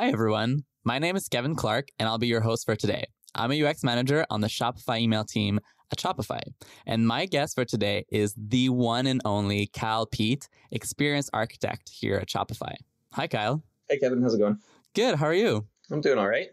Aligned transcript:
Hi, 0.00 0.06
everyone. 0.06 0.64
My 0.82 0.98
name 0.98 1.14
is 1.14 1.28
Kevin 1.28 1.54
Clark, 1.54 1.88
and 1.98 2.08
I'll 2.08 2.16
be 2.16 2.26
your 2.26 2.40
host 2.40 2.64
for 2.64 2.74
today. 2.74 3.04
I'm 3.34 3.52
a 3.52 3.62
UX 3.62 3.84
manager 3.84 4.24
on 4.30 4.40
the 4.40 4.46
Shopify 4.46 4.98
email 4.98 5.24
team 5.24 5.60
at 5.92 5.98
Shopify. 5.98 6.40
And 6.86 7.06
my 7.06 7.26
guest 7.26 7.54
for 7.54 7.66
today 7.66 8.06
is 8.10 8.34
the 8.34 8.70
one 8.70 9.06
and 9.06 9.20
only 9.26 9.66
Kyle 9.66 10.06
Peatt, 10.06 10.48
experienced 10.70 11.28
architect 11.34 11.90
here 11.90 12.16
at 12.16 12.28
Shopify. 12.28 12.76
Hi, 13.12 13.26
Kyle. 13.26 13.62
Hey, 13.90 13.98
Kevin. 13.98 14.22
How's 14.22 14.32
it 14.32 14.38
going? 14.38 14.56
Good. 14.94 15.16
How 15.16 15.26
are 15.26 15.34
you? 15.34 15.66
I'm 15.90 16.00
doing 16.00 16.16
all 16.16 16.28
right. 16.28 16.48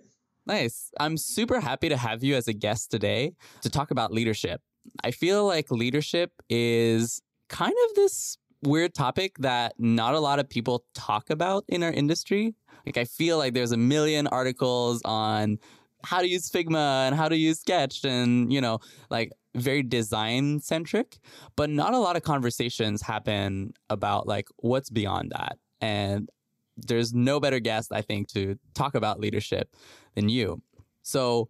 Nice. 0.45 0.91
I'm 1.00 1.16
super 1.16 1.61
happy 1.61 1.88
to 1.88 1.95
have 1.95 2.25
you 2.25 2.36
as 2.36 2.50
a 2.50 2.54
guest 2.54 2.91
today 2.91 3.32
to 3.61 3.70
talk 3.70 3.91
about 3.91 4.11
leadership. 4.11 4.59
I 5.05 5.12
feel 5.12 5.48
like 5.48 5.71
leadership 5.71 6.34
is 6.49 7.21
kind 7.48 7.76
of 7.88 7.95
this 7.95 8.40
weird 8.62 8.93
topic 8.93 9.38
that 9.40 9.73
not 9.77 10.16
a 10.16 10.20
lot 10.20 10.40
of 10.40 10.49
people 10.49 10.84
talk 10.93 11.29
about 11.29 11.63
in 11.70 11.82
our 11.84 11.91
industry. 11.91 12.55
Like, 12.88 12.98
I 12.98 13.05
feel 13.05 13.38
like 13.38 13.54
there's 13.54 13.72
a 13.72 13.77
million 13.77 14.27
articles 14.27 15.02
on 15.05 15.59
how 16.04 16.20
to 16.20 16.27
use 16.27 16.50
Figma 16.50 17.08
and 17.08 17.16
how 17.16 17.27
to 17.27 17.36
use 17.36 17.60
Sketch 17.60 18.04
and, 18.04 18.52
you 18.52 18.62
know, 18.62 18.80
like 19.10 19.32
very 19.55 19.84
design 19.84 20.60
centric, 20.60 21.18
but 21.55 21.70
not 21.70 21.94
a 21.94 21.98
lot 21.98 22.16
of 22.16 22.23
conversations 22.23 23.02
happen 23.02 23.73
about 23.90 24.27
like 24.27 24.48
what's 24.58 24.90
beyond 24.90 25.32
that. 25.32 25.58
And 25.82 26.30
there's 26.77 27.13
no 27.13 27.40
better 27.40 27.60
guest, 27.60 27.91
I 27.91 28.02
think, 28.02 28.27
to 28.30 28.58
talk 28.73 28.96
about 28.96 29.20
leadership 29.20 29.76
than 30.16 30.30
you. 30.30 30.62
So 31.02 31.49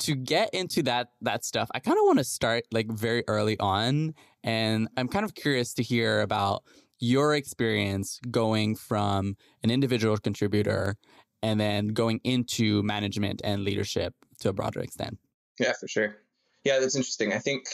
to 0.00 0.14
get 0.14 0.52
into 0.52 0.82
that 0.82 1.08
that 1.20 1.44
stuff, 1.44 1.68
I 1.74 1.78
kind 1.78 1.96
of 1.98 2.04
want 2.04 2.18
to 2.18 2.24
start 2.24 2.64
like 2.72 2.90
very 2.90 3.22
early 3.28 3.58
on. 3.60 4.14
And 4.42 4.88
I'm 4.96 5.08
kind 5.08 5.24
of 5.24 5.34
curious 5.34 5.72
to 5.74 5.82
hear 5.82 6.20
about 6.20 6.64
your 7.00 7.34
experience 7.34 8.20
going 8.30 8.76
from 8.76 9.36
an 9.62 9.70
individual 9.70 10.16
contributor 10.16 10.96
and 11.42 11.60
then 11.60 11.88
going 11.88 12.20
into 12.24 12.82
management 12.82 13.42
and 13.44 13.64
leadership 13.64 14.14
to 14.40 14.48
a 14.48 14.52
broader 14.52 14.80
extent. 14.80 15.18
Yeah, 15.58 15.72
for 15.78 15.88
sure. 15.88 16.16
Yeah, 16.64 16.80
that's 16.80 16.96
interesting. 16.96 17.32
I 17.32 17.38
think 17.38 17.66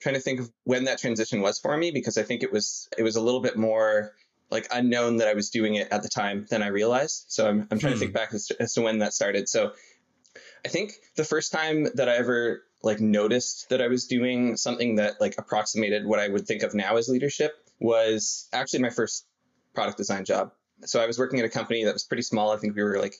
trying 0.00 0.14
to 0.14 0.20
think 0.20 0.40
of 0.40 0.50
when 0.64 0.84
that 0.84 0.98
transition 0.98 1.40
was 1.40 1.58
for 1.58 1.76
me 1.76 1.90
because 1.90 2.18
I 2.18 2.22
think 2.22 2.42
it 2.42 2.52
was 2.52 2.88
it 2.96 3.02
was 3.02 3.16
a 3.16 3.20
little 3.20 3.40
bit 3.40 3.56
more 3.56 4.12
like 4.50 4.66
unknown 4.70 5.16
that 5.16 5.28
I 5.28 5.34
was 5.34 5.50
doing 5.50 5.74
it 5.74 5.88
at 5.90 6.02
the 6.02 6.08
time 6.08 6.46
than 6.50 6.62
I 6.62 6.68
realized. 6.68 7.26
So 7.28 7.48
I'm 7.48 7.66
I'm 7.70 7.78
trying 7.78 7.94
hmm. 7.94 7.98
to 7.98 8.04
think 8.04 8.14
back 8.14 8.34
as 8.34 8.46
to, 8.48 8.62
as 8.62 8.74
to 8.74 8.82
when 8.82 8.98
that 8.98 9.12
started. 9.12 9.48
So 9.48 9.72
I 10.64 10.68
think 10.68 10.92
the 11.16 11.24
first 11.24 11.52
time 11.52 11.88
that 11.94 12.08
I 12.08 12.16
ever 12.16 12.62
like 12.82 13.00
noticed 13.00 13.70
that 13.70 13.82
I 13.82 13.88
was 13.88 14.06
doing 14.06 14.56
something 14.56 14.96
that 14.96 15.20
like 15.20 15.34
approximated 15.38 16.06
what 16.06 16.20
I 16.20 16.28
would 16.28 16.46
think 16.46 16.62
of 16.62 16.74
now 16.74 16.96
as 16.96 17.08
leadership 17.08 17.52
was 17.80 18.48
actually 18.52 18.80
my 18.80 18.90
first 18.90 19.26
product 19.74 19.96
design 19.96 20.24
job 20.24 20.52
so 20.84 21.00
I 21.00 21.06
was 21.06 21.18
working 21.18 21.38
at 21.38 21.44
a 21.44 21.48
company 21.48 21.84
that 21.84 21.92
was 21.92 22.04
pretty 22.04 22.22
small. 22.22 22.52
I 22.52 22.56
think 22.56 22.76
we 22.76 22.82
were 22.82 22.98
like 22.98 23.14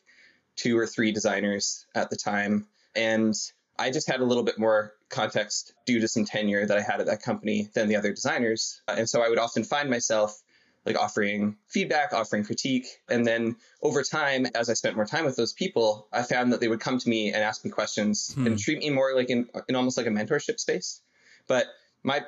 two 0.57 0.79
or 0.79 0.87
three 0.87 1.13
designers 1.13 1.87
at 1.95 2.11
the 2.11 2.17
time. 2.17 2.67
And 2.95 3.35
I 3.79 3.91
just 3.91 4.09
had 4.09 4.21
a 4.21 4.25
little 4.25 4.43
bit 4.43 4.59
more 4.59 4.95
context 5.09 5.75
due 5.87 6.01
to 6.01 6.09
some 6.09 6.25
tenure 6.25 6.67
that 6.67 6.77
I 6.77 6.83
had 6.83 7.01
at 7.01 7.07
that 7.07 7.23
company 7.23 7.69
than 7.75 7.89
the 7.89 7.97
other 7.97 8.13
designers. 8.13 8.81
And 8.89 9.09
so 9.09 9.23
I 9.23 9.29
would 9.29 9.39
often 9.39 9.65
find 9.65 9.89
myself 9.89 10.41
like 10.85 10.99
offering 10.99 11.57
feedback, 11.69 12.13
offering 12.13 12.45
critique. 12.45 12.87
And 13.09 13.27
then 13.27 13.57
over 13.83 14.03
time, 14.03 14.47
as 14.55 14.71
I 14.71 14.75
spent 14.75 14.97
more 14.97 15.05
time 15.05 15.25
with 15.25 15.37
those 15.37 15.53
people, 15.53 16.09
I 16.13 16.23
found 16.23 16.53
that 16.53 16.61
they 16.61 16.69
would 16.69 16.81
come 16.81 16.99
to 16.99 17.09
me 17.09 17.33
and 17.33 17.43
ask 17.43 17.65
me 17.65 17.71
questions 17.71 18.33
hmm. 18.35 18.47
and 18.47 18.59
treat 18.59 18.79
me 18.79 18.91
more 18.91 19.15
like 19.15 19.31
in, 19.31 19.49
in 19.69 19.77
almost 19.77 19.97
like 19.97 20.07
a 20.07 20.11
mentorship 20.11 20.59
space. 20.59 21.03
But 21.47 21.67
my 22.03 22.25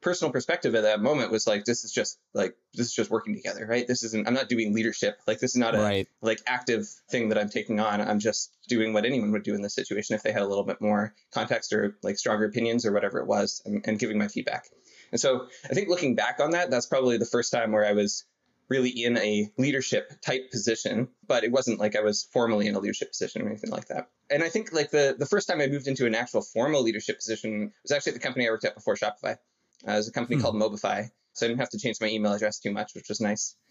personal 0.00 0.32
perspective 0.32 0.74
at 0.74 0.82
that 0.82 1.00
moment 1.00 1.32
was 1.32 1.46
like 1.46 1.64
this 1.64 1.84
is 1.84 1.90
just 1.90 2.18
like 2.32 2.56
this 2.74 2.86
is 2.86 2.94
just 2.94 3.10
working 3.10 3.34
together 3.34 3.66
right 3.66 3.88
this 3.88 4.04
isn't 4.04 4.28
i'm 4.28 4.34
not 4.34 4.48
doing 4.48 4.72
leadership 4.72 5.18
like 5.26 5.40
this 5.40 5.50
is 5.50 5.56
not 5.56 5.74
a 5.74 5.78
right. 5.78 6.08
like 6.22 6.40
active 6.46 6.86
thing 7.10 7.28
that 7.28 7.38
i'm 7.38 7.48
taking 7.48 7.80
on 7.80 8.00
i'm 8.00 8.20
just 8.20 8.52
doing 8.68 8.92
what 8.92 9.04
anyone 9.04 9.32
would 9.32 9.42
do 9.42 9.54
in 9.54 9.62
this 9.62 9.74
situation 9.74 10.14
if 10.14 10.22
they 10.22 10.32
had 10.32 10.42
a 10.42 10.46
little 10.46 10.64
bit 10.64 10.80
more 10.80 11.14
context 11.32 11.72
or 11.72 11.96
like 12.02 12.16
stronger 12.16 12.44
opinions 12.44 12.86
or 12.86 12.92
whatever 12.92 13.18
it 13.18 13.26
was 13.26 13.60
and, 13.64 13.84
and 13.86 13.98
giving 13.98 14.18
my 14.18 14.28
feedback 14.28 14.66
and 15.10 15.20
so 15.20 15.48
i 15.64 15.74
think 15.74 15.88
looking 15.88 16.14
back 16.14 16.38
on 16.38 16.52
that 16.52 16.70
that's 16.70 16.86
probably 16.86 17.18
the 17.18 17.24
first 17.24 17.52
time 17.52 17.72
where 17.72 17.84
i 17.84 17.92
was 17.92 18.24
really 18.68 18.90
in 18.90 19.16
a 19.16 19.50
leadership 19.56 20.12
type 20.20 20.50
position, 20.50 21.08
but 21.26 21.44
it 21.44 21.52
wasn't 21.52 21.80
like 21.80 21.96
I 21.96 22.00
was 22.00 22.28
formally 22.32 22.66
in 22.66 22.74
a 22.74 22.78
leadership 22.78 23.10
position 23.10 23.42
or 23.42 23.48
anything 23.48 23.70
like 23.70 23.88
that. 23.88 24.10
And 24.30 24.42
I 24.42 24.48
think 24.48 24.72
like 24.72 24.90
the 24.90 25.16
the 25.18 25.26
first 25.26 25.48
time 25.48 25.60
I 25.60 25.66
moved 25.66 25.88
into 25.88 26.06
an 26.06 26.14
actual 26.14 26.42
formal 26.42 26.82
leadership 26.82 27.16
position 27.16 27.72
was 27.82 27.92
actually 27.92 28.12
at 28.12 28.14
the 28.14 28.26
company 28.26 28.46
I 28.46 28.50
worked 28.50 28.64
at 28.64 28.74
before 28.74 28.94
Shopify. 28.94 29.38
Uh, 29.86 29.92
there's 29.92 30.08
a 30.08 30.12
company 30.12 30.36
hmm. 30.36 30.42
called 30.42 30.56
Mobify, 30.56 31.08
so 31.32 31.46
I 31.46 31.48
didn't 31.48 31.60
have 31.60 31.70
to 31.70 31.78
change 31.78 31.98
my 32.00 32.08
email 32.08 32.32
address 32.32 32.58
too 32.58 32.72
much, 32.72 32.92
which 32.94 33.08
was 33.08 33.20
nice. 33.20 33.56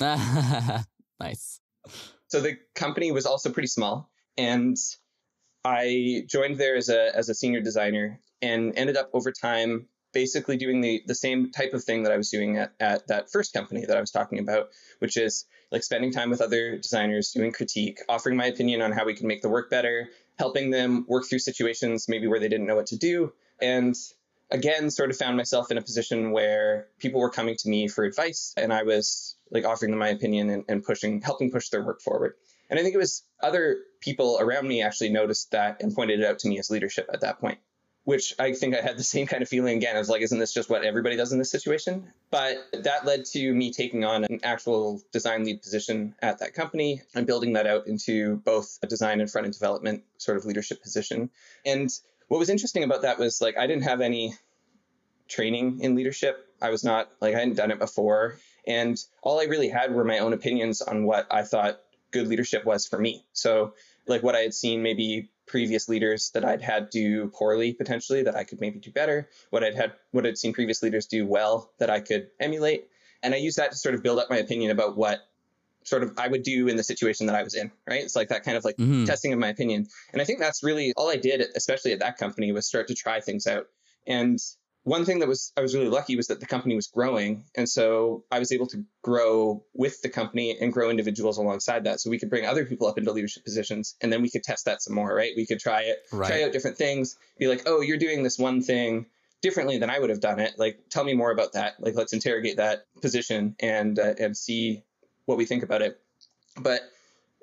nice. 1.19 1.59
So 2.27 2.41
the 2.41 2.57
company 2.75 3.11
was 3.11 3.25
also 3.25 3.51
pretty 3.51 3.67
small, 3.67 4.09
and 4.37 4.77
I 5.63 6.23
joined 6.27 6.57
there 6.57 6.75
as 6.75 6.89
a 6.89 7.15
as 7.15 7.29
a 7.29 7.35
senior 7.35 7.61
designer, 7.61 8.19
and 8.41 8.73
ended 8.77 8.97
up 8.97 9.09
over 9.13 9.31
time 9.31 9.87
basically 10.13 10.57
doing 10.57 10.81
the 10.81 11.03
the 11.05 11.15
same 11.15 11.51
type 11.51 11.73
of 11.73 11.83
thing 11.83 12.03
that 12.03 12.11
I 12.11 12.17
was 12.17 12.29
doing 12.29 12.57
at, 12.57 12.73
at 12.79 13.07
that 13.07 13.31
first 13.31 13.53
company 13.53 13.85
that 13.85 13.97
I 13.97 14.01
was 14.01 14.11
talking 14.11 14.39
about, 14.39 14.69
which 14.99 15.17
is 15.17 15.45
like 15.71 15.83
spending 15.83 16.11
time 16.11 16.29
with 16.29 16.41
other 16.41 16.77
designers, 16.77 17.31
doing 17.31 17.51
critique, 17.51 17.99
offering 18.07 18.37
my 18.37 18.45
opinion 18.45 18.81
on 18.81 18.91
how 18.91 19.05
we 19.05 19.13
can 19.13 19.27
make 19.27 19.41
the 19.41 19.49
work 19.49 19.69
better, 19.69 20.09
helping 20.39 20.69
them 20.69 21.05
work 21.07 21.25
through 21.29 21.39
situations 21.39 22.07
maybe 22.07 22.27
where 22.27 22.39
they 22.39 22.49
didn't 22.49 22.67
know 22.67 22.75
what 22.75 22.87
to 22.87 22.97
do, 22.97 23.33
and 23.61 23.95
again 24.49 24.89
sort 24.89 25.09
of 25.09 25.17
found 25.17 25.37
myself 25.37 25.71
in 25.71 25.77
a 25.77 25.81
position 25.81 26.31
where 26.31 26.87
people 26.99 27.19
were 27.19 27.29
coming 27.29 27.55
to 27.57 27.69
me 27.69 27.87
for 27.87 28.03
advice 28.03 28.53
and 28.57 28.71
I 28.71 28.83
was 28.83 29.35
like 29.51 29.65
offering 29.65 29.91
them 29.91 29.99
my 29.99 30.09
opinion 30.09 30.49
and, 30.49 30.65
and 30.67 30.83
pushing, 30.83 31.21
helping 31.21 31.51
push 31.51 31.69
their 31.69 31.83
work 31.83 32.01
forward. 32.01 32.33
And 32.69 32.79
I 32.79 32.83
think 32.83 32.95
it 32.95 32.99
was 32.99 33.23
other 33.41 33.77
people 34.01 34.37
around 34.39 34.67
me 34.67 34.81
actually 34.81 35.09
noticed 35.09 35.51
that 35.51 35.81
and 35.81 35.93
pointed 35.93 36.19
it 36.19 36.25
out 36.25 36.39
to 36.39 36.49
me 36.49 36.59
as 36.59 36.69
leadership 36.69 37.09
at 37.13 37.21
that 37.21 37.39
point, 37.39 37.59
which 38.03 38.33
I 38.39 38.53
think 38.53 38.75
I 38.75 38.81
had 38.81 38.97
the 38.97 39.03
same 39.03 39.25
kind 39.25 39.41
of 39.41 39.47
feeling 39.47 39.77
again. 39.77 39.95
I 39.95 39.99
was 39.99 40.09
like, 40.09 40.21
isn't 40.21 40.37
this 40.37 40.53
just 40.53 40.69
what 40.69 40.83
everybody 40.83 41.15
does 41.15 41.31
in 41.31 41.39
this 41.39 41.49
situation? 41.49 42.11
But 42.29 42.57
that 42.73 43.05
led 43.05 43.23
to 43.25 43.53
me 43.53 43.71
taking 43.71 44.03
on 44.03 44.25
an 44.25 44.41
actual 44.43 45.01
design 45.13 45.45
lead 45.45 45.61
position 45.61 46.15
at 46.21 46.39
that 46.39 46.53
company 46.53 47.01
and 47.15 47.25
building 47.25 47.53
that 47.53 47.67
out 47.67 47.87
into 47.87 48.37
both 48.37 48.79
a 48.83 48.87
design 48.87 49.21
and 49.21 49.31
front 49.31 49.45
end 49.45 49.53
development 49.53 50.03
sort 50.17 50.37
of 50.37 50.45
leadership 50.45 50.81
position. 50.81 51.29
And 51.65 51.89
what 52.27 52.39
was 52.39 52.49
interesting 52.49 52.83
about 52.83 53.03
that 53.03 53.19
was 53.19 53.41
like 53.41 53.57
I 53.57 53.67
didn't 53.67 53.83
have 53.83 54.01
any 54.01 54.35
training 55.27 55.79
in 55.81 55.95
leadership. 55.95 56.45
I 56.61 56.69
was 56.69 56.83
not 56.83 57.09
like 57.21 57.35
I 57.35 57.39
hadn't 57.39 57.55
done 57.55 57.71
it 57.71 57.79
before. 57.79 58.37
And 58.65 58.97
all 59.21 59.39
I 59.39 59.45
really 59.45 59.69
had 59.69 59.93
were 59.93 60.03
my 60.03 60.19
own 60.19 60.33
opinions 60.33 60.81
on 60.81 61.05
what 61.05 61.27
I 61.31 61.43
thought 61.43 61.79
good 62.11 62.27
leadership 62.27 62.65
was 62.65 62.85
for 62.85 62.99
me. 62.99 63.25
So 63.33 63.73
like 64.07 64.23
what 64.23 64.35
I 64.35 64.39
had 64.39 64.53
seen 64.53 64.81
maybe 64.81 65.29
previous 65.45 65.87
leaders 65.87 66.31
that 66.31 66.43
I'd 66.43 66.61
had 66.61 66.89
do 66.89 67.27
poorly 67.29 67.73
potentially 67.73 68.23
that 68.23 68.35
I 68.35 68.43
could 68.43 68.59
maybe 68.59 68.79
do 68.79 68.91
better, 68.91 69.29
what 69.49 69.63
I'd 69.63 69.75
had 69.75 69.93
what 70.11 70.25
I'd 70.25 70.37
seen 70.37 70.53
previous 70.53 70.83
leaders 70.83 71.05
do 71.05 71.25
well 71.25 71.71
that 71.79 71.89
I 71.89 71.99
could 71.99 72.29
emulate. 72.39 72.87
And 73.23 73.33
I 73.33 73.37
used 73.37 73.57
that 73.57 73.71
to 73.71 73.77
sort 73.77 73.95
of 73.95 74.03
build 74.03 74.19
up 74.19 74.29
my 74.29 74.37
opinion 74.37 74.71
about 74.71 74.97
what 74.97 75.19
sort 75.87 76.03
of 76.03 76.13
I 76.17 76.27
would 76.27 76.43
do 76.43 76.67
in 76.67 76.75
the 76.75 76.83
situation 76.83 77.27
that 77.27 77.35
I 77.35 77.43
was 77.43 77.55
in, 77.55 77.71
right? 77.87 78.03
It's 78.03 78.15
like 78.15 78.29
that 78.29 78.43
kind 78.43 78.57
of 78.57 78.65
like 78.65 78.75
mm-hmm. 78.75 79.05
testing 79.05 79.31
of 79.31 79.39
my 79.39 79.47
opinion. 79.47 79.87
And 80.11 80.21
I 80.21 80.25
think 80.25 80.39
that's 80.39 80.61
really 80.61 80.93
all 80.97 81.09
I 81.09 81.15
did, 81.15 81.43
especially 81.55 81.93
at 81.93 81.99
that 81.99 82.17
company, 82.17 82.51
was 82.51 82.67
start 82.67 82.89
to 82.89 82.93
try 82.93 83.21
things 83.21 83.47
out. 83.47 83.67
And 84.05 84.37
one 84.83 85.05
thing 85.05 85.19
that 85.19 85.27
was 85.27 85.53
I 85.57 85.61
was 85.61 85.73
really 85.73 85.89
lucky 85.89 86.15
was 86.15 86.27
that 86.27 86.39
the 86.41 86.45
company 86.45 86.75
was 86.75 86.87
growing, 86.87 87.45
and 87.55 87.67
so 87.67 88.23
I 88.31 88.39
was 88.39 88.51
able 88.51 88.67
to 88.67 88.83
grow 89.01 89.63
with 89.73 90.01
the 90.01 90.09
company 90.09 90.57
and 90.59 90.71
grow 90.71 90.89
individuals 90.89 91.37
alongside 91.37 91.85
that. 91.85 91.99
So 91.99 92.09
we 92.09 92.19
could 92.19 92.29
bring 92.29 92.45
other 92.45 92.65
people 92.65 92.87
up 92.87 92.97
into 92.97 93.11
leadership 93.11 93.43
positions, 93.43 93.95
and 94.01 94.11
then 94.11 94.21
we 94.21 94.29
could 94.29 94.43
test 94.43 94.65
that 94.65 94.81
some 94.81 94.95
more, 94.95 95.13
right? 95.13 95.33
We 95.35 95.45
could 95.45 95.59
try 95.59 95.81
it, 95.81 95.99
right. 96.11 96.27
try 96.27 96.43
out 96.43 96.53
different 96.53 96.77
things, 96.77 97.17
be 97.37 97.47
like, 97.47 97.63
oh, 97.65 97.81
you're 97.81 97.97
doing 97.97 98.23
this 98.23 98.37
one 98.37 98.61
thing 98.61 99.07
differently 99.41 99.77
than 99.77 99.89
I 99.89 99.99
would 99.99 100.09
have 100.09 100.21
done 100.21 100.39
it. 100.39 100.53
Like, 100.57 100.79
tell 100.89 101.03
me 101.03 101.13
more 101.13 101.31
about 101.31 101.53
that. 101.53 101.75
Like, 101.79 101.95
let's 101.95 102.13
interrogate 102.13 102.57
that 102.57 102.85
position 103.01 103.55
and 103.59 103.99
uh, 103.99 104.13
and 104.19 104.37
see 104.37 104.83
what 105.27 105.37
we 105.37 105.45
think 105.45 105.61
about 105.61 105.83
it. 105.83 106.01
But 106.59 106.81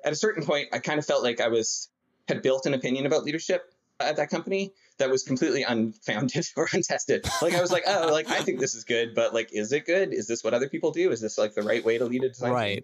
at 0.03 0.11
a 0.11 0.15
certain 0.15 0.43
point, 0.43 0.67
I 0.73 0.79
kind 0.79 0.99
of 0.99 1.05
felt 1.05 1.23
like 1.23 1.39
I 1.39 1.47
was 1.47 1.87
had 2.27 2.41
built 2.41 2.65
an 2.65 2.73
opinion 2.73 3.05
about 3.05 3.23
leadership 3.23 3.71
at 3.99 4.17
that 4.17 4.29
company 4.29 4.73
that 4.97 5.09
was 5.09 5.23
completely 5.23 5.63
unfounded 5.63 6.47
or 6.57 6.67
untested. 6.73 7.25
Like 7.41 7.53
I 7.53 7.61
was 7.61 7.71
like, 7.71 7.83
oh, 7.87 8.09
like 8.11 8.29
I 8.29 8.41
think 8.41 8.59
this 8.59 8.75
is 8.75 8.83
good, 8.83 9.15
but 9.15 9.33
like, 9.33 9.49
is 9.53 9.71
it 9.71 9.85
good? 9.85 10.13
Is 10.13 10.27
this 10.27 10.43
what 10.43 10.53
other 10.53 10.67
people 10.67 10.91
do? 10.91 11.11
Is 11.11 11.21
this 11.21 11.37
like 11.37 11.53
the 11.53 11.61
right 11.61 11.85
way 11.85 11.97
to 11.97 12.05
lead 12.05 12.23
a 12.23 12.29
design? 12.29 12.51
Right. 12.51 12.75
Team? 12.75 12.83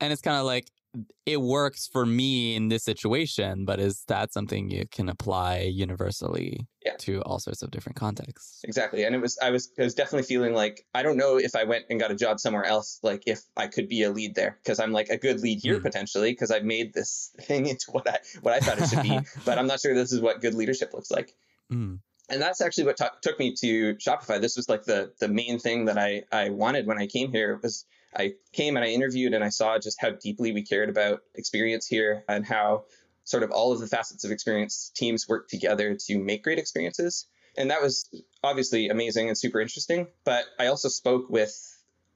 And 0.00 0.12
it's 0.12 0.22
kind 0.22 0.36
of 0.36 0.44
like 0.44 0.66
it 1.24 1.40
works 1.40 1.88
for 1.90 2.04
me 2.04 2.54
in 2.54 2.68
this 2.68 2.84
situation, 2.84 3.64
but 3.64 3.80
is 3.80 4.04
that 4.08 4.32
something 4.32 4.70
you 4.70 4.86
can 4.90 5.08
apply 5.08 5.60
universally 5.60 6.66
yeah. 6.84 6.96
to 6.98 7.22
all 7.22 7.38
sorts 7.38 7.62
of 7.62 7.70
different 7.70 7.96
contexts? 7.96 8.60
Exactly. 8.64 9.04
And 9.04 9.14
it 9.14 9.20
was 9.20 9.38
I 9.40 9.50
was 9.50 9.70
I 9.78 9.82
was 9.82 9.94
definitely 9.94 10.26
feeling 10.26 10.54
like 10.54 10.84
I 10.94 11.02
don't 11.02 11.16
know 11.16 11.38
if 11.38 11.56
I 11.56 11.64
went 11.64 11.86
and 11.88 11.98
got 11.98 12.10
a 12.10 12.14
job 12.14 12.40
somewhere 12.40 12.64
else, 12.64 12.98
like 13.02 13.22
if 13.26 13.40
I 13.56 13.68
could 13.68 13.88
be 13.88 14.02
a 14.02 14.10
lead 14.10 14.34
there. 14.34 14.58
Because 14.62 14.80
I'm 14.80 14.92
like 14.92 15.08
a 15.08 15.16
good 15.16 15.40
lead 15.40 15.60
here 15.62 15.78
mm. 15.78 15.82
potentially, 15.82 16.32
because 16.32 16.50
I've 16.50 16.64
made 16.64 16.92
this 16.92 17.34
thing 17.40 17.66
into 17.66 17.90
what 17.90 18.08
I 18.08 18.18
what 18.42 18.54
I 18.54 18.60
thought 18.60 18.78
it 18.78 18.88
should 18.88 19.02
be. 19.02 19.18
but 19.44 19.58
I'm 19.58 19.66
not 19.66 19.80
sure 19.80 19.94
this 19.94 20.12
is 20.12 20.20
what 20.20 20.40
good 20.40 20.54
leadership 20.54 20.92
looks 20.92 21.10
like. 21.10 21.34
Mm 21.72 22.00
and 22.28 22.40
that's 22.40 22.60
actually 22.60 22.84
what 22.84 22.96
t- 22.96 23.04
took 23.20 23.38
me 23.38 23.54
to 23.60 23.94
Shopify. 23.96 24.40
This 24.40 24.56
was 24.56 24.68
like 24.68 24.84
the 24.84 25.12
the 25.20 25.28
main 25.28 25.58
thing 25.58 25.84
that 25.86 25.98
I 25.98 26.22
I 26.32 26.50
wanted 26.50 26.86
when 26.86 26.98
I 26.98 27.06
came 27.06 27.30
here 27.30 27.60
was 27.62 27.84
I 28.14 28.34
came 28.52 28.76
and 28.76 28.84
I 28.84 28.88
interviewed 28.88 29.34
and 29.34 29.42
I 29.42 29.48
saw 29.48 29.78
just 29.78 30.00
how 30.00 30.10
deeply 30.10 30.52
we 30.52 30.62
cared 30.62 30.88
about 30.88 31.22
experience 31.34 31.86
here 31.86 32.24
and 32.28 32.44
how 32.44 32.84
sort 33.24 33.42
of 33.42 33.50
all 33.50 33.72
of 33.72 33.80
the 33.80 33.86
facets 33.86 34.24
of 34.24 34.30
experience 34.30 34.90
teams 34.94 35.28
work 35.28 35.48
together 35.48 35.96
to 36.06 36.18
make 36.18 36.42
great 36.42 36.58
experiences. 36.58 37.26
And 37.56 37.70
that 37.70 37.82
was 37.82 38.08
obviously 38.42 38.88
amazing 38.88 39.28
and 39.28 39.38
super 39.38 39.60
interesting. 39.60 40.08
But 40.24 40.44
I 40.58 40.66
also 40.66 40.88
spoke 40.88 41.28
with 41.28 41.54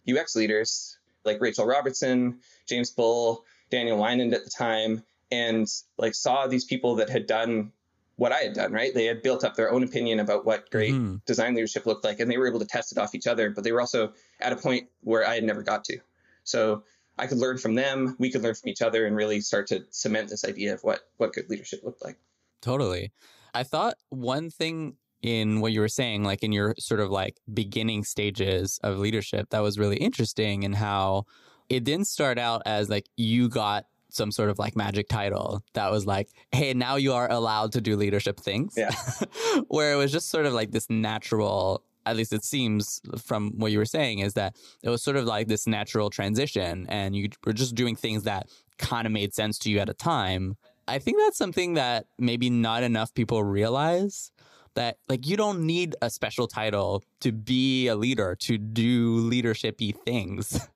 UX 0.08 0.34
leaders 0.36 0.98
like 1.24 1.40
Rachel 1.40 1.66
Robertson, 1.66 2.40
James 2.68 2.90
Bull, 2.90 3.44
Daniel 3.70 3.98
Weinand 3.98 4.32
at 4.32 4.44
the 4.44 4.50
time, 4.50 5.02
and 5.30 5.66
like 5.98 6.14
saw 6.14 6.46
these 6.46 6.64
people 6.64 6.96
that 6.96 7.10
had 7.10 7.26
done 7.26 7.72
what 8.16 8.32
I 8.32 8.38
had 8.38 8.54
done, 8.54 8.72
right? 8.72 8.92
They 8.94 9.04
had 9.04 9.22
built 9.22 9.44
up 9.44 9.54
their 9.54 9.70
own 9.70 9.82
opinion 9.82 10.20
about 10.20 10.44
what 10.44 10.70
great 10.70 10.94
mm-hmm. 10.94 11.16
design 11.26 11.54
leadership 11.54 11.86
looked 11.86 12.04
like, 12.04 12.18
and 12.18 12.30
they 12.30 12.38
were 12.38 12.48
able 12.48 12.60
to 12.60 12.66
test 12.66 12.92
it 12.92 12.98
off 12.98 13.14
each 13.14 13.26
other, 13.26 13.50
but 13.50 13.62
they 13.62 13.72
were 13.72 13.80
also 13.80 14.12
at 14.40 14.52
a 14.52 14.56
point 14.56 14.88
where 15.02 15.26
I 15.26 15.34
had 15.34 15.44
never 15.44 15.62
got 15.62 15.84
to. 15.84 15.98
So 16.44 16.82
I 17.18 17.26
could 17.26 17.38
learn 17.38 17.58
from 17.58 17.74
them, 17.74 18.16
we 18.18 18.30
could 18.30 18.42
learn 18.42 18.54
from 18.54 18.70
each 18.70 18.82
other, 18.82 19.06
and 19.06 19.14
really 19.14 19.40
start 19.40 19.66
to 19.68 19.84
cement 19.90 20.30
this 20.30 20.44
idea 20.44 20.74
of 20.74 20.82
what, 20.82 21.00
what 21.18 21.32
good 21.32 21.48
leadership 21.50 21.80
looked 21.82 22.04
like. 22.04 22.16
Totally. 22.62 23.12
I 23.54 23.62
thought 23.62 23.96
one 24.08 24.50
thing 24.50 24.96
in 25.22 25.60
what 25.60 25.72
you 25.72 25.80
were 25.80 25.88
saying, 25.88 26.24
like 26.24 26.42
in 26.42 26.52
your 26.52 26.74
sort 26.78 27.00
of 27.00 27.10
like 27.10 27.38
beginning 27.52 28.04
stages 28.04 28.78
of 28.82 28.98
leadership, 28.98 29.50
that 29.50 29.60
was 29.60 29.78
really 29.78 29.96
interesting 29.96 30.64
and 30.64 30.74
in 30.74 30.78
how 30.78 31.24
it 31.68 31.84
didn't 31.84 32.06
start 32.06 32.38
out 32.38 32.62
as 32.64 32.88
like 32.88 33.06
you 33.16 33.48
got 33.48 33.86
some 34.16 34.30
sort 34.30 34.50
of 34.50 34.58
like 34.58 34.76
magic 34.76 35.08
title 35.08 35.62
that 35.74 35.90
was 35.90 36.06
like, 36.06 36.28
hey, 36.52 36.74
now 36.74 36.96
you 36.96 37.12
are 37.12 37.30
allowed 37.30 37.72
to 37.72 37.80
do 37.80 37.96
leadership 37.96 38.40
things. 38.40 38.74
Yeah. 38.76 38.94
Where 39.68 39.92
it 39.92 39.96
was 39.96 40.12
just 40.12 40.30
sort 40.30 40.46
of 40.46 40.52
like 40.52 40.70
this 40.72 40.88
natural, 40.90 41.82
at 42.04 42.16
least 42.16 42.32
it 42.32 42.44
seems 42.44 43.00
from 43.24 43.52
what 43.56 43.72
you 43.72 43.78
were 43.78 43.84
saying, 43.84 44.20
is 44.20 44.34
that 44.34 44.56
it 44.82 44.90
was 44.90 45.02
sort 45.02 45.16
of 45.16 45.24
like 45.24 45.48
this 45.48 45.66
natural 45.66 46.10
transition 46.10 46.86
and 46.88 47.14
you 47.14 47.28
were 47.44 47.52
just 47.52 47.74
doing 47.74 47.96
things 47.96 48.24
that 48.24 48.48
kind 48.78 49.06
of 49.06 49.12
made 49.12 49.34
sense 49.34 49.58
to 49.60 49.70
you 49.70 49.78
at 49.78 49.88
a 49.88 49.94
time. 49.94 50.56
I 50.88 50.98
think 50.98 51.18
that's 51.18 51.38
something 51.38 51.74
that 51.74 52.06
maybe 52.18 52.48
not 52.48 52.82
enough 52.82 53.12
people 53.14 53.42
realize 53.42 54.30
that 54.76 54.98
like 55.08 55.26
you 55.26 55.36
don't 55.36 55.60
need 55.60 55.96
a 56.00 56.10
special 56.10 56.46
title 56.46 57.02
to 57.20 57.32
be 57.32 57.88
a 57.88 57.96
leader 57.96 58.36
to 58.40 58.56
do 58.56 59.28
leadershipy 59.28 59.96
things. 60.04 60.68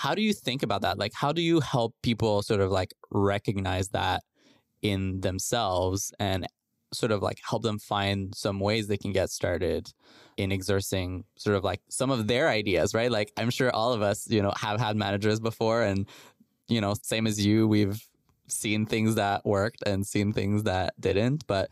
How 0.00 0.14
do 0.14 0.22
you 0.22 0.32
think 0.32 0.62
about 0.62 0.80
that? 0.80 0.98
Like 0.98 1.12
how 1.12 1.30
do 1.30 1.42
you 1.42 1.60
help 1.60 1.94
people 2.02 2.40
sort 2.40 2.60
of 2.60 2.70
like 2.70 2.94
recognize 3.10 3.90
that 3.90 4.22
in 4.80 5.20
themselves 5.20 6.10
and 6.18 6.46
sort 6.94 7.12
of 7.12 7.20
like 7.20 7.38
help 7.46 7.62
them 7.62 7.78
find 7.78 8.34
some 8.34 8.60
ways 8.60 8.86
they 8.86 8.96
can 8.96 9.12
get 9.12 9.28
started 9.28 9.92
in 10.38 10.52
exerting 10.52 11.24
sort 11.36 11.54
of 11.54 11.64
like 11.64 11.82
some 11.90 12.10
of 12.10 12.28
their 12.28 12.48
ideas, 12.48 12.94
right? 12.94 13.10
Like 13.10 13.30
I'm 13.36 13.50
sure 13.50 13.70
all 13.74 13.92
of 13.92 14.00
us, 14.00 14.26
you 14.30 14.40
know, 14.40 14.54
have 14.56 14.80
had 14.80 14.96
managers 14.96 15.38
before 15.38 15.82
and 15.82 16.08
you 16.66 16.80
know, 16.80 16.94
same 17.02 17.26
as 17.26 17.44
you, 17.44 17.68
we've 17.68 18.00
seen 18.48 18.86
things 18.86 19.16
that 19.16 19.44
worked 19.44 19.82
and 19.84 20.06
seen 20.06 20.32
things 20.32 20.62
that 20.62 20.94
didn't, 20.98 21.46
but 21.46 21.68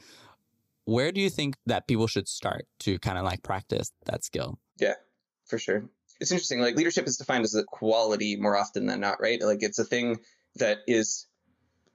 where 0.84 1.12
do 1.12 1.20
you 1.22 1.30
think 1.30 1.56
that 1.64 1.88
people 1.88 2.06
should 2.06 2.28
start 2.28 2.66
to 2.80 2.98
kind 2.98 3.16
of 3.16 3.24
like 3.24 3.42
practice 3.42 3.90
that 4.04 4.22
skill? 4.22 4.58
Yeah, 4.78 4.96
for 5.46 5.58
sure. 5.58 5.88
It's 6.20 6.32
interesting. 6.32 6.60
Like 6.60 6.76
leadership 6.76 7.06
is 7.06 7.16
defined 7.16 7.44
as 7.44 7.54
a 7.54 7.64
quality 7.64 8.36
more 8.36 8.56
often 8.56 8.86
than 8.86 9.00
not, 9.00 9.20
right? 9.20 9.40
Like 9.40 9.62
it's 9.62 9.78
a 9.78 9.84
thing 9.84 10.18
that 10.56 10.78
is 10.86 11.26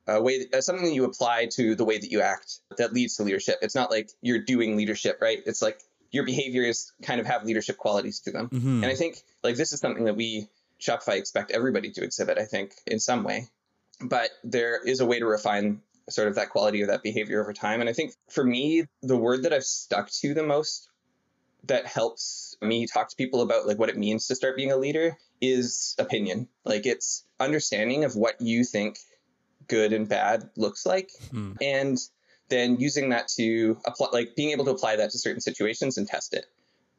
a 0.07 0.21
way, 0.21 0.45
uh, 0.53 0.61
something 0.61 0.85
that 0.85 0.93
you 0.93 1.05
apply 1.05 1.47
to 1.53 1.75
the 1.75 1.85
way 1.85 1.97
that 1.97 2.11
you 2.11 2.21
act 2.21 2.59
that 2.77 2.93
leads 2.93 3.17
to 3.17 3.23
leadership. 3.23 3.57
It's 3.61 3.75
not 3.75 3.91
like 3.91 4.09
you're 4.21 4.43
doing 4.43 4.75
leadership, 4.75 5.19
right? 5.21 5.39
It's 5.45 5.61
like 5.61 5.79
your 6.11 6.25
behaviors 6.25 6.91
kind 7.01 7.19
of 7.19 7.25
have 7.25 7.43
leadership 7.45 7.77
qualities 7.77 8.19
to 8.21 8.31
them. 8.31 8.49
Mm-hmm. 8.49 8.83
And 8.83 8.85
I 8.85 8.95
think 8.95 9.17
like 9.43 9.55
this 9.55 9.73
is 9.73 9.79
something 9.79 10.05
that 10.05 10.15
we 10.15 10.47
Shopify 10.79 11.17
expect 11.17 11.51
everybody 11.51 11.91
to 11.91 12.03
exhibit, 12.03 12.37
I 12.37 12.45
think, 12.45 12.73
in 12.85 12.99
some 12.99 13.23
way. 13.23 13.47
But 14.01 14.29
there 14.43 14.81
is 14.83 14.99
a 14.99 15.05
way 15.05 15.19
to 15.19 15.25
refine 15.25 15.81
sort 16.09 16.27
of 16.27 16.35
that 16.35 16.49
quality 16.49 16.83
or 16.83 16.87
that 16.87 17.03
behavior 17.03 17.41
over 17.41 17.53
time. 17.53 17.79
And 17.79 17.89
I 17.89 17.93
think 17.93 18.13
for 18.29 18.43
me, 18.43 18.85
the 19.01 19.17
word 19.17 19.43
that 19.43 19.53
I've 19.53 19.63
stuck 19.63 20.09
to 20.11 20.33
the 20.33 20.43
most 20.43 20.89
that 21.65 21.85
helps 21.85 22.55
me 22.61 22.87
talk 22.87 23.09
to 23.09 23.15
people 23.15 23.41
about 23.41 23.67
like 23.67 23.79
what 23.79 23.89
it 23.89 23.97
means 23.97 24.27
to 24.27 24.35
start 24.35 24.55
being 24.55 24.71
a 24.71 24.77
leader 24.77 25.17
is 25.41 25.95
opinion. 25.97 26.47
Like 26.65 26.85
it's 26.85 27.25
understanding 27.39 28.03
of 28.03 28.15
what 28.15 28.39
you 28.41 28.63
think 28.63 28.97
good 29.67 29.93
and 29.93 30.07
bad 30.09 30.49
looks 30.57 30.85
like 30.85 31.11
hmm. 31.31 31.53
and 31.61 31.97
then 32.49 32.79
using 32.79 33.09
that 33.09 33.29
to 33.29 33.77
apply 33.85 34.07
like 34.11 34.35
being 34.35 34.51
able 34.51 34.65
to 34.65 34.71
apply 34.71 34.97
that 34.97 35.11
to 35.11 35.17
certain 35.17 35.41
situations 35.41 35.97
and 35.97 36.07
test 36.07 36.33
it. 36.33 36.45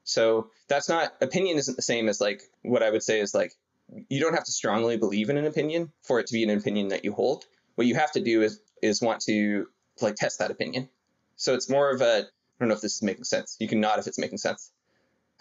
So 0.05 0.51
that's 0.69 0.89
not 0.89 1.15
opinion 1.21 1.59
isn't 1.59 1.77
the 1.77 1.83
same 1.83 2.09
as 2.09 2.21
like 2.21 2.43
what 2.63 2.83
I 2.83 2.91
would 2.91 3.03
say 3.03 3.21
is 3.21 3.35
like 3.35 3.55
you 4.09 4.21
don't 4.21 4.35
have 4.35 4.45
to 4.45 4.53
strongly 4.53 4.97
believe 4.97 5.29
in 5.31 5.37
an 5.37 5.45
opinion 5.45 5.93
for 6.03 6.21
it 6.21 6.27
to 6.29 6.33
be 6.33 6.43
an 6.43 6.51
opinion 6.51 6.89
that 6.89 7.05
you 7.05 7.13
hold. 7.13 7.45
What 7.75 7.87
you 7.87 7.95
have 7.97 8.13
to 8.13 8.21
do 8.21 8.43
is 8.43 8.61
is 8.83 9.03
want 9.03 9.21
to 9.23 9.69
like 10.01 10.17
test 10.17 10.39
that 10.39 10.51
opinion. 10.51 10.89
So 11.37 11.55
it's 11.55 11.69
more 11.69 11.91
of 11.91 12.01
a 12.01 12.27
I 12.59 12.65
don't 12.65 12.69
know 12.69 12.75
if 12.75 12.81
this 12.81 12.97
is 12.97 13.03
making 13.03 13.25
sense. 13.25 13.56
You 13.59 13.69
can 13.69 13.81
nod 13.81 13.99
if 13.99 14.06
it's 14.06 14.19
making 14.19 14.39
sense. 14.39 14.71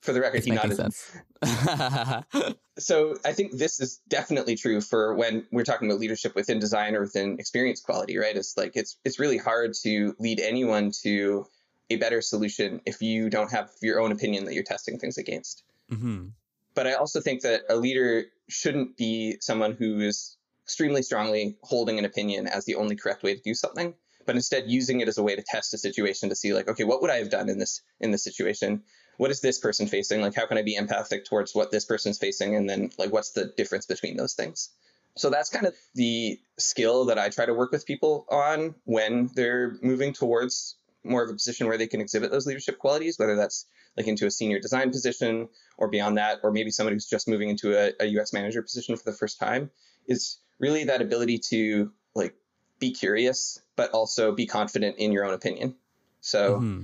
for 0.00 0.12
the 0.12 0.20
record, 0.20 0.38
it's 0.38 0.46
he 0.46 0.52
nodded. 0.52 0.76
Sense. 0.76 1.16
so 2.78 3.16
I 3.24 3.32
think 3.32 3.52
this 3.52 3.80
is 3.80 4.00
definitely 4.08 4.56
true 4.56 4.80
for 4.80 5.14
when 5.14 5.46
we're 5.50 5.64
talking 5.64 5.88
about 5.88 6.00
leadership 6.00 6.34
within 6.34 6.58
design 6.58 6.94
or 6.94 7.00
within 7.00 7.38
experience 7.38 7.80
quality, 7.80 8.18
right? 8.18 8.36
It's 8.36 8.56
like 8.56 8.72
it's 8.74 8.96
it's 9.04 9.18
really 9.18 9.38
hard 9.38 9.74
to 9.82 10.14
lead 10.18 10.40
anyone 10.40 10.92
to 11.02 11.46
a 11.88 11.96
better 11.96 12.20
solution 12.20 12.80
if 12.86 13.02
you 13.02 13.30
don't 13.30 13.50
have 13.50 13.70
your 13.82 14.00
own 14.00 14.12
opinion 14.12 14.44
that 14.44 14.54
you're 14.54 14.62
testing 14.62 14.98
things 14.98 15.18
against. 15.18 15.64
Mm-hmm. 15.90 16.26
But 16.74 16.86
I 16.86 16.94
also 16.94 17.20
think 17.20 17.42
that 17.42 17.62
a 17.68 17.76
leader 17.76 18.24
shouldn't 18.48 18.96
be 18.96 19.36
someone 19.40 19.72
who 19.72 20.00
is 20.00 20.36
extremely 20.64 21.02
strongly 21.02 21.56
holding 21.62 21.98
an 21.98 22.04
opinion 22.04 22.46
as 22.46 22.64
the 22.64 22.76
only 22.76 22.94
correct 22.94 23.24
way 23.24 23.34
to 23.34 23.42
do 23.42 23.54
something, 23.54 23.94
but 24.30 24.36
instead 24.36 24.70
using 24.70 25.00
it 25.00 25.08
as 25.08 25.18
a 25.18 25.24
way 25.24 25.34
to 25.34 25.42
test 25.42 25.74
a 25.74 25.78
situation 25.78 26.28
to 26.28 26.36
see 26.36 26.54
like, 26.54 26.68
okay, 26.68 26.84
what 26.84 27.02
would 27.02 27.10
I 27.10 27.16
have 27.16 27.30
done 27.30 27.48
in 27.48 27.58
this 27.58 27.82
in 27.98 28.12
this 28.12 28.22
situation? 28.22 28.84
What 29.16 29.32
is 29.32 29.40
this 29.40 29.58
person 29.58 29.88
facing? 29.88 30.20
Like, 30.20 30.36
how 30.36 30.46
can 30.46 30.56
I 30.56 30.62
be 30.62 30.76
empathic 30.76 31.24
towards 31.24 31.52
what 31.52 31.72
this 31.72 31.84
person's 31.84 32.16
facing? 32.16 32.54
And 32.54 32.70
then 32.70 32.92
like, 32.96 33.12
what's 33.12 33.32
the 33.32 33.46
difference 33.56 33.86
between 33.86 34.16
those 34.16 34.34
things? 34.34 34.70
So 35.16 35.30
that's 35.30 35.50
kind 35.50 35.66
of 35.66 35.74
the 35.96 36.38
skill 36.60 37.06
that 37.06 37.18
I 37.18 37.28
try 37.28 37.44
to 37.44 37.52
work 37.52 37.72
with 37.72 37.84
people 37.84 38.24
on 38.30 38.76
when 38.84 39.30
they're 39.34 39.76
moving 39.82 40.12
towards 40.12 40.76
more 41.02 41.24
of 41.24 41.30
a 41.30 41.32
position 41.32 41.66
where 41.66 41.76
they 41.76 41.88
can 41.88 42.00
exhibit 42.00 42.30
those 42.30 42.46
leadership 42.46 42.78
qualities, 42.78 43.18
whether 43.18 43.34
that's 43.34 43.66
like 43.96 44.06
into 44.06 44.26
a 44.26 44.30
senior 44.30 44.60
design 44.60 44.92
position 44.92 45.48
or 45.76 45.88
beyond 45.88 46.18
that, 46.18 46.38
or 46.44 46.52
maybe 46.52 46.70
somebody 46.70 46.94
who's 46.94 47.06
just 47.08 47.26
moving 47.26 47.48
into 47.48 47.76
a, 47.76 47.94
a 48.00 48.16
UX 48.16 48.32
manager 48.32 48.62
position 48.62 48.96
for 48.96 49.10
the 49.10 49.16
first 49.16 49.40
time, 49.40 49.72
is 50.06 50.38
really 50.60 50.84
that 50.84 51.02
ability 51.02 51.38
to 51.38 51.90
like 52.14 52.36
be 52.80 52.90
curious, 52.90 53.60
but 53.80 53.90
also 53.92 54.30
be 54.30 54.44
confident 54.44 54.98
in 54.98 55.10
your 55.10 55.24
own 55.24 55.32
opinion. 55.32 55.74
So 56.20 56.56
mm-hmm. 56.56 56.82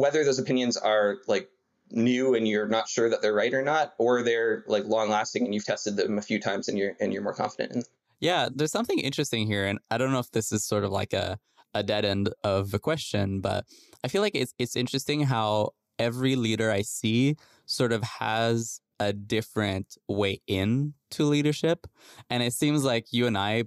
whether 0.00 0.22
those 0.22 0.38
opinions 0.38 0.76
are 0.76 1.16
like 1.26 1.50
new 1.90 2.36
and 2.36 2.46
you're 2.46 2.68
not 2.68 2.88
sure 2.88 3.10
that 3.10 3.22
they're 3.22 3.34
right 3.34 3.52
or 3.52 3.62
not, 3.64 3.94
or 3.98 4.22
they're 4.22 4.62
like 4.68 4.84
long 4.84 5.10
lasting 5.10 5.44
and 5.44 5.52
you've 5.52 5.64
tested 5.64 5.96
them 5.96 6.16
a 6.16 6.22
few 6.22 6.38
times 6.38 6.68
and 6.68 6.78
you're 6.78 6.94
and 7.00 7.12
you're 7.12 7.22
more 7.22 7.34
confident 7.34 7.74
in. 7.74 7.82
Yeah, 8.20 8.50
there's 8.54 8.70
something 8.70 9.00
interesting 9.00 9.48
here, 9.48 9.66
and 9.66 9.80
I 9.90 9.98
don't 9.98 10.12
know 10.12 10.20
if 10.20 10.30
this 10.30 10.52
is 10.52 10.64
sort 10.64 10.84
of 10.84 10.92
like 10.92 11.12
a 11.12 11.40
a 11.74 11.82
dead 11.82 12.04
end 12.04 12.32
of 12.44 12.72
a 12.72 12.78
question, 12.78 13.40
but 13.40 13.64
I 14.04 14.06
feel 14.06 14.22
like 14.22 14.36
it's 14.36 14.54
it's 14.60 14.76
interesting 14.76 15.22
how 15.22 15.70
every 15.98 16.36
leader 16.36 16.70
I 16.70 16.82
see 16.82 17.34
sort 17.66 17.92
of 17.92 18.04
has 18.04 18.80
a 19.00 19.12
different 19.12 19.96
way 20.06 20.40
in 20.46 20.94
to 21.10 21.24
leadership 21.24 21.88
and 22.30 22.42
it 22.42 22.52
seems 22.52 22.82
like 22.82 23.12
you 23.12 23.28
and 23.28 23.38
i 23.38 23.62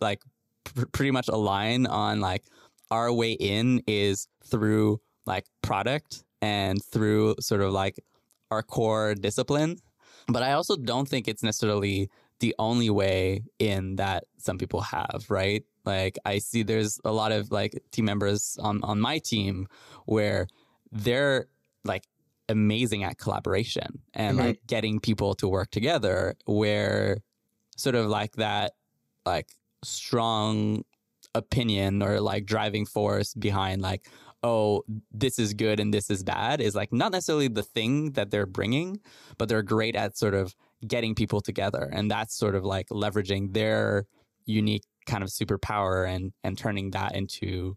like 0.00 0.22
pr- 0.74 0.86
pretty 0.86 1.10
much 1.10 1.28
align 1.28 1.86
on 1.86 2.20
like 2.20 2.44
our 2.90 3.12
way 3.12 3.32
in 3.32 3.82
is 3.86 4.28
through 4.44 5.00
like 5.26 5.44
product 5.62 6.24
and 6.40 6.82
through 6.84 7.34
sort 7.40 7.60
of 7.60 7.72
like 7.72 7.98
our 8.50 8.62
core 8.62 9.14
discipline 9.14 9.76
but 10.28 10.42
i 10.42 10.52
also 10.52 10.76
don't 10.76 11.08
think 11.08 11.28
it's 11.28 11.42
necessarily 11.42 12.08
the 12.40 12.54
only 12.58 12.88
way 12.88 13.42
in 13.58 13.96
that 13.96 14.24
some 14.38 14.58
people 14.58 14.80
have 14.80 15.24
right 15.28 15.64
like 15.84 16.16
i 16.24 16.38
see 16.38 16.62
there's 16.62 17.00
a 17.04 17.12
lot 17.12 17.32
of 17.32 17.50
like 17.50 17.82
team 17.90 18.04
members 18.04 18.56
on 18.62 18.82
on 18.84 19.00
my 19.00 19.18
team 19.18 19.66
where 20.06 20.46
they're 20.92 21.46
like 21.84 22.04
amazing 22.48 23.04
at 23.04 23.18
collaboration 23.18 24.00
and 24.14 24.38
mm-hmm. 24.38 24.48
like 24.48 24.60
getting 24.66 25.00
people 25.00 25.34
to 25.34 25.46
work 25.48 25.70
together 25.70 26.34
where 26.46 27.18
sort 27.76 27.94
of 27.94 28.06
like 28.06 28.32
that 28.36 28.72
like 29.26 29.48
strong 29.84 30.84
opinion 31.34 32.02
or 32.02 32.20
like 32.20 32.46
driving 32.46 32.86
force 32.86 33.34
behind 33.34 33.82
like 33.82 34.08
oh 34.42 34.82
this 35.12 35.38
is 35.38 35.52
good 35.52 35.78
and 35.78 35.92
this 35.92 36.10
is 36.10 36.22
bad 36.22 36.60
is 36.60 36.74
like 36.74 36.92
not 36.92 37.12
necessarily 37.12 37.48
the 37.48 37.62
thing 37.62 38.12
that 38.12 38.30
they're 38.30 38.46
bringing 38.46 38.98
but 39.36 39.48
they're 39.48 39.62
great 39.62 39.94
at 39.94 40.16
sort 40.16 40.34
of 40.34 40.54
getting 40.86 41.14
people 41.14 41.40
together 41.40 41.90
and 41.92 42.10
that's 42.10 42.34
sort 42.34 42.54
of 42.54 42.64
like 42.64 42.88
leveraging 42.88 43.52
their 43.52 44.06
unique 44.46 44.84
kind 45.06 45.22
of 45.22 45.28
superpower 45.28 46.08
and 46.08 46.32
and 46.42 46.56
turning 46.56 46.90
that 46.90 47.14
into 47.14 47.76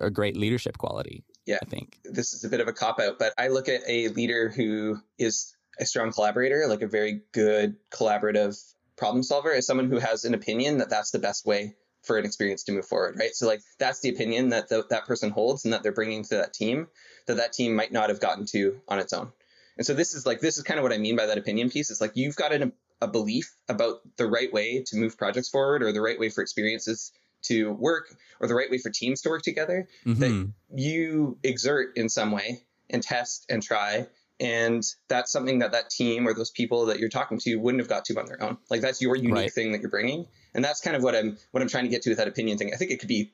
a 0.00 0.10
great 0.10 0.36
leadership 0.36 0.78
quality 0.78 1.24
yeah, 1.46 1.58
I 1.60 1.66
think. 1.66 1.98
This 2.04 2.32
is 2.32 2.44
a 2.44 2.48
bit 2.48 2.60
of 2.60 2.68
a 2.68 2.72
cop 2.72 3.00
out, 3.00 3.18
but 3.18 3.32
I 3.36 3.48
look 3.48 3.68
at 3.68 3.82
a 3.88 4.08
leader 4.08 4.48
who 4.48 4.98
is 5.18 5.56
a 5.80 5.86
strong 5.86 6.12
collaborator, 6.12 6.66
like 6.68 6.82
a 6.82 6.86
very 6.86 7.22
good 7.32 7.76
collaborative 7.90 8.56
problem 8.96 9.22
solver, 9.22 9.50
is 9.50 9.66
someone 9.66 9.90
who 9.90 9.98
has 9.98 10.24
an 10.24 10.34
opinion 10.34 10.78
that 10.78 10.90
that's 10.90 11.10
the 11.10 11.18
best 11.18 11.46
way 11.46 11.74
for 12.02 12.18
an 12.18 12.24
experience 12.24 12.64
to 12.64 12.72
move 12.72 12.86
forward, 12.86 13.16
right? 13.18 13.34
So 13.34 13.46
like 13.46 13.60
that's 13.78 14.00
the 14.00 14.08
opinion 14.08 14.50
that 14.50 14.68
the, 14.68 14.84
that 14.90 15.06
person 15.06 15.30
holds 15.30 15.64
and 15.64 15.72
that 15.72 15.82
they're 15.82 15.92
bringing 15.92 16.24
to 16.24 16.36
that 16.36 16.52
team 16.52 16.88
that 17.26 17.36
that 17.36 17.52
team 17.52 17.74
might 17.74 17.92
not 17.92 18.08
have 18.08 18.20
gotten 18.20 18.44
to 18.46 18.80
on 18.88 18.98
its 18.98 19.12
own. 19.12 19.32
And 19.76 19.86
so 19.86 19.94
this 19.94 20.14
is 20.14 20.26
like 20.26 20.40
this 20.40 20.58
is 20.58 20.64
kind 20.64 20.78
of 20.78 20.84
what 20.84 20.92
I 20.92 20.98
mean 20.98 21.16
by 21.16 21.26
that 21.26 21.38
opinion 21.38 21.70
piece. 21.70 21.90
It's 21.90 22.00
like 22.00 22.12
you've 22.14 22.36
got 22.36 22.52
an, 22.52 22.72
a 23.00 23.08
belief 23.08 23.54
about 23.68 24.00
the 24.16 24.26
right 24.26 24.52
way 24.52 24.82
to 24.86 24.96
move 24.96 25.16
projects 25.16 25.48
forward 25.48 25.82
or 25.82 25.92
the 25.92 26.00
right 26.00 26.18
way 26.18 26.28
for 26.28 26.42
experiences 26.42 27.12
to 27.42 27.72
work 27.72 28.14
or 28.40 28.48
the 28.48 28.54
right 28.54 28.70
way 28.70 28.78
for 28.78 28.90
teams 28.90 29.22
to 29.22 29.28
work 29.28 29.42
together 29.42 29.88
mm-hmm. 30.04 30.20
that 30.20 30.52
you 30.74 31.38
exert 31.42 31.96
in 31.96 32.08
some 32.08 32.30
way 32.30 32.64
and 32.90 33.02
test 33.02 33.46
and 33.48 33.62
try 33.62 34.06
and 34.40 34.82
that's 35.08 35.30
something 35.30 35.60
that 35.60 35.72
that 35.72 35.90
team 35.90 36.26
or 36.26 36.34
those 36.34 36.50
people 36.50 36.86
that 36.86 36.98
you're 36.98 37.08
talking 37.08 37.38
to 37.38 37.56
wouldn't 37.56 37.80
have 37.80 37.88
got 37.88 38.04
to 38.06 38.18
on 38.18 38.26
their 38.26 38.42
own. 38.42 38.58
Like 38.70 38.80
that's 38.80 39.00
your 39.00 39.16
unique 39.16 39.34
right. 39.34 39.52
thing 39.52 39.72
that 39.72 39.80
you're 39.80 39.90
bringing. 39.90 40.26
And 40.54 40.64
that's 40.64 40.80
kind 40.80 40.96
of 40.96 41.02
what 41.02 41.14
i'm 41.14 41.38
what 41.50 41.62
i'm 41.62 41.68
trying 41.68 41.84
to 41.84 41.90
get 41.90 42.02
to 42.02 42.10
with 42.10 42.18
that 42.18 42.28
opinion 42.28 42.58
thing. 42.58 42.72
I 42.72 42.76
think 42.76 42.90
it 42.90 43.00
could 43.00 43.08
be 43.08 43.32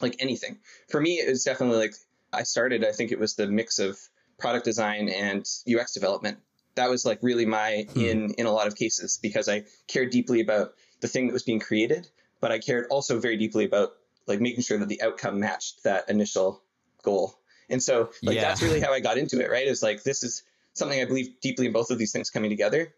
like 0.00 0.16
anything. 0.20 0.58
For 0.88 1.00
me 1.00 1.14
it 1.14 1.28
was 1.28 1.44
definitely 1.44 1.78
like 1.78 1.94
i 2.32 2.42
started 2.42 2.84
i 2.84 2.92
think 2.92 3.12
it 3.12 3.18
was 3.18 3.34
the 3.34 3.46
mix 3.46 3.78
of 3.78 3.98
product 4.38 4.64
design 4.64 5.08
and 5.08 5.46
ux 5.74 5.92
development. 5.92 6.38
That 6.74 6.90
was 6.90 7.06
like 7.06 7.18
really 7.22 7.46
my 7.46 7.86
hmm. 7.92 8.00
in 8.00 8.34
in 8.34 8.46
a 8.46 8.52
lot 8.52 8.66
of 8.66 8.76
cases 8.76 9.18
because 9.20 9.48
i 9.48 9.64
cared 9.88 10.10
deeply 10.10 10.40
about 10.40 10.74
the 11.00 11.08
thing 11.08 11.26
that 11.26 11.32
was 11.32 11.42
being 11.42 11.60
created 11.60 12.08
but 12.40 12.52
i 12.52 12.58
cared 12.58 12.86
also 12.90 13.18
very 13.18 13.36
deeply 13.36 13.64
about 13.64 13.92
like 14.26 14.40
making 14.40 14.62
sure 14.62 14.78
that 14.78 14.88
the 14.88 15.02
outcome 15.02 15.40
matched 15.40 15.84
that 15.84 16.08
initial 16.10 16.62
goal 17.02 17.38
and 17.68 17.82
so 17.82 18.10
like 18.22 18.36
yeah. 18.36 18.42
that's 18.42 18.62
really 18.62 18.80
how 18.80 18.92
I 18.92 19.00
got 19.00 19.18
into 19.18 19.42
it, 19.42 19.50
right? 19.50 19.66
Is 19.66 19.82
like 19.82 20.02
this 20.02 20.22
is 20.22 20.42
something 20.74 21.00
I 21.00 21.04
believe 21.04 21.40
deeply 21.40 21.66
in 21.66 21.72
both 21.72 21.90
of 21.90 21.98
these 21.98 22.12
things 22.12 22.30
coming 22.30 22.50
together. 22.50 22.94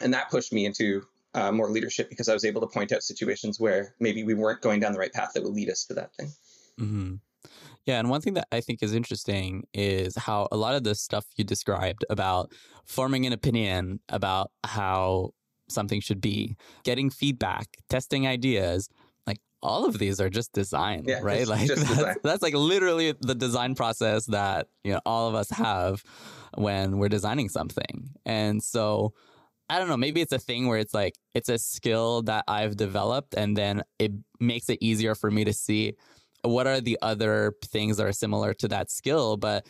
And 0.00 0.12
that 0.12 0.30
pushed 0.30 0.52
me 0.52 0.66
into 0.66 1.02
uh, 1.34 1.52
more 1.52 1.70
leadership 1.70 2.08
because 2.08 2.28
I 2.28 2.34
was 2.34 2.44
able 2.44 2.60
to 2.60 2.66
point 2.66 2.92
out 2.92 3.02
situations 3.02 3.60
where 3.60 3.94
maybe 4.00 4.24
we 4.24 4.34
weren't 4.34 4.60
going 4.60 4.80
down 4.80 4.92
the 4.92 4.98
right 4.98 5.12
path 5.12 5.32
that 5.34 5.42
would 5.42 5.52
lead 5.52 5.70
us 5.70 5.84
to 5.86 5.94
that 5.94 6.14
thing. 6.14 6.32
Mm-hmm. 6.80 7.14
Yeah, 7.86 7.98
and 7.98 8.08
one 8.08 8.22
thing 8.22 8.34
that 8.34 8.48
I 8.50 8.60
think 8.60 8.82
is 8.82 8.94
interesting 8.94 9.66
is 9.74 10.16
how 10.16 10.48
a 10.50 10.56
lot 10.56 10.74
of 10.74 10.84
the 10.84 10.94
stuff 10.94 11.26
you 11.36 11.44
described 11.44 12.04
about 12.08 12.50
forming 12.86 13.26
an 13.26 13.32
opinion 13.32 14.00
about 14.08 14.50
how 14.64 15.30
something 15.68 16.00
should 16.00 16.20
be, 16.20 16.56
getting 16.82 17.10
feedback, 17.10 17.66
testing 17.90 18.26
ideas, 18.26 18.88
all 19.64 19.86
of 19.86 19.98
these 19.98 20.20
are 20.20 20.28
just 20.28 20.52
design, 20.52 21.04
yeah, 21.06 21.20
right? 21.22 21.38
Just, 21.38 21.50
like 21.50 21.66
just 21.66 21.82
that's, 21.82 21.96
design. 21.96 22.16
that's 22.22 22.42
like 22.42 22.54
literally 22.54 23.14
the 23.20 23.34
design 23.34 23.74
process 23.74 24.26
that 24.26 24.68
you 24.84 24.92
know 24.92 25.00
all 25.04 25.28
of 25.28 25.34
us 25.34 25.50
have 25.50 26.04
when 26.56 26.98
we're 26.98 27.08
designing 27.08 27.48
something. 27.48 28.10
And 28.24 28.62
so 28.62 29.14
I 29.68 29.78
don't 29.78 29.88
know, 29.88 29.96
maybe 29.96 30.20
it's 30.20 30.32
a 30.32 30.38
thing 30.38 30.68
where 30.68 30.78
it's 30.78 30.94
like 30.94 31.14
it's 31.34 31.48
a 31.48 31.58
skill 31.58 32.22
that 32.22 32.44
I've 32.46 32.76
developed 32.76 33.34
and 33.34 33.56
then 33.56 33.82
it 33.98 34.12
makes 34.38 34.68
it 34.68 34.78
easier 34.82 35.14
for 35.14 35.30
me 35.30 35.44
to 35.44 35.52
see 35.52 35.96
what 36.42 36.66
are 36.66 36.80
the 36.80 36.98
other 37.00 37.54
things 37.64 37.96
that 37.96 38.06
are 38.06 38.12
similar 38.12 38.52
to 38.54 38.68
that 38.68 38.90
skill, 38.90 39.38
but 39.38 39.66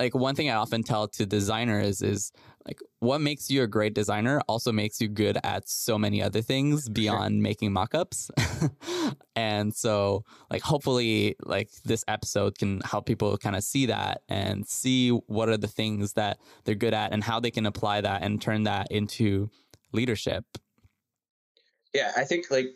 like 0.00 0.14
one 0.14 0.34
thing 0.34 0.50
I 0.50 0.54
often 0.54 0.82
tell 0.82 1.08
to 1.08 1.26
designers 1.26 2.00
is 2.00 2.32
like 2.66 2.80
what 2.98 3.20
makes 3.20 3.48
you 3.48 3.62
a 3.62 3.66
great 3.66 3.94
designer 3.94 4.40
also 4.48 4.72
makes 4.72 5.00
you 5.00 5.08
good 5.08 5.38
at 5.44 5.68
so 5.68 5.96
many 5.96 6.20
other 6.22 6.42
things 6.42 6.88
beyond 6.88 7.34
sure. 7.34 7.42
making 7.42 7.70
mockups. 7.70 8.28
and 9.36 9.74
so 9.74 10.24
like 10.50 10.62
hopefully 10.62 11.36
like 11.44 11.70
this 11.84 12.04
episode 12.08 12.58
can 12.58 12.80
help 12.80 13.06
people 13.06 13.36
kind 13.38 13.54
of 13.54 13.62
see 13.62 13.86
that 13.86 14.22
and 14.28 14.66
see 14.66 15.10
what 15.10 15.48
are 15.48 15.56
the 15.56 15.68
things 15.68 16.14
that 16.14 16.38
they're 16.64 16.74
good 16.74 16.94
at 16.94 17.12
and 17.12 17.22
how 17.22 17.38
they 17.38 17.52
can 17.52 17.66
apply 17.66 18.00
that 18.00 18.22
and 18.22 18.42
turn 18.42 18.64
that 18.64 18.88
into 18.90 19.48
leadership. 19.92 20.44
Yeah, 21.94 22.12
I 22.16 22.24
think 22.24 22.46
like 22.50 22.74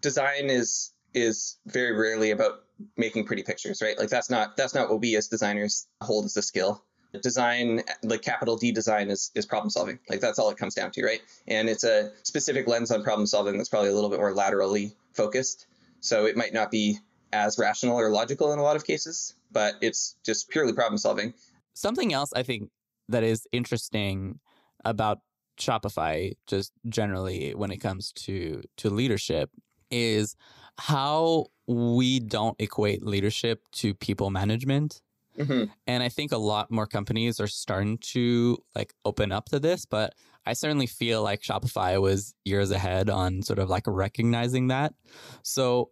design 0.00 0.50
is 0.50 0.92
is 1.14 1.58
very 1.66 1.92
rarely 1.92 2.32
about 2.32 2.64
making 2.96 3.24
pretty 3.24 3.44
pictures, 3.44 3.80
right? 3.80 3.96
Like 3.96 4.08
that's 4.08 4.28
not 4.28 4.56
that's 4.56 4.74
not 4.74 4.90
what 4.90 5.00
we 5.00 5.14
as 5.14 5.28
designers 5.28 5.86
hold 6.00 6.24
as 6.24 6.36
a 6.36 6.42
skill. 6.42 6.84
Design, 7.22 7.82
like 8.02 8.22
capital 8.22 8.56
D 8.56 8.72
design, 8.72 9.10
is 9.10 9.30
is 9.34 9.46
problem 9.46 9.70
solving. 9.70 9.98
Like 10.08 10.20
that's 10.20 10.38
all 10.38 10.50
it 10.50 10.56
comes 10.56 10.74
down 10.74 10.90
to, 10.92 11.04
right? 11.04 11.20
And 11.48 11.68
it's 11.68 11.84
a 11.84 12.12
specific 12.22 12.66
lens 12.66 12.90
on 12.90 13.02
problem 13.02 13.26
solving 13.26 13.56
that's 13.56 13.68
probably 13.68 13.90
a 13.90 13.94
little 13.94 14.10
bit 14.10 14.18
more 14.18 14.32
laterally 14.32 14.92
focused. 15.12 15.66
So 16.00 16.26
it 16.26 16.36
might 16.36 16.52
not 16.52 16.70
be 16.70 16.98
as 17.32 17.58
rational 17.58 17.98
or 17.98 18.10
logical 18.10 18.52
in 18.52 18.58
a 18.58 18.62
lot 18.62 18.76
of 18.76 18.84
cases, 18.84 19.34
but 19.50 19.74
it's 19.80 20.16
just 20.24 20.48
purely 20.50 20.72
problem 20.72 20.98
solving. 20.98 21.34
Something 21.74 22.12
else 22.12 22.30
I 22.34 22.42
think 22.42 22.70
that 23.08 23.22
is 23.22 23.46
interesting 23.52 24.38
about 24.84 25.18
Shopify, 25.58 26.32
just 26.46 26.72
generally 26.88 27.54
when 27.54 27.70
it 27.70 27.78
comes 27.78 28.12
to 28.12 28.62
to 28.78 28.90
leadership, 28.90 29.50
is 29.90 30.36
how 30.78 31.46
we 31.66 32.20
don't 32.20 32.56
equate 32.60 33.04
leadership 33.04 33.62
to 33.72 33.94
people 33.94 34.30
management. 34.30 35.00
Mm-hmm. 35.38 35.64
And 35.86 36.02
I 36.02 36.08
think 36.08 36.32
a 36.32 36.38
lot 36.38 36.70
more 36.70 36.86
companies 36.86 37.40
are 37.40 37.46
starting 37.46 37.98
to 38.12 38.58
like 38.74 38.94
open 39.04 39.32
up 39.32 39.46
to 39.46 39.58
this, 39.58 39.84
but 39.86 40.14
I 40.46 40.52
certainly 40.52 40.86
feel 40.86 41.22
like 41.22 41.42
Shopify 41.42 42.00
was 42.00 42.34
years 42.44 42.70
ahead 42.70 43.10
on 43.10 43.42
sort 43.42 43.58
of 43.58 43.68
like 43.68 43.84
recognizing 43.86 44.68
that. 44.68 44.94
So, 45.42 45.90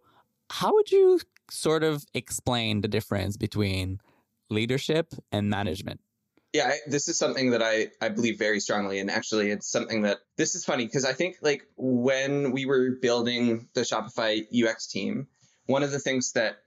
how 0.49 0.73
would 0.73 0.91
you 0.91 1.19
sort 1.49 1.83
of 1.83 2.05
explain 2.13 2.81
the 2.81 2.87
difference 2.87 3.37
between 3.37 3.99
leadership 4.49 5.13
and 5.31 5.49
management? 5.49 5.99
yeah 6.53 6.67
I, 6.67 6.77
this 6.87 7.07
is 7.07 7.17
something 7.17 7.51
that 7.51 7.61
I, 7.61 7.87
I 7.99 8.09
believe 8.09 8.37
very 8.37 8.59
strongly 8.59 8.99
and 8.99 9.09
actually 9.11 9.49
it's 9.49 9.67
something 9.67 10.03
that 10.03 10.19
this 10.37 10.55
is 10.55 10.63
funny 10.63 10.85
because 10.85 11.03
i 11.03 11.11
think 11.11 11.37
like 11.41 11.63
when 11.75 12.51
we 12.51 12.65
were 12.65 12.91
building 13.01 13.67
the 13.73 13.81
shopify 13.81 14.43
ux 14.63 14.87
team 14.87 15.27
one 15.65 15.83
of 15.83 15.91
the 15.91 15.99
things 15.99 16.33
that 16.33 16.57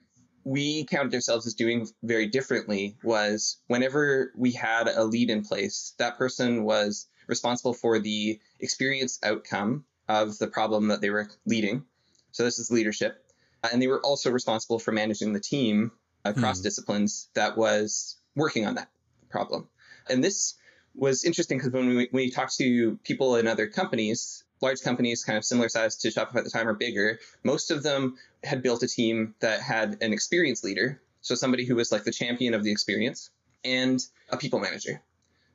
we 0.47 0.85
counted 0.85 1.13
ourselves 1.13 1.45
as 1.45 1.55
doing 1.55 1.89
very 2.05 2.29
differently 2.29 2.97
was 3.03 3.57
whenever 3.67 4.33
we 4.37 4.53
had 4.53 4.87
a 4.87 5.03
lead 5.03 5.29
in 5.29 5.43
place 5.43 5.93
that 5.99 6.17
person 6.17 6.63
was 6.63 7.09
responsible 7.27 7.75
for 7.75 7.99
the 7.99 8.39
experience 8.61 9.19
outcome 9.25 9.85
of 10.09 10.39
the 10.39 10.47
problem 10.47 10.87
that 10.87 11.01
they 11.01 11.11
were 11.11 11.29
leading. 11.47 11.85
So 12.31 12.45
this 12.45 12.61
is 12.61 12.71
leadership. 12.71 13.25
And 13.73 13.83
they 13.83 13.89
were 13.89 14.01
also 14.03 14.31
responsible 14.31 14.79
for 14.79 14.93
managing 14.93 15.33
the 15.33 15.41
team 15.41 15.91
across 16.25 16.59
hmm. 16.59 16.63
disciplines 16.63 17.29
that 17.35 17.59
was 17.59 18.17
working 18.37 18.67
on 18.67 18.77
that 18.77 18.89
problem. 19.29 19.67
And 20.09 20.23
this 20.23 20.55
was 20.95 21.25
interesting 21.25 21.59
because 21.59 21.73
when 21.73 21.89
we, 21.89 21.95
when 21.97 22.09
we 22.13 22.31
talked 22.31 22.57
to 22.59 22.97
people 23.03 23.35
in 23.35 23.49
other 23.49 23.67
companies, 23.67 24.45
large 24.61 24.81
companies, 24.83 25.25
kind 25.25 25.37
of 25.37 25.45
similar 25.45 25.69
size 25.69 25.97
to 25.97 26.09
Shopify 26.09 26.37
at 26.37 26.45
the 26.45 26.51
time 26.51 26.69
or 26.69 26.75
bigger, 26.75 27.19
most 27.45 27.71
of 27.71 27.83
them 27.83 28.17
had 28.43 28.63
built 28.63 28.83
a 28.83 28.89
team 28.89 29.35
that 29.41 29.61
had 29.61 29.99
an 30.01 30.13
experience 30.13 30.65
leader. 30.65 31.01
So 31.21 31.35
somebody 31.35 31.65
who 31.65 31.75
was 31.75 31.93
like 31.93 32.05
the 32.05 32.13
champion 32.13 32.55
of 32.55 32.63
the 32.63 32.71
experience 32.71 33.31
and 33.65 34.01
a 34.31 34.37
people 34.37 34.61
manager. 34.61 35.03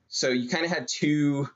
So 0.08 0.28
you 0.28 0.48
kind 0.48 0.64
of 0.64 0.70
had 0.70 0.86
two 0.86 1.48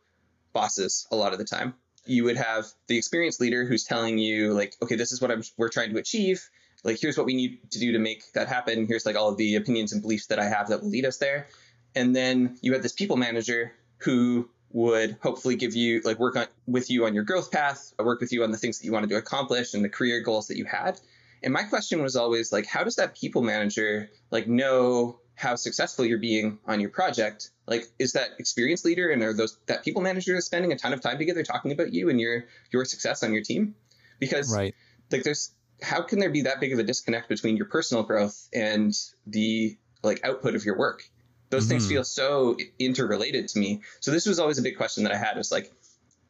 bosses 0.52 1.06
a 1.10 1.16
lot 1.16 1.32
of 1.32 1.38
the 1.38 1.44
time. 1.44 1.74
You 2.06 2.24
would 2.24 2.36
have 2.36 2.66
the 2.86 2.96
experience 2.96 3.40
leader 3.40 3.64
who's 3.64 3.84
telling 3.84 4.16
you 4.16 4.54
like, 4.54 4.76
okay, 4.82 4.96
this 4.96 5.12
is 5.12 5.20
what 5.20 5.30
I'm, 5.30 5.42
we're 5.56 5.68
trying 5.68 5.92
to 5.92 5.98
achieve. 5.98 6.48
Like, 6.82 6.98
here's 7.00 7.16
what 7.18 7.26
we 7.26 7.34
need 7.34 7.70
to 7.72 7.78
do 7.78 7.92
to 7.92 7.98
make 7.98 8.32
that 8.32 8.48
happen. 8.48 8.86
Here's 8.86 9.04
like 9.04 9.16
all 9.16 9.28
of 9.28 9.36
the 9.36 9.56
opinions 9.56 9.92
and 9.92 10.00
beliefs 10.00 10.28
that 10.28 10.38
I 10.38 10.44
have 10.44 10.68
that 10.68 10.82
will 10.82 10.90
lead 10.90 11.04
us 11.04 11.18
there. 11.18 11.48
And 11.94 12.14
then 12.14 12.58
you 12.60 12.72
had 12.72 12.82
this 12.82 12.92
people 12.92 13.16
manager 13.16 13.72
who 13.98 14.48
would 14.70 15.16
hopefully 15.22 15.56
give 15.56 15.74
you 15.74 16.00
like 16.04 16.18
work 16.18 16.36
on 16.36 16.46
with 16.66 16.90
you 16.90 17.06
on 17.06 17.14
your 17.14 17.24
growth 17.24 17.50
path, 17.50 17.92
uh, 17.98 18.04
work 18.04 18.20
with 18.20 18.32
you 18.32 18.42
on 18.44 18.50
the 18.50 18.58
things 18.58 18.78
that 18.78 18.84
you 18.84 18.92
wanted 18.92 19.10
to 19.10 19.16
accomplish 19.16 19.74
and 19.74 19.84
the 19.84 19.88
career 19.88 20.20
goals 20.20 20.48
that 20.48 20.56
you 20.56 20.64
had. 20.64 21.00
And 21.42 21.52
my 21.52 21.62
question 21.62 22.02
was 22.02 22.16
always 22.16 22.52
like, 22.52 22.66
how 22.66 22.84
does 22.84 22.96
that 22.96 23.16
people 23.16 23.42
manager 23.42 24.10
like 24.30 24.48
know 24.48 25.20
how 25.34 25.54
successful 25.54 26.04
you're 26.04 26.18
being 26.18 26.58
on 26.66 26.80
your 26.80 26.90
project? 26.90 27.50
Like, 27.66 27.84
is 27.98 28.12
that 28.12 28.30
experience 28.38 28.84
leader 28.84 29.10
and 29.10 29.22
are 29.22 29.32
those 29.32 29.58
that 29.66 29.84
people 29.84 30.02
manager 30.02 30.40
spending 30.40 30.72
a 30.72 30.76
ton 30.76 30.92
of 30.92 31.00
time 31.00 31.18
together 31.18 31.42
talking 31.42 31.72
about 31.72 31.92
you 31.92 32.08
and 32.08 32.20
your 32.20 32.46
your 32.72 32.84
success 32.84 33.22
on 33.22 33.32
your 33.32 33.42
team? 33.42 33.74
Because 34.18 34.54
right. 34.54 34.74
like 35.12 35.22
there's 35.22 35.52
how 35.82 36.02
can 36.02 36.18
there 36.18 36.30
be 36.30 36.42
that 36.42 36.58
big 36.58 36.72
of 36.72 36.78
a 36.78 36.82
disconnect 36.82 37.28
between 37.28 37.56
your 37.56 37.66
personal 37.66 38.02
growth 38.02 38.48
and 38.52 38.94
the 39.26 39.76
like 40.02 40.24
output 40.24 40.54
of 40.54 40.64
your 40.64 40.78
work? 40.78 41.02
Those 41.48 41.64
mm-hmm. 41.64 41.70
things 41.70 41.88
feel 41.88 42.04
so 42.04 42.56
interrelated 42.78 43.48
to 43.48 43.58
me. 43.58 43.82
So 44.00 44.10
this 44.10 44.26
was 44.26 44.38
always 44.38 44.58
a 44.58 44.62
big 44.62 44.76
question 44.76 45.04
that 45.04 45.12
I 45.12 45.16
had 45.16 45.36
was 45.36 45.52
like, 45.52 45.72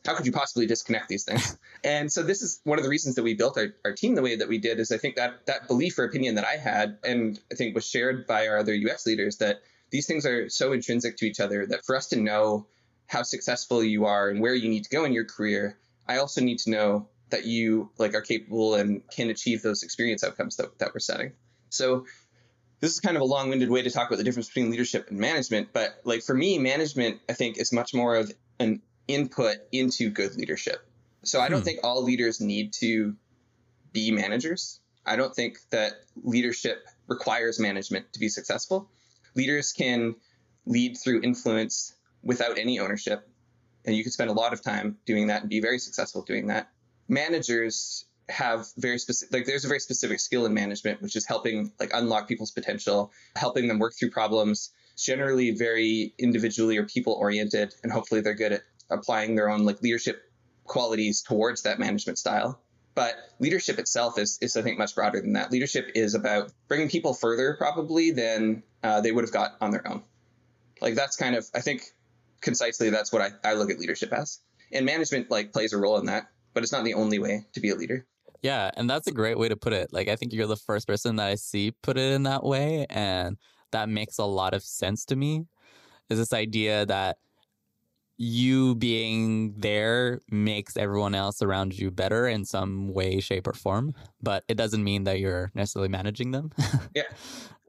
how 0.04 0.14
could 0.14 0.26
you 0.26 0.32
possibly 0.32 0.66
disconnect 0.66 1.08
these 1.08 1.24
things? 1.24 1.58
and 1.84 2.10
so 2.10 2.22
this 2.22 2.42
is 2.42 2.60
one 2.64 2.78
of 2.78 2.84
the 2.84 2.90
reasons 2.90 3.16
that 3.16 3.22
we 3.22 3.34
built 3.34 3.58
our, 3.58 3.74
our 3.84 3.92
team 3.92 4.14
the 4.14 4.22
way 4.22 4.36
that 4.36 4.48
we 4.48 4.58
did 4.58 4.78
is 4.78 4.92
I 4.92 4.98
think 4.98 5.16
that 5.16 5.46
that 5.46 5.66
belief 5.66 5.98
or 5.98 6.04
opinion 6.04 6.36
that 6.36 6.44
I 6.44 6.56
had 6.56 6.98
and 7.02 7.38
I 7.50 7.56
think 7.56 7.74
was 7.74 7.86
shared 7.86 8.26
by 8.26 8.48
our 8.48 8.58
other 8.58 8.74
UX 8.74 9.06
leaders 9.06 9.38
that 9.38 9.62
these 9.90 10.06
things 10.06 10.26
are 10.26 10.48
so 10.48 10.72
intrinsic 10.72 11.16
to 11.18 11.26
each 11.26 11.40
other 11.40 11.66
that 11.66 11.84
for 11.84 11.96
us 11.96 12.08
to 12.08 12.16
know 12.16 12.66
how 13.06 13.22
successful 13.22 13.82
you 13.82 14.06
are 14.06 14.28
and 14.28 14.40
where 14.40 14.54
you 14.54 14.68
need 14.68 14.84
to 14.84 14.90
go 14.90 15.04
in 15.04 15.12
your 15.12 15.24
career, 15.24 15.78
I 16.08 16.18
also 16.18 16.40
need 16.40 16.58
to 16.60 16.70
know 16.70 17.08
that 17.30 17.44
you 17.44 17.90
like 17.98 18.14
are 18.14 18.20
capable 18.20 18.74
and 18.74 19.02
can 19.10 19.30
achieve 19.30 19.62
those 19.62 19.82
experience 19.82 20.22
outcomes 20.22 20.56
that, 20.56 20.78
that 20.78 20.94
we're 20.94 21.00
setting. 21.00 21.32
So 21.70 22.06
this 22.80 22.92
is 22.92 23.00
kind 23.00 23.16
of 23.16 23.22
a 23.22 23.26
long-winded 23.26 23.70
way 23.70 23.82
to 23.82 23.90
talk 23.90 24.08
about 24.08 24.18
the 24.18 24.24
difference 24.24 24.48
between 24.48 24.70
leadership 24.70 25.08
and 25.10 25.18
management, 25.18 25.68
but 25.72 26.00
like 26.04 26.22
for 26.22 26.34
me, 26.34 26.58
management 26.58 27.20
I 27.28 27.32
think 27.32 27.58
is 27.58 27.72
much 27.72 27.94
more 27.94 28.16
of 28.16 28.32
an 28.58 28.82
input 29.08 29.56
into 29.72 30.10
good 30.10 30.36
leadership. 30.36 30.86
So 31.24 31.40
I 31.40 31.48
don't 31.48 31.60
hmm. 31.60 31.64
think 31.64 31.80
all 31.82 32.02
leaders 32.02 32.40
need 32.40 32.72
to 32.74 33.16
be 33.92 34.10
managers. 34.10 34.80
I 35.04 35.16
don't 35.16 35.34
think 35.34 35.58
that 35.70 35.92
leadership 36.22 36.84
requires 37.06 37.58
management 37.58 38.12
to 38.12 38.20
be 38.20 38.28
successful. 38.28 38.90
Leaders 39.34 39.72
can 39.72 40.16
lead 40.66 40.96
through 40.96 41.22
influence 41.22 41.94
without 42.22 42.58
any 42.58 42.80
ownership. 42.80 43.28
And 43.84 43.94
you 43.94 44.02
can 44.02 44.10
spend 44.10 44.30
a 44.30 44.32
lot 44.32 44.52
of 44.52 44.62
time 44.62 44.96
doing 45.06 45.28
that 45.28 45.42
and 45.42 45.50
be 45.50 45.60
very 45.60 45.78
successful 45.78 46.22
doing 46.22 46.48
that. 46.48 46.70
Managers 47.08 48.05
have 48.28 48.66
very 48.76 48.98
specific 48.98 49.32
like 49.32 49.46
there's 49.46 49.64
a 49.64 49.68
very 49.68 49.78
specific 49.78 50.18
skill 50.18 50.46
in 50.46 50.52
management 50.52 51.00
which 51.00 51.14
is 51.14 51.24
helping 51.24 51.72
like 51.78 51.90
unlock 51.94 52.26
people's 52.26 52.50
potential 52.50 53.12
helping 53.36 53.68
them 53.68 53.78
work 53.78 53.94
through 53.96 54.10
problems 54.10 54.72
generally 54.96 55.52
very 55.52 56.12
individually 56.18 56.76
or 56.76 56.84
people 56.84 57.12
oriented 57.12 57.72
and 57.82 57.92
hopefully 57.92 58.20
they're 58.20 58.34
good 58.34 58.52
at 58.52 58.62
applying 58.90 59.34
their 59.34 59.48
own 59.48 59.64
like 59.64 59.82
leadership 59.82 60.22
qualities 60.64 61.22
towards 61.22 61.62
that 61.62 61.78
management 61.78 62.18
style. 62.18 62.60
But 62.94 63.14
leadership 63.38 63.78
itself 63.78 64.18
is, 64.18 64.38
is 64.40 64.56
i 64.56 64.62
think 64.62 64.78
much 64.78 64.94
broader 64.94 65.20
than 65.20 65.34
that. 65.34 65.52
Leadership 65.52 65.90
is 65.94 66.14
about 66.14 66.50
bringing 66.68 66.88
people 66.88 67.14
further 67.14 67.54
probably 67.58 68.10
than 68.10 68.62
uh, 68.82 69.00
they 69.00 69.12
would 69.12 69.24
have 69.24 69.32
got 69.32 69.52
on 69.60 69.70
their 69.70 69.86
own. 69.86 70.02
Like 70.80 70.94
that's 70.94 71.16
kind 71.16 71.34
of 71.34 71.46
i 71.54 71.60
think 71.60 71.82
concisely 72.40 72.90
that's 72.90 73.12
what 73.12 73.22
I, 73.22 73.30
I 73.48 73.54
look 73.54 73.70
at 73.70 73.78
leadership 73.78 74.12
as. 74.12 74.40
And 74.72 74.84
management 74.84 75.30
like 75.30 75.52
plays 75.52 75.72
a 75.72 75.78
role 75.78 75.98
in 75.98 76.06
that 76.06 76.28
but 76.54 76.62
it's 76.62 76.72
not 76.72 76.84
the 76.84 76.94
only 76.94 77.18
way 77.18 77.46
to 77.52 77.60
be 77.60 77.68
a 77.68 77.74
leader 77.74 78.06
yeah, 78.46 78.70
and 78.76 78.88
that's 78.88 79.08
a 79.08 79.12
great 79.12 79.36
way 79.36 79.48
to 79.48 79.56
put 79.56 79.72
it. 79.72 79.88
Like 79.92 80.06
I 80.06 80.14
think 80.14 80.32
you're 80.32 80.46
the 80.46 80.54
first 80.54 80.86
person 80.86 81.16
that 81.16 81.26
I 81.26 81.34
see 81.34 81.72
put 81.82 81.98
it 81.98 82.12
in 82.12 82.22
that 82.22 82.44
way 82.44 82.86
and 82.88 83.36
that 83.72 83.88
makes 83.88 84.18
a 84.18 84.24
lot 84.24 84.54
of 84.54 84.62
sense 84.62 85.04
to 85.06 85.16
me. 85.16 85.46
Is 86.08 86.18
this 86.18 86.32
idea 86.32 86.86
that 86.86 87.16
you 88.18 88.76
being 88.76 89.54
there 89.58 90.20
makes 90.30 90.76
everyone 90.76 91.16
else 91.16 91.42
around 91.42 91.76
you 91.76 91.90
better 91.90 92.28
in 92.28 92.44
some 92.44 92.94
way, 92.94 93.18
shape, 93.18 93.48
or 93.48 93.52
form, 93.52 93.94
but 94.22 94.44
it 94.46 94.56
doesn't 94.56 94.84
mean 94.84 95.04
that 95.04 95.18
you're 95.18 95.50
necessarily 95.54 95.88
managing 95.88 96.30
them. 96.30 96.52
yeah, 96.94 97.02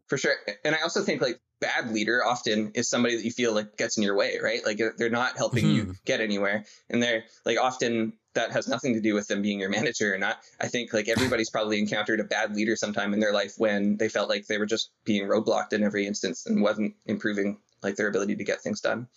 for 0.05 0.19
sure. 0.19 0.35
And 0.63 0.75
I 0.75 0.83
also 0.83 1.01
think 1.01 1.23
like 1.23 1.41
bad 1.59 1.89
leader 1.91 2.23
often 2.23 2.71
is 2.75 2.87
somebody 2.87 3.15
that 3.15 3.25
you 3.25 3.31
feel 3.31 3.51
like 3.51 3.77
gets 3.77 3.97
in 3.97 4.03
your 4.03 4.15
way, 4.15 4.37
right? 4.41 4.63
Like 4.63 4.79
they're 4.97 5.09
not 5.09 5.37
helping 5.37 5.65
mm-hmm. 5.65 5.89
you 5.89 5.95
get 6.05 6.21
anywhere. 6.21 6.65
And 6.87 7.01
they're 7.01 7.23
like 7.45 7.57
often 7.57 8.13
that 8.37 8.51
has 8.51 8.67
nothing 8.67 8.93
to 8.93 9.01
do 9.01 9.15
with 9.15 9.27
them 9.27 9.41
being 9.41 9.59
your 9.59 9.69
manager 9.69 10.13
or 10.13 10.17
not. 10.17 10.37
I 10.61 10.67
think 10.67 10.93
like 10.93 11.09
everybody's 11.09 11.49
probably 11.49 11.79
encountered 11.79 12.19
a 12.19 12.23
bad 12.23 12.55
leader 12.55 12.75
sometime 12.75 13.13
in 13.13 13.19
their 13.19 13.33
life 13.33 13.55
when 13.57 13.97
they 13.97 14.09
felt 14.09 14.29
like 14.29 14.45
they 14.45 14.59
were 14.59 14.67
just 14.67 14.91
being 15.05 15.27
roadblocked 15.27 15.73
in 15.73 15.83
every 15.83 16.05
instance 16.05 16.45
and 16.45 16.61
wasn't 16.61 16.93
improving 17.07 17.57
like 17.81 17.95
their 17.95 18.07
ability 18.07 18.35
to 18.35 18.43
get 18.43 18.61
things 18.61 18.79
done. 18.79 19.07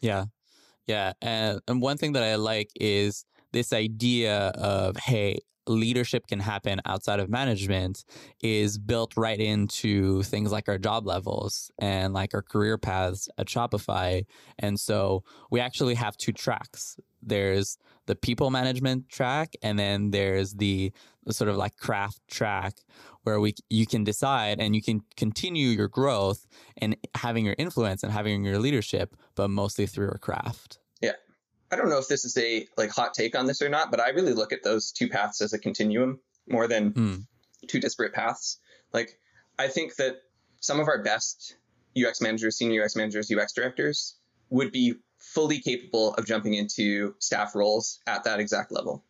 Yeah. 0.00 0.24
Yeah. 0.86 1.12
And, 1.20 1.60
and 1.68 1.82
one 1.82 1.98
thing 1.98 2.14
that 2.14 2.22
I 2.22 2.36
like 2.36 2.70
is 2.80 3.26
this 3.52 3.72
idea 3.72 4.48
of, 4.54 4.96
hey, 4.96 5.40
leadership 5.66 6.26
can 6.26 6.40
happen 6.40 6.80
outside 6.86 7.20
of 7.20 7.28
management 7.28 8.04
is 8.42 8.78
built 8.78 9.16
right 9.16 9.38
into 9.38 10.22
things 10.22 10.50
like 10.50 10.68
our 10.68 10.78
job 10.78 11.06
levels 11.06 11.70
and 11.78 12.14
like 12.14 12.34
our 12.34 12.42
career 12.42 12.78
paths 12.78 13.28
at 13.36 13.46
Shopify. 13.46 14.24
And 14.58 14.80
so 14.80 15.22
we 15.50 15.60
actually 15.60 15.94
have 15.94 16.16
two 16.16 16.32
tracks. 16.32 16.96
There's 17.22 17.78
the 18.06 18.16
people 18.16 18.50
management 18.50 19.08
track 19.08 19.54
and 19.62 19.78
then 19.78 20.10
there's 20.10 20.54
the, 20.54 20.92
the 21.24 21.32
sort 21.32 21.48
of 21.48 21.56
like 21.56 21.76
craft 21.76 22.20
track 22.28 22.78
where 23.22 23.38
we 23.38 23.54
you 23.68 23.86
can 23.86 24.04
decide 24.04 24.58
and 24.60 24.74
you 24.74 24.82
can 24.82 25.02
continue 25.16 25.68
your 25.68 25.88
growth 25.88 26.46
and 26.78 26.96
having 27.14 27.44
your 27.44 27.54
influence 27.58 28.02
and 28.02 28.12
having 28.12 28.44
your 28.44 28.58
leadership 28.58 29.14
but 29.34 29.48
mostly 29.48 29.86
through 29.86 30.06
your 30.06 30.18
craft. 30.20 30.78
Yeah. 31.00 31.12
I 31.70 31.76
don't 31.76 31.88
know 31.88 31.98
if 31.98 32.08
this 32.08 32.24
is 32.24 32.36
a 32.36 32.66
like 32.76 32.90
hot 32.90 33.14
take 33.14 33.38
on 33.38 33.46
this 33.46 33.62
or 33.62 33.68
not 33.68 33.90
but 33.90 34.00
i 34.00 34.08
really 34.08 34.32
look 34.32 34.52
at 34.52 34.62
those 34.62 34.90
two 34.90 35.08
paths 35.08 35.40
as 35.40 35.52
a 35.52 35.58
continuum 35.58 36.18
more 36.48 36.66
than 36.66 36.92
mm. 36.92 37.26
two 37.68 37.78
disparate 37.78 38.12
paths. 38.12 38.58
Like 38.92 39.18
i 39.58 39.68
think 39.68 39.96
that 39.96 40.16
some 40.60 40.80
of 40.80 40.88
our 40.88 41.02
best 41.02 41.56
ux 41.96 42.20
managers 42.20 42.56
senior 42.56 42.82
ux 42.82 42.96
managers 42.96 43.30
ux 43.30 43.52
directors 43.52 44.16
would 44.48 44.72
be 44.72 44.94
fully 45.20 45.60
capable 45.60 46.14
of 46.14 46.26
jumping 46.26 46.54
into 46.54 47.14
staff 47.18 47.54
roles 47.54 48.00
at 48.06 48.24
that 48.24 48.40
exact 48.40 48.72
level. 48.72 49.04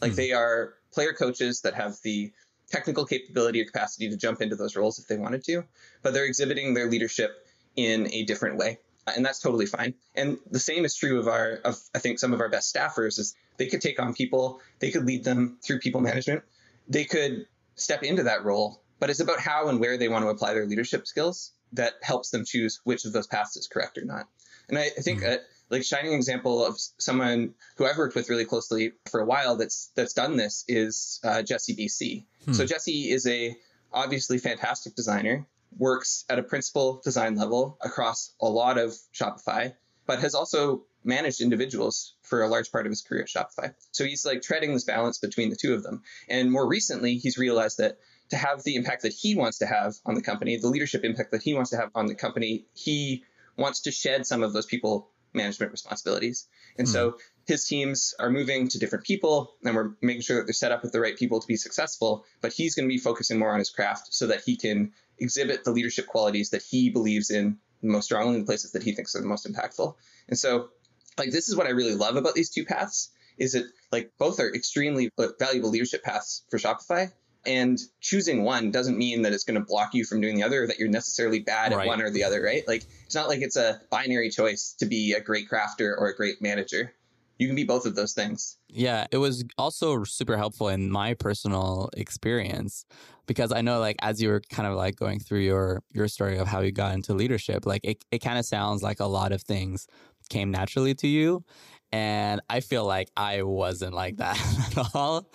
Like 0.00 0.12
mm 0.12 0.16
they 0.16 0.32
are 0.32 0.74
player 0.92 1.12
coaches 1.12 1.60
that 1.60 1.74
have 1.74 1.96
the 2.02 2.32
technical 2.70 3.04
capability 3.04 3.60
or 3.60 3.64
capacity 3.64 4.08
to 4.08 4.16
jump 4.16 4.40
into 4.40 4.56
those 4.56 4.76
roles 4.76 4.98
if 4.98 5.06
they 5.06 5.16
wanted 5.16 5.44
to, 5.44 5.64
but 6.02 6.14
they're 6.14 6.24
exhibiting 6.24 6.72
their 6.74 6.88
leadership 6.88 7.46
in 7.76 8.08
a 8.12 8.24
different 8.24 8.56
way. 8.56 8.78
And 9.06 9.24
that's 9.24 9.40
totally 9.40 9.66
fine. 9.66 9.94
And 10.14 10.38
the 10.50 10.58
same 10.58 10.84
is 10.84 10.94
true 10.96 11.18
of 11.18 11.28
our 11.28 11.60
of 11.64 11.78
I 11.94 11.98
think 11.98 12.18
some 12.18 12.32
of 12.32 12.40
our 12.40 12.48
best 12.48 12.74
staffers 12.74 13.18
is 13.18 13.34
they 13.56 13.66
could 13.66 13.80
take 13.80 14.00
on 14.00 14.14
people, 14.14 14.60
they 14.78 14.90
could 14.90 15.04
lead 15.04 15.24
them 15.24 15.58
through 15.62 15.80
people 15.80 16.00
management. 16.00 16.42
They 16.88 17.04
could 17.04 17.46
step 17.74 18.02
into 18.02 18.24
that 18.24 18.44
role, 18.44 18.82
but 18.98 19.10
it's 19.10 19.20
about 19.20 19.40
how 19.40 19.68
and 19.68 19.80
where 19.80 19.96
they 19.96 20.08
want 20.08 20.24
to 20.24 20.28
apply 20.28 20.54
their 20.54 20.66
leadership 20.66 21.06
skills 21.06 21.52
that 21.72 21.94
helps 22.02 22.30
them 22.30 22.44
choose 22.44 22.80
which 22.84 23.04
of 23.04 23.12
those 23.12 23.26
paths 23.26 23.56
is 23.56 23.66
correct 23.66 23.98
or 23.98 24.04
not. 24.04 24.28
And 24.70 24.78
I, 24.78 24.84
I 24.86 25.02
think 25.02 25.20
mm-hmm. 25.20 25.32
a 25.32 25.38
like 25.70 25.84
shining 25.84 26.12
example 26.12 26.64
of 26.64 26.78
someone 26.98 27.54
who 27.76 27.86
I've 27.86 27.96
worked 27.96 28.16
with 28.16 28.28
really 28.28 28.44
closely 28.44 28.92
for 29.10 29.20
a 29.20 29.24
while 29.24 29.56
that's 29.56 29.90
that's 29.94 30.12
done 30.12 30.36
this 30.36 30.64
is 30.68 31.20
uh, 31.24 31.42
Jesse 31.42 31.76
BC. 31.76 32.24
Hmm. 32.44 32.52
So 32.52 32.66
Jesse 32.66 33.10
is 33.10 33.26
a 33.26 33.56
obviously 33.92 34.38
fantastic 34.38 34.94
designer, 34.94 35.46
works 35.76 36.24
at 36.28 36.38
a 36.38 36.42
principal 36.42 37.00
design 37.04 37.36
level 37.36 37.78
across 37.80 38.32
a 38.40 38.48
lot 38.48 38.78
of 38.78 38.94
Shopify, 39.14 39.74
but 40.06 40.20
has 40.20 40.34
also 40.34 40.84
managed 41.02 41.40
individuals 41.40 42.14
for 42.22 42.42
a 42.42 42.48
large 42.48 42.70
part 42.70 42.86
of 42.86 42.90
his 42.90 43.02
career 43.02 43.22
at 43.22 43.28
Shopify. 43.28 43.74
So 43.92 44.04
he's 44.04 44.26
like 44.26 44.42
treading 44.42 44.74
this 44.74 44.84
balance 44.84 45.18
between 45.18 45.50
the 45.50 45.56
two 45.56 45.74
of 45.74 45.82
them. 45.82 46.02
And 46.28 46.50
more 46.50 46.66
recently, 46.66 47.16
he's 47.16 47.38
realized 47.38 47.78
that 47.78 47.98
to 48.30 48.36
have 48.36 48.62
the 48.62 48.76
impact 48.76 49.02
that 49.02 49.12
he 49.12 49.34
wants 49.34 49.58
to 49.58 49.66
have 49.66 49.94
on 50.04 50.14
the 50.14 50.22
company, 50.22 50.56
the 50.56 50.68
leadership 50.68 51.04
impact 51.04 51.32
that 51.32 51.42
he 51.42 51.54
wants 51.54 51.70
to 51.70 51.76
have 51.76 51.90
on 51.94 52.06
the 52.06 52.14
company, 52.14 52.66
he 52.74 53.24
wants 53.60 53.82
to 53.82 53.92
shed 53.92 54.26
some 54.26 54.42
of 54.42 54.52
those 54.52 54.66
people 54.66 55.10
management 55.32 55.70
responsibilities. 55.70 56.48
And 56.78 56.88
mm. 56.88 56.90
so 56.90 57.18
his 57.46 57.64
teams 57.66 58.14
are 58.18 58.30
moving 58.30 58.68
to 58.68 58.78
different 58.78 59.04
people 59.04 59.54
and 59.64 59.76
we're 59.76 59.92
making 60.00 60.22
sure 60.22 60.38
that 60.38 60.46
they're 60.46 60.52
set 60.52 60.72
up 60.72 60.82
with 60.82 60.92
the 60.92 61.00
right 61.00 61.16
people 61.16 61.40
to 61.40 61.46
be 61.46 61.56
successful, 61.56 62.24
but 62.40 62.52
he's 62.52 62.74
going 62.74 62.88
to 62.88 62.92
be 62.92 62.98
focusing 62.98 63.38
more 63.38 63.52
on 63.52 63.58
his 63.58 63.70
craft 63.70 64.12
so 64.12 64.26
that 64.26 64.42
he 64.44 64.56
can 64.56 64.92
exhibit 65.18 65.64
the 65.64 65.70
leadership 65.70 66.06
qualities 66.06 66.50
that 66.50 66.62
he 66.62 66.90
believes 66.90 67.30
in 67.30 67.58
most 67.82 68.06
strongly 68.06 68.34
in 68.34 68.40
the 68.40 68.46
places 68.46 68.72
that 68.72 68.82
he 68.82 68.92
thinks 68.92 69.14
are 69.14 69.20
the 69.20 69.28
most 69.28 69.46
impactful. 69.46 69.94
And 70.28 70.38
so 70.38 70.70
like 71.18 71.30
this 71.30 71.48
is 71.48 71.56
what 71.56 71.66
I 71.66 71.70
really 71.70 71.94
love 71.94 72.16
about 72.16 72.34
these 72.34 72.50
two 72.50 72.64
paths 72.64 73.10
is 73.38 73.52
that 73.52 73.64
like 73.92 74.12
both 74.18 74.40
are 74.40 74.52
extremely 74.52 75.10
valuable 75.38 75.70
leadership 75.70 76.02
paths 76.02 76.42
for 76.50 76.58
Shopify 76.58 77.10
and 77.46 77.78
choosing 78.00 78.44
one 78.44 78.70
doesn't 78.70 78.98
mean 78.98 79.22
that 79.22 79.32
it's 79.32 79.44
going 79.44 79.58
to 79.58 79.64
block 79.64 79.94
you 79.94 80.04
from 80.04 80.20
doing 80.20 80.36
the 80.36 80.42
other, 80.42 80.64
or 80.64 80.66
that 80.66 80.78
you're 80.78 80.88
necessarily 80.88 81.40
bad 81.40 81.72
right. 81.72 81.82
at 81.82 81.86
one 81.86 82.02
or 82.02 82.10
the 82.10 82.24
other, 82.24 82.42
right? 82.42 82.66
Like 82.68 82.84
it's 83.04 83.14
not 83.14 83.28
like 83.28 83.40
it's 83.40 83.56
a 83.56 83.80
binary 83.90 84.30
choice 84.30 84.74
to 84.78 84.86
be 84.86 85.12
a 85.12 85.20
great 85.20 85.48
crafter 85.48 85.94
or 85.96 86.08
a 86.08 86.14
great 86.14 86.42
manager. 86.42 86.92
You 87.38 87.46
can 87.46 87.56
be 87.56 87.64
both 87.64 87.86
of 87.86 87.94
those 87.94 88.12
things. 88.12 88.58
Yeah, 88.68 89.06
it 89.10 89.16
was 89.16 89.44
also 89.56 90.04
super 90.04 90.36
helpful 90.36 90.68
in 90.68 90.90
my 90.90 91.14
personal 91.14 91.88
experience 91.96 92.84
because 93.26 93.50
I 93.50 93.62
know 93.62 93.80
like 93.80 93.96
as 94.02 94.20
you 94.20 94.28
were 94.28 94.42
kind 94.50 94.68
of 94.68 94.76
like 94.76 94.96
going 94.96 95.20
through 95.20 95.40
your 95.40 95.82
your 95.90 96.08
story 96.08 96.36
of 96.36 96.48
how 96.48 96.60
you 96.60 96.70
got 96.70 96.92
into 96.92 97.14
leadership, 97.14 97.64
like 97.64 97.80
it, 97.82 98.04
it 98.10 98.18
kind 98.18 98.38
of 98.38 98.44
sounds 98.44 98.82
like 98.82 99.00
a 99.00 99.06
lot 99.06 99.32
of 99.32 99.42
things 99.42 99.86
came 100.30 100.50
naturally 100.50 100.94
to 100.94 101.06
you 101.06 101.44
and 101.92 102.40
I 102.48 102.60
feel 102.60 102.84
like 102.84 103.10
I 103.16 103.42
wasn't 103.42 103.94
like 103.94 104.18
that 104.18 104.38
at 104.76 104.94
all. 104.94 105.28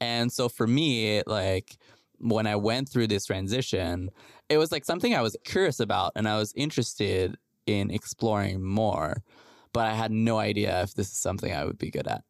And 0.00 0.32
so 0.32 0.48
for 0.48 0.66
me, 0.66 1.22
like 1.26 1.76
when 2.18 2.46
I 2.46 2.56
went 2.56 2.88
through 2.88 3.08
this 3.08 3.26
transition, 3.26 4.10
it 4.48 4.58
was 4.58 4.72
like 4.72 4.84
something 4.84 5.14
I 5.14 5.22
was 5.22 5.36
curious 5.44 5.80
about 5.80 6.12
and 6.16 6.28
I 6.28 6.38
was 6.38 6.52
interested 6.56 7.36
in 7.66 7.90
exploring 7.90 8.62
more, 8.64 9.22
but 9.72 9.86
I 9.86 9.94
had 9.94 10.10
no 10.10 10.38
idea 10.38 10.82
if 10.82 10.94
this 10.94 11.08
is 11.08 11.18
something 11.18 11.52
I 11.52 11.64
would 11.64 11.78
be 11.78 11.90
good 11.90 12.08
at. 12.08 12.24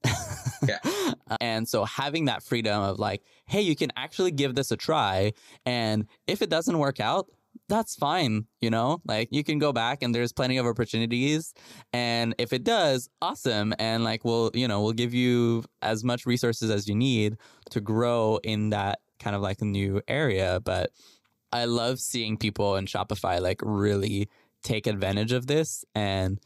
yeah. 0.66 0.78
And 1.40 1.66
so 1.66 1.86
having 1.86 2.26
that 2.26 2.42
freedom 2.42 2.82
of 2.82 2.98
like, 2.98 3.22
hey, 3.46 3.62
you 3.62 3.74
can 3.74 3.90
actually 3.96 4.32
give 4.32 4.54
this 4.54 4.70
a 4.70 4.76
try. 4.76 5.32
And 5.64 6.06
if 6.26 6.42
it 6.42 6.50
doesn't 6.50 6.78
work 6.78 7.00
out, 7.00 7.26
that's 7.72 7.94
fine, 7.94 8.46
you 8.60 8.68
know? 8.68 9.00
Like 9.06 9.28
you 9.32 9.42
can 9.42 9.58
go 9.58 9.72
back 9.72 10.02
and 10.02 10.14
there's 10.14 10.32
plenty 10.32 10.58
of 10.58 10.66
opportunities. 10.66 11.54
And 11.94 12.34
if 12.36 12.52
it 12.52 12.64
does, 12.64 13.08
awesome. 13.22 13.72
And 13.78 14.04
like 14.04 14.24
we'll, 14.24 14.50
you 14.52 14.68
know, 14.68 14.82
we'll 14.82 14.92
give 14.92 15.14
you 15.14 15.64
as 15.80 16.04
much 16.04 16.26
resources 16.26 16.70
as 16.70 16.86
you 16.86 16.94
need 16.94 17.38
to 17.70 17.80
grow 17.80 18.38
in 18.44 18.70
that 18.70 18.98
kind 19.18 19.34
of 19.34 19.40
like 19.40 19.62
new 19.62 20.02
area. 20.06 20.60
But 20.62 20.90
I 21.50 21.64
love 21.64 21.98
seeing 21.98 22.36
people 22.36 22.76
in 22.76 22.84
Shopify 22.84 23.40
like 23.40 23.60
really 23.62 24.28
take 24.62 24.86
advantage 24.86 25.32
of 25.32 25.46
this 25.46 25.82
and 25.94 26.38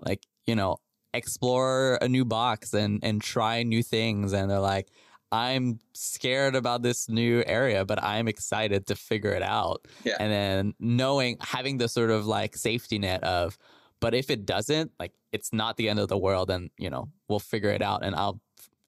like, 0.00 0.24
you 0.46 0.54
know, 0.54 0.78
explore 1.12 1.98
a 2.00 2.08
new 2.08 2.24
box 2.24 2.72
and 2.72 3.00
and 3.02 3.20
try 3.20 3.64
new 3.64 3.82
things 3.82 4.32
and 4.32 4.50
they're 4.50 4.60
like 4.60 4.88
I'm 5.32 5.78
scared 5.92 6.56
about 6.56 6.82
this 6.82 7.08
new 7.08 7.42
area, 7.46 7.84
but 7.84 8.02
I'm 8.02 8.26
excited 8.26 8.86
to 8.88 8.96
figure 8.96 9.32
it 9.32 9.42
out. 9.42 9.86
Yeah. 10.04 10.16
And 10.18 10.32
then 10.32 10.74
knowing, 10.80 11.36
having 11.40 11.78
the 11.78 11.88
sort 11.88 12.10
of 12.10 12.26
like 12.26 12.56
safety 12.56 12.98
net 12.98 13.22
of, 13.22 13.56
but 14.00 14.14
if 14.14 14.30
it 14.30 14.44
doesn't, 14.44 14.92
like 14.98 15.12
it's 15.30 15.52
not 15.52 15.76
the 15.76 15.88
end 15.88 16.00
of 16.00 16.08
the 16.08 16.18
world 16.18 16.50
and, 16.50 16.70
you 16.76 16.90
know, 16.90 17.08
we'll 17.28 17.38
figure 17.38 17.70
it 17.70 17.82
out 17.82 18.04
and 18.04 18.16
I'll 18.16 18.40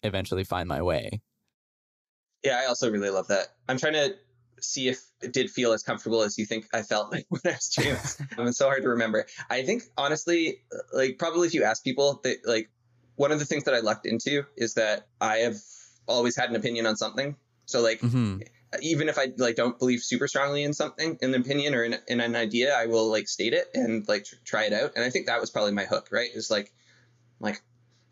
eventually 0.02 0.44
find 0.44 0.68
my 0.68 0.82
way. 0.82 1.20
Yeah, 2.42 2.58
I 2.60 2.66
also 2.66 2.90
really 2.90 3.10
love 3.10 3.28
that. 3.28 3.48
I'm 3.68 3.78
trying 3.78 3.92
to 3.92 4.14
see 4.60 4.88
if 4.88 5.00
it 5.20 5.32
did 5.32 5.50
feel 5.50 5.72
as 5.72 5.82
comfortable 5.82 6.22
as 6.22 6.38
you 6.38 6.46
think 6.46 6.66
I 6.72 6.82
felt 6.82 7.12
like 7.12 7.26
when 7.28 7.40
I 7.44 7.50
was 7.50 7.68
doing 7.68 7.94
this. 7.94 8.20
Um, 8.36 8.48
it's 8.48 8.58
so 8.58 8.66
hard 8.66 8.82
to 8.82 8.88
remember. 8.88 9.26
I 9.48 9.62
think 9.62 9.84
honestly, 9.96 10.62
like 10.92 11.18
probably 11.18 11.46
if 11.46 11.54
you 11.54 11.62
ask 11.62 11.84
people 11.84 12.20
that 12.24 12.38
like 12.44 12.70
one 13.14 13.30
of 13.30 13.38
the 13.38 13.44
things 13.44 13.64
that 13.64 13.74
I 13.74 13.80
lucked 13.80 14.06
into 14.06 14.44
is 14.56 14.74
that 14.74 15.06
I 15.20 15.38
have 15.38 15.56
always 16.06 16.36
had 16.36 16.50
an 16.50 16.56
opinion 16.56 16.86
on 16.86 16.96
something. 16.96 17.36
So 17.66 17.80
like 17.80 18.00
hmm 18.00 18.38
even 18.80 19.10
if 19.10 19.18
I 19.18 19.32
like 19.36 19.56
don't 19.56 19.78
believe 19.78 20.00
super 20.00 20.26
strongly 20.26 20.62
in 20.62 20.72
something, 20.72 21.18
in 21.20 21.34
an 21.34 21.40
opinion 21.42 21.74
or 21.74 21.84
in, 21.84 21.94
in 22.08 22.20
an 22.20 22.34
idea, 22.34 22.74
I 22.74 22.86
will 22.86 23.10
like 23.10 23.28
state 23.28 23.52
it 23.52 23.66
and 23.74 24.08
like 24.08 24.24
tr- 24.24 24.36
try 24.46 24.64
it 24.64 24.72
out. 24.72 24.92
And 24.96 25.04
I 25.04 25.10
think 25.10 25.26
that 25.26 25.42
was 25.42 25.50
probably 25.50 25.72
my 25.72 25.84
hook, 25.84 26.08
right? 26.10 26.30
Is 26.32 26.50
like 26.50 26.72
like 27.38 27.60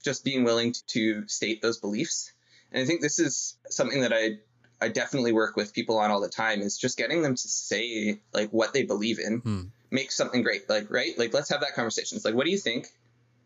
just 0.05 0.23
being 0.23 0.45
willing 0.45 0.73
to, 0.73 0.83
to 0.89 1.29
state 1.29 1.63
those 1.63 1.79
beliefs. 1.79 2.33
And 2.73 2.83
I 2.83 2.85
think 2.85 3.01
this 3.01 3.19
is 3.19 3.57
something 3.71 4.03
that 4.03 4.13
I 4.13 4.39
I 4.83 4.89
definitely 4.89 5.33
work 5.33 5.57
with 5.57 5.73
people 5.73 5.99
on 5.99 6.11
all 6.11 6.21
the 6.21 6.29
time 6.29 6.61
is 6.61 6.77
just 6.77 6.99
getting 6.99 7.23
them 7.23 7.35
to 7.35 7.49
say 7.49 8.21
like 8.35 8.51
what 8.51 8.75
they 8.75 8.83
believe 8.83 9.19
in 9.19 9.41
Hmm. 9.41 9.63
make 9.91 10.13
something 10.13 10.43
great. 10.43 10.69
Like 10.69 10.91
right? 10.91 11.19
Like 11.19 11.33
let's 11.33 11.49
have 11.49 11.63
that 11.63 11.75
conversation. 11.75 12.17
It's 12.17 12.25
like 12.27 12.35
what 12.35 12.45
do 12.45 12.53
you 12.53 12.59
think? 12.59 12.89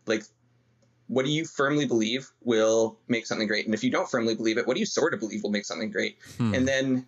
Like 0.05 0.23
what 1.07 1.25
do 1.25 1.31
you 1.31 1.45
firmly 1.45 1.85
believe 1.85 2.31
will 2.41 2.97
make 3.07 3.25
something 3.27 3.47
great? 3.47 3.65
And 3.65 3.73
if 3.73 3.83
you 3.83 3.91
don't 3.91 4.09
firmly 4.09 4.35
believe 4.35 4.57
it, 4.57 4.67
what 4.67 4.73
do 4.75 4.79
you 4.79 4.85
sort 4.85 5.13
of 5.13 5.19
believe 5.19 5.43
will 5.43 5.51
make 5.51 5.65
something 5.65 5.91
great? 5.91 6.17
Hmm. 6.37 6.53
and 6.53 6.67
then 6.67 7.05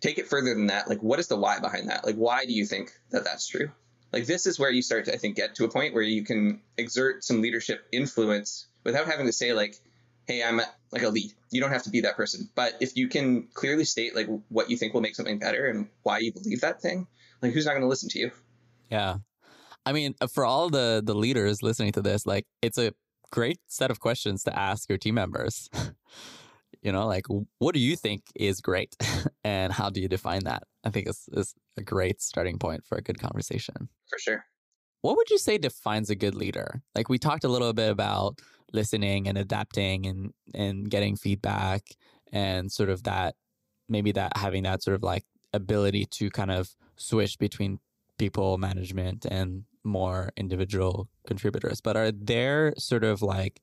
take 0.00 0.18
it 0.18 0.28
further 0.28 0.54
than 0.54 0.66
that 0.66 0.88
like 0.88 1.02
what 1.02 1.18
is 1.18 1.26
the 1.28 1.36
why 1.36 1.58
behind 1.58 1.88
that 1.88 2.04
like 2.04 2.16
why 2.16 2.44
do 2.44 2.52
you 2.52 2.64
think 2.64 2.92
that 3.10 3.24
that's 3.24 3.48
true 3.48 3.70
like 4.12 4.26
this 4.26 4.46
is 4.46 4.58
where 4.58 4.70
you 4.70 4.82
start 4.82 5.04
to 5.04 5.12
i 5.12 5.16
think 5.16 5.36
get 5.36 5.54
to 5.56 5.64
a 5.64 5.68
point 5.68 5.94
where 5.94 6.02
you 6.02 6.24
can 6.24 6.60
exert 6.76 7.24
some 7.24 7.40
leadership 7.40 7.84
influence 7.92 8.66
without 8.84 9.06
having 9.06 9.26
to 9.26 9.32
say 9.32 9.52
like 9.52 9.74
hey 10.26 10.42
i'm 10.42 10.60
a, 10.60 10.66
like 10.92 11.02
a 11.02 11.08
lead 11.08 11.32
you 11.50 11.60
don't 11.60 11.72
have 11.72 11.82
to 11.82 11.90
be 11.90 12.02
that 12.02 12.16
person 12.16 12.48
but 12.54 12.74
if 12.80 12.96
you 12.96 13.08
can 13.08 13.48
clearly 13.54 13.84
state 13.84 14.14
like 14.14 14.28
what 14.48 14.70
you 14.70 14.76
think 14.76 14.94
will 14.94 15.00
make 15.00 15.16
something 15.16 15.38
better 15.38 15.66
and 15.66 15.88
why 16.02 16.18
you 16.18 16.32
believe 16.32 16.60
that 16.60 16.80
thing 16.80 17.06
like 17.42 17.52
who's 17.52 17.66
not 17.66 17.72
going 17.72 17.82
to 17.82 17.88
listen 17.88 18.08
to 18.08 18.18
you 18.18 18.30
Yeah. 18.90 19.16
I 19.86 19.92
mean, 19.92 20.14
for 20.32 20.44
all 20.44 20.68
the 20.68 21.02
the 21.04 21.14
leaders 21.14 21.62
listening 21.62 21.92
to 21.92 22.02
this, 22.02 22.26
like 22.26 22.44
it's 22.60 22.78
a 22.78 22.92
great 23.30 23.58
set 23.66 23.90
of 23.90 24.00
questions 24.00 24.42
to 24.44 24.58
ask 24.58 24.88
your 24.88 24.98
team 24.98 25.14
members. 25.14 25.68
you 26.82 26.92
know, 26.92 27.06
like 27.06 27.26
what 27.58 27.74
do 27.74 27.80
you 27.80 27.96
think 27.96 28.22
is 28.34 28.60
great 28.60 28.96
and 29.44 29.72
how 29.72 29.90
do 29.90 30.00
you 30.00 30.08
define 30.08 30.44
that? 30.44 30.64
I 30.84 30.90
think 30.90 31.06
it's, 31.06 31.28
it's 31.32 31.54
a 31.76 31.82
great 31.82 32.22
starting 32.22 32.58
point 32.58 32.84
for 32.84 32.96
a 32.96 33.02
good 33.02 33.18
conversation. 33.18 33.88
for 34.08 34.18
sure 34.18 34.44
What 35.02 35.16
would 35.16 35.30
you 35.30 35.38
say 35.38 35.58
defines 35.58 36.10
a 36.10 36.14
good 36.14 36.34
leader? 36.34 36.82
Like 36.94 37.08
we 37.08 37.18
talked 37.18 37.44
a 37.44 37.48
little 37.48 37.72
bit 37.72 37.90
about 37.90 38.40
listening 38.72 39.28
and 39.28 39.38
adapting 39.38 40.06
and 40.06 40.32
and 40.54 40.90
getting 40.90 41.16
feedback 41.16 41.82
and 42.32 42.70
sort 42.70 42.90
of 42.90 43.04
that 43.04 43.34
maybe 43.88 44.12
that 44.12 44.36
having 44.36 44.64
that 44.64 44.82
sort 44.82 44.94
of 44.94 45.02
like 45.02 45.24
ability 45.54 46.04
to 46.04 46.30
kind 46.30 46.50
of 46.50 46.74
switch 46.96 47.38
between 47.38 47.78
people 48.18 48.58
management 48.58 49.24
and 49.24 49.64
more 49.84 50.32
individual 50.36 51.08
contributors. 51.26 51.80
But 51.80 51.96
are 51.96 52.12
there 52.12 52.74
sort 52.78 53.04
of 53.04 53.22
like 53.22 53.60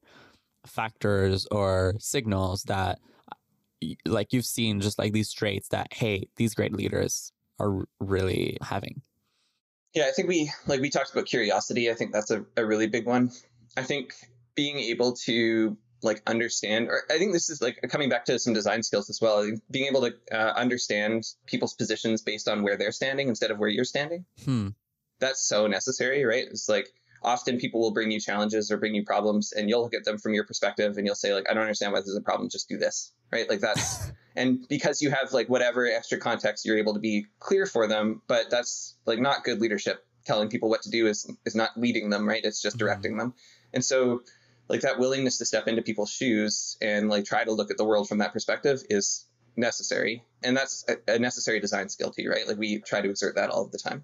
factors 0.65 1.47
or 1.51 1.95
signals 1.99 2.63
that 2.63 2.99
like 4.06 4.34
you've 4.34 4.45
seen 4.45 4.82
just 4.82 4.97
like 4.97 5.13
these 5.13 5.32
traits 5.32 5.69
that 5.69 5.93
hey, 5.93 6.28
these 6.38 6.54
great 6.54 6.73
leaders 6.73 7.32
are 7.60 7.86
really 7.99 8.58
having? 8.62 9.01
Yeah, 9.93 10.08
I 10.08 10.12
think 10.12 10.28
we 10.28 10.51
like 10.67 10.82
we 10.82 10.89
talked 10.89 11.12
about 11.12 11.25
curiosity. 11.25 11.89
I 11.89 11.93
think 11.93 12.12
that's 12.12 12.32
a, 12.32 12.45
a 12.58 12.65
really 12.65 12.88
big 12.88 13.06
one. 13.06 13.32
I 13.78 13.84
think 13.84 14.13
being 14.56 14.78
able 14.78 15.13
to 15.25 15.78
like 16.01 16.21
understand, 16.28 16.89
or 16.89 17.04
I 17.10 17.17
think 17.17 17.34
this 17.34 17.49
is 17.49 17.62
like 17.62 17.80
coming 17.89 18.10
back 18.10 18.25
to 18.25 18.38
some 18.39 18.54
design 18.54 18.84
skills 18.84 19.10
as 19.10 19.19
well. 19.21 19.49
Being 19.71 19.88
able 19.88 20.01
to 20.01 20.13
uh, 20.32 20.54
understand 20.54 21.23
people's 21.45 21.73
positions 21.73 22.21
based 22.21 22.47
on 22.47 22.63
where 22.63 22.78
they're 22.78 22.91
standing 22.91 23.30
instead 23.30 23.51
of 23.51 23.58
where 23.58 23.69
you're 23.69 23.86
standing. 23.86 24.25
Hmm. 24.43 24.69
That's 25.19 25.47
so 25.47 25.67
necessary, 25.67 26.25
right? 26.25 26.45
It's 26.49 26.67
like 26.69 26.89
often 27.23 27.58
people 27.58 27.82
will 27.82 27.93
bring 27.93 28.12
you 28.12 28.19
challenges 28.19 28.71
or 28.71 28.78
bring 28.78 28.95
you 28.95 29.04
problems, 29.04 29.51
and 29.51 29.69
you'll 29.69 29.82
look 29.82 29.93
at 29.93 30.06
them 30.06 30.17
from 30.17 30.34
your 30.34 30.45
perspective, 30.45 30.97
and 30.97 31.06
you'll 31.06 31.15
say 31.15 31.34
like, 31.34 31.49
I 31.49 31.54
don't 31.54 31.63
understand 31.63 31.93
why 31.93 31.99
this 31.99 32.10
is 32.10 32.17
a 32.17 32.21
problem. 32.21 32.49
Just 32.49 32.69
do 32.69 32.78
this, 32.78 33.12
right? 33.32 33.49
Like 33.49 33.60
that's 33.62 34.12
and 34.36 34.67
because 34.67 35.01
you 35.01 35.10
have 35.12 35.32
like 35.32 35.47
whatever 35.47 35.88
extra 35.88 36.17
context 36.17 36.65
you're 36.65 36.78
able 36.78 36.93
to 36.93 36.99
be 36.99 37.25
clear 37.39 37.65
for 37.65 37.88
them 37.88 38.21
but 38.28 38.49
that's 38.49 38.95
like 39.06 39.19
not 39.19 39.43
good 39.43 39.62
leadership 39.62 40.06
telling 40.25 40.49
people 40.49 40.69
what 40.69 40.82
to 40.82 40.89
do 40.89 41.08
is 41.08 41.30
is 41.45 41.56
not 41.56 41.69
leading 41.78 42.10
them 42.10 42.28
right 42.28 42.43
it's 42.43 42.62
just 42.62 42.75
Mhm. 42.75 42.80
directing 42.80 43.17
them 43.17 43.34
and 43.73 43.84
so 43.84 44.21
like 44.67 44.82
that 44.82 44.99
willingness 44.99 45.38
to 45.38 45.45
step 45.45 45.67
into 45.67 45.82
people's 45.82 46.12
shoes 46.12 46.78
and 46.82 47.10
like 47.10 47.25
try 47.25 47.43
to 47.43 47.51
look 47.51 47.71
at 47.71 47.78
the 47.78 47.86
world 47.86 48.10
from 48.10 48.17
that 48.17 48.34
perspective 48.34 48.84
is 48.89 49.25
necessary 49.56 50.23
and 50.43 50.58
that's 50.58 50.84
a, 50.89 51.13
a 51.13 51.19
necessary 51.19 51.60
design 51.60 51.88
skill 51.88 52.12
too 52.12 52.28
right 52.30 52.47
like 52.47 52.58
we 52.58 52.80
try 52.80 52.99
to 52.99 53.10
exert 53.10 53.36
that 53.36 53.49
all 53.49 53.63
of 53.63 53.71
the 53.71 53.78
time 53.80 54.04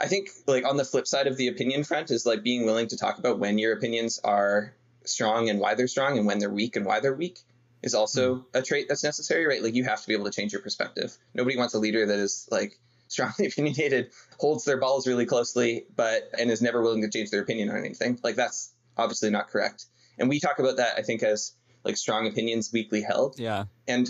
i 0.00 0.06
think 0.06 0.30
like 0.46 0.64
on 0.64 0.76
the 0.76 0.84
flip 0.84 1.06
side 1.06 1.26
of 1.26 1.36
the 1.36 1.48
opinion 1.48 1.84
front 1.84 2.10
is 2.10 2.26
like 2.26 2.42
being 2.42 2.64
willing 2.64 2.88
to 2.88 2.96
talk 2.96 3.18
about 3.18 3.38
when 3.38 3.58
your 3.58 3.72
opinions 3.72 4.20
are 4.24 4.74
strong 5.04 5.48
and 5.48 5.60
why 5.60 5.74
they're 5.74 5.88
strong 5.88 6.18
and 6.18 6.26
when 6.26 6.38
they're 6.38 6.50
weak 6.50 6.76
and 6.76 6.86
why 6.86 7.00
they're 7.00 7.14
weak 7.14 7.40
is 7.82 7.94
also 7.94 8.36
hmm. 8.36 8.42
a 8.54 8.62
trait 8.62 8.86
that's 8.88 9.04
necessary, 9.04 9.46
right? 9.46 9.62
Like 9.62 9.74
you 9.74 9.84
have 9.84 10.00
to 10.00 10.06
be 10.06 10.14
able 10.14 10.26
to 10.26 10.30
change 10.30 10.52
your 10.52 10.62
perspective. 10.62 11.16
Nobody 11.34 11.56
wants 11.56 11.74
a 11.74 11.78
leader 11.78 12.06
that 12.06 12.18
is 12.18 12.48
like 12.50 12.78
strongly 13.08 13.46
opinionated, 13.46 14.10
holds 14.38 14.64
their 14.64 14.78
balls 14.78 15.06
really 15.06 15.26
closely, 15.26 15.86
but 15.96 16.30
and 16.38 16.50
is 16.50 16.62
never 16.62 16.80
willing 16.82 17.02
to 17.02 17.10
change 17.10 17.30
their 17.30 17.42
opinion 17.42 17.70
on 17.70 17.78
anything. 17.78 18.18
Like 18.22 18.36
that's 18.36 18.72
obviously 18.96 19.30
not 19.30 19.48
correct. 19.48 19.86
And 20.18 20.28
we 20.28 20.38
talk 20.38 20.58
about 20.58 20.76
that, 20.76 20.94
I 20.98 21.02
think, 21.02 21.22
as 21.22 21.52
like 21.82 21.96
strong 21.96 22.26
opinions 22.26 22.70
weakly 22.72 23.02
held. 23.02 23.38
Yeah. 23.38 23.64
And 23.88 24.08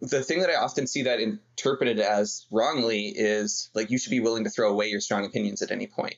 the 0.00 0.22
thing 0.22 0.40
that 0.40 0.50
I 0.50 0.56
often 0.56 0.86
see 0.86 1.02
that 1.02 1.20
interpreted 1.20 2.00
as 2.00 2.46
wrongly 2.50 3.08
is 3.08 3.70
like 3.74 3.90
you 3.90 3.98
should 3.98 4.10
be 4.10 4.20
willing 4.20 4.44
to 4.44 4.50
throw 4.50 4.70
away 4.70 4.88
your 4.88 5.00
strong 5.00 5.24
opinions 5.24 5.62
at 5.62 5.70
any 5.70 5.86
point, 5.86 6.16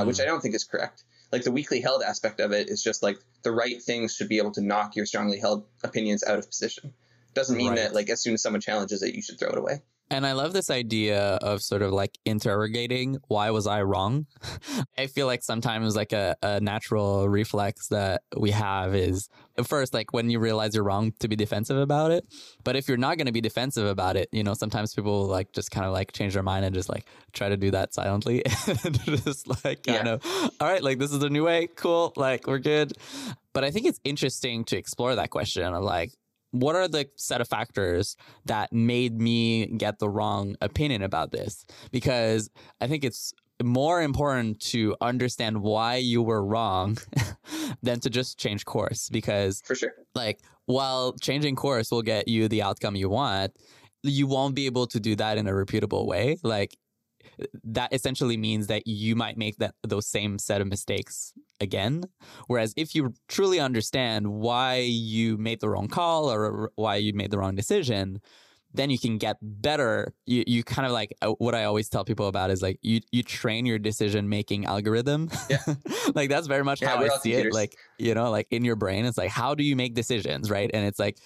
uh, 0.00 0.04
which 0.04 0.16
Mm. 0.18 0.22
I 0.22 0.24
don't 0.26 0.40
think 0.40 0.54
is 0.54 0.64
correct. 0.64 1.04
Like 1.30 1.44
the 1.44 1.52
weakly 1.52 1.80
held 1.80 2.02
aspect 2.02 2.40
of 2.40 2.52
it 2.52 2.68
is 2.68 2.82
just 2.82 3.02
like 3.02 3.18
the 3.42 3.52
right 3.52 3.82
things 3.82 4.14
should 4.14 4.28
be 4.28 4.38
able 4.38 4.52
to 4.52 4.60
knock 4.60 4.96
your 4.96 5.06
strongly 5.06 5.38
held 5.38 5.64
opinions 5.82 6.22
out 6.24 6.38
of 6.38 6.46
position. 6.46 6.92
Doesn't 7.34 7.56
mean 7.56 7.68
Right. 7.70 7.76
that 7.76 7.94
like 7.94 8.10
as 8.10 8.20
soon 8.20 8.34
as 8.34 8.42
someone 8.42 8.60
challenges 8.60 9.02
it, 9.02 9.14
you 9.14 9.22
should 9.22 9.38
throw 9.38 9.50
it 9.50 9.58
away. 9.58 9.82
And 10.12 10.26
I 10.26 10.32
love 10.32 10.52
this 10.52 10.68
idea 10.68 11.36
of 11.36 11.62
sort 11.62 11.80
of 11.80 11.90
like 11.90 12.18
interrogating 12.26 13.16
why 13.28 13.50
was 13.50 13.66
I 13.66 13.82
wrong? 13.82 14.26
I 14.98 15.06
feel 15.06 15.26
like 15.26 15.42
sometimes 15.42 15.96
like 15.96 16.12
a, 16.12 16.36
a 16.42 16.60
natural 16.60 17.30
reflex 17.30 17.88
that 17.88 18.20
we 18.36 18.50
have 18.50 18.94
is 18.94 19.30
at 19.56 19.66
first 19.66 19.94
like 19.94 20.12
when 20.12 20.28
you 20.28 20.38
realize 20.38 20.74
you're 20.74 20.84
wrong 20.84 21.12
to 21.20 21.28
be 21.28 21.34
defensive 21.36 21.78
about 21.78 22.10
it. 22.10 22.26
But 22.62 22.76
if 22.76 22.88
you're 22.88 22.98
not 22.98 23.16
going 23.16 23.26
to 23.26 23.32
be 23.32 23.40
defensive 23.40 23.86
about 23.86 24.16
it, 24.16 24.28
you 24.32 24.44
know, 24.44 24.52
sometimes 24.52 24.94
people 24.94 25.24
like 25.28 25.50
just 25.52 25.70
kind 25.70 25.86
of 25.86 25.92
like 25.94 26.12
change 26.12 26.34
their 26.34 26.42
mind 26.42 26.66
and 26.66 26.74
just 26.74 26.90
like 26.90 27.06
try 27.32 27.48
to 27.48 27.56
do 27.56 27.70
that 27.70 27.94
silently. 27.94 28.42
and 28.84 29.00
just 29.24 29.48
like 29.64 29.82
kind 29.82 30.06
Yeah. 30.06 30.12
of, 30.14 30.50
all 30.60 30.68
right, 30.68 30.82
like 30.82 30.98
this 30.98 31.10
is 31.10 31.20
the 31.20 31.30
new 31.30 31.44
way. 31.44 31.68
Cool. 31.74 32.12
Like 32.16 32.46
we're 32.46 32.58
good. 32.58 32.92
But 33.54 33.64
I 33.64 33.70
think 33.70 33.86
it's 33.86 34.00
interesting 34.04 34.64
to 34.64 34.76
explore 34.76 35.14
that 35.14 35.30
question 35.30 35.64
of 35.72 35.82
like, 35.82 36.12
what 36.52 36.76
are 36.76 36.86
the 36.86 37.08
set 37.16 37.40
of 37.40 37.48
factors 37.48 38.16
that 38.44 38.72
made 38.72 39.20
me 39.20 39.66
get 39.66 39.98
the 39.98 40.08
wrong 40.08 40.54
opinion 40.60 41.02
about 41.02 41.32
this? 41.32 41.66
Because 41.90 42.50
I 42.80 42.86
think 42.86 43.04
it's 43.04 43.32
more 43.62 44.02
important 44.02 44.60
to 44.60 44.96
understand 45.00 45.62
why 45.62 45.96
you 45.96 46.22
were 46.22 46.44
wrong 46.44 46.98
than 47.82 48.00
to 48.00 48.10
just 48.10 48.38
change 48.38 48.64
course. 48.64 49.08
Because, 49.08 49.62
For 49.64 49.74
sure. 49.74 49.92
like, 50.14 50.40
while 50.66 51.14
changing 51.20 51.56
course 51.56 51.90
will 51.90 52.02
get 52.02 52.28
you 52.28 52.48
the 52.48 52.62
outcome 52.62 52.96
you 52.96 53.08
want, 53.08 53.52
you 54.02 54.26
won't 54.26 54.54
be 54.54 54.66
able 54.66 54.86
to 54.88 55.00
do 55.00 55.16
that 55.16 55.38
in 55.38 55.46
a 55.46 55.54
reputable 55.54 56.06
way. 56.06 56.36
Like, 56.42 56.76
that 57.64 57.92
essentially 57.92 58.36
means 58.36 58.66
that 58.66 58.86
you 58.86 59.16
might 59.16 59.36
make 59.36 59.56
that 59.58 59.74
those 59.82 60.06
same 60.06 60.38
set 60.38 60.60
of 60.60 60.66
mistakes 60.66 61.32
again. 61.60 62.04
Whereas 62.46 62.74
if 62.76 62.94
you 62.94 63.14
truly 63.28 63.60
understand 63.60 64.26
why 64.26 64.76
you 64.76 65.36
made 65.38 65.60
the 65.60 65.68
wrong 65.68 65.88
call 65.88 66.30
or 66.30 66.70
why 66.76 66.96
you 66.96 67.12
made 67.12 67.30
the 67.30 67.38
wrong 67.38 67.54
decision, 67.54 68.20
then 68.74 68.90
you 68.90 68.98
can 68.98 69.18
get 69.18 69.36
better. 69.42 70.14
You 70.26 70.44
you 70.46 70.64
kind 70.64 70.86
of 70.86 70.92
like 70.92 71.14
uh, 71.22 71.32
what 71.32 71.54
I 71.54 71.64
always 71.64 71.88
tell 71.88 72.04
people 72.04 72.28
about 72.28 72.50
is 72.50 72.62
like 72.62 72.78
you 72.82 73.00
you 73.10 73.22
train 73.22 73.66
your 73.66 73.78
decision 73.78 74.28
making 74.28 74.64
algorithm. 74.64 75.30
Yeah. 75.50 75.58
like 76.14 76.30
that's 76.30 76.46
very 76.46 76.64
much 76.64 76.80
Yeah, 76.80 76.96
how 76.96 77.04
I 77.04 77.08
see 77.18 77.34
it. 77.34 77.52
Like 77.52 77.76
you 77.98 78.14
know, 78.14 78.30
like 78.30 78.46
in 78.50 78.64
your 78.64 78.76
brain, 78.76 79.04
it's 79.04 79.18
like 79.18 79.30
how 79.30 79.54
do 79.54 79.62
you 79.62 79.76
make 79.76 79.94
decisions, 79.94 80.50
right? 80.50 80.70
And 80.72 80.86
it's 80.86 80.98
like 80.98 81.18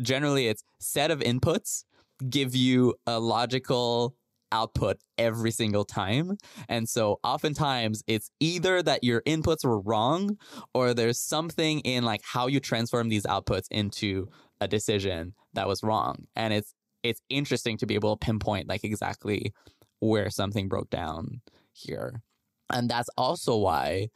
generally 0.00 0.48
it's 0.48 0.62
set 0.78 1.10
of 1.10 1.20
inputs 1.20 1.84
give 2.28 2.54
you 2.54 2.94
a 3.06 3.18
logical 3.18 4.14
output 4.52 4.98
every 5.18 5.50
single 5.50 5.84
time. 5.84 6.36
And 6.68 6.88
so 6.88 7.18
oftentimes 7.24 8.02
it's 8.06 8.30
either 8.40 8.82
that 8.82 9.04
your 9.04 9.22
inputs 9.22 9.64
were 9.64 9.80
wrong 9.80 10.38
or 10.74 10.94
there's 10.94 11.18
something 11.18 11.80
in 11.80 12.04
like 12.04 12.22
how 12.24 12.46
you 12.46 12.60
transform 12.60 13.08
these 13.08 13.24
outputs 13.24 13.66
into 13.70 14.28
a 14.60 14.68
decision 14.68 15.34
that 15.54 15.68
was 15.68 15.82
wrong. 15.82 16.26
And 16.34 16.52
it's 16.52 16.74
it's 17.02 17.20
interesting 17.28 17.76
to 17.78 17.86
be 17.86 17.94
able 17.94 18.16
to 18.16 18.24
pinpoint 18.24 18.68
like 18.68 18.84
exactly 18.84 19.52
where 20.00 20.30
something 20.30 20.68
broke 20.68 20.90
down 20.90 21.40
here. 21.72 22.22
And 22.72 22.88
that's 22.88 23.08
also 23.16 23.56
why 23.56 24.08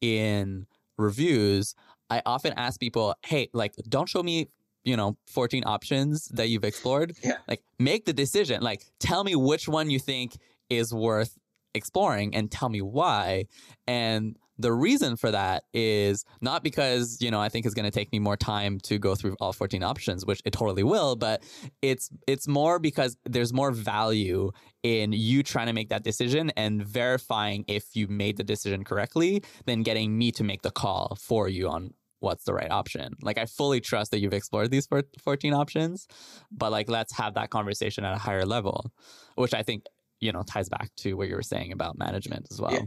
in 0.00 0.66
reviews, 0.96 1.74
I 2.10 2.22
often 2.24 2.54
ask 2.56 2.80
people, 2.80 3.14
hey, 3.26 3.50
like, 3.52 3.74
don't 3.88 4.08
show 4.08 4.22
me, 4.22 4.48
you 4.88 4.96
know, 4.96 5.16
14 5.28 5.64
options 5.66 6.28
that 6.28 6.48
you've 6.48 6.64
explored. 6.64 7.14
Yeah. 7.22 7.34
Like, 7.46 7.62
make 7.78 8.06
the 8.06 8.12
decision. 8.12 8.62
Like, 8.62 8.82
tell 8.98 9.22
me 9.24 9.36
which 9.36 9.68
one 9.68 9.90
you 9.90 9.98
think 9.98 10.36
is 10.70 10.92
worth 10.92 11.36
exploring 11.74 12.34
and 12.34 12.50
tell 12.50 12.68
me 12.68 12.82
why. 12.82 13.46
And 13.86 14.36
the 14.58 14.72
reason 14.72 15.16
for 15.16 15.30
that 15.30 15.64
is 15.72 16.24
not 16.40 16.64
because, 16.64 17.18
you 17.20 17.30
know, 17.30 17.40
I 17.40 17.48
think 17.48 17.64
it's 17.64 17.74
going 17.74 17.84
to 17.84 17.92
take 17.92 18.10
me 18.10 18.18
more 18.18 18.36
time 18.36 18.80
to 18.80 18.98
go 18.98 19.14
through 19.14 19.36
all 19.40 19.52
14 19.52 19.84
options, 19.84 20.26
which 20.26 20.42
it 20.44 20.52
totally 20.52 20.82
will, 20.82 21.14
but 21.14 21.44
it's 21.80 22.10
it's 22.26 22.48
more 22.48 22.80
because 22.80 23.16
there's 23.24 23.52
more 23.52 23.70
value 23.70 24.50
in 24.82 25.12
you 25.12 25.44
trying 25.44 25.68
to 25.68 25.72
make 25.72 25.90
that 25.90 26.02
decision 26.02 26.50
and 26.56 26.84
verifying 26.84 27.64
if 27.68 27.84
you 27.94 28.08
made 28.08 28.36
the 28.36 28.44
decision 28.44 28.82
correctly 28.82 29.44
than 29.66 29.82
getting 29.84 30.18
me 30.18 30.32
to 30.32 30.42
make 30.42 30.62
the 30.62 30.72
call 30.72 31.16
for 31.20 31.48
you 31.48 31.68
on 31.68 31.94
what's 32.20 32.44
the 32.44 32.54
right 32.54 32.70
option. 32.70 33.14
Like 33.22 33.38
I 33.38 33.46
fully 33.46 33.80
trust 33.80 34.10
that 34.10 34.20
you've 34.20 34.34
explored 34.34 34.70
these 34.70 34.88
14 35.22 35.54
options, 35.54 36.06
but 36.50 36.72
like 36.72 36.88
let's 36.88 37.14
have 37.16 37.34
that 37.34 37.50
conversation 37.50 38.04
at 38.04 38.14
a 38.14 38.18
higher 38.18 38.44
level, 38.44 38.92
which 39.36 39.54
I 39.54 39.62
think, 39.62 39.84
you 40.20 40.32
know, 40.32 40.42
ties 40.42 40.68
back 40.68 40.90
to 40.98 41.14
what 41.14 41.28
you 41.28 41.36
were 41.36 41.42
saying 41.42 41.72
about 41.72 41.98
management 41.98 42.46
as 42.50 42.60
well. 42.60 42.72
Yeah 42.72 42.82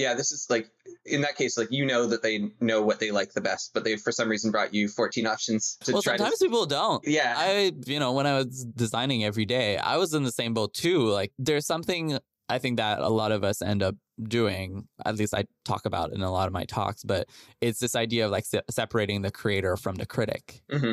yeah, 0.00 0.14
this 0.14 0.32
is 0.32 0.46
like 0.48 0.70
in 1.04 1.20
that 1.20 1.36
case, 1.36 1.58
like 1.58 1.68
you 1.70 1.84
know 1.84 2.06
that 2.06 2.22
they 2.22 2.50
know 2.60 2.80
what 2.80 3.00
they 3.00 3.10
like 3.10 3.34
the 3.34 3.40
best, 3.40 3.72
but 3.74 3.84
they 3.84 3.96
for 3.96 4.10
some 4.10 4.28
reason 4.28 4.50
brought 4.50 4.72
you 4.72 4.88
14 4.88 5.26
options 5.26 5.76
to 5.84 5.92
well, 5.92 6.02
try 6.02 6.16
sometimes 6.16 6.38
to. 6.38 6.46
people 6.46 6.64
don't. 6.64 7.06
Yeah, 7.06 7.34
I 7.36 7.72
you 7.86 8.00
know 8.00 8.12
when 8.12 8.26
I 8.26 8.38
was 8.38 8.64
designing 8.74 9.24
every 9.24 9.44
day, 9.44 9.76
I 9.76 9.98
was 9.98 10.14
in 10.14 10.24
the 10.24 10.32
same 10.32 10.54
boat 10.54 10.72
too. 10.72 11.04
Like 11.04 11.32
there's 11.38 11.66
something 11.66 12.18
I 12.48 12.58
think 12.58 12.78
that 12.78 13.00
a 13.00 13.10
lot 13.10 13.30
of 13.30 13.44
us 13.44 13.60
end 13.60 13.82
up 13.82 13.94
doing. 14.28 14.88
At 15.04 15.16
least 15.16 15.34
I 15.34 15.44
talk 15.64 15.86
about 15.86 16.12
in 16.12 16.22
a 16.22 16.30
lot 16.30 16.46
of 16.46 16.52
my 16.52 16.64
talks, 16.64 17.04
but 17.04 17.28
it's 17.60 17.80
this 17.80 17.96
idea 17.96 18.26
of 18.26 18.30
like 18.30 18.44
se- 18.46 18.62
separating 18.70 19.22
the 19.22 19.30
creator 19.30 19.76
from 19.76 19.96
the 19.96 20.06
critic. 20.06 20.62
Mm-hmm. 20.70 20.92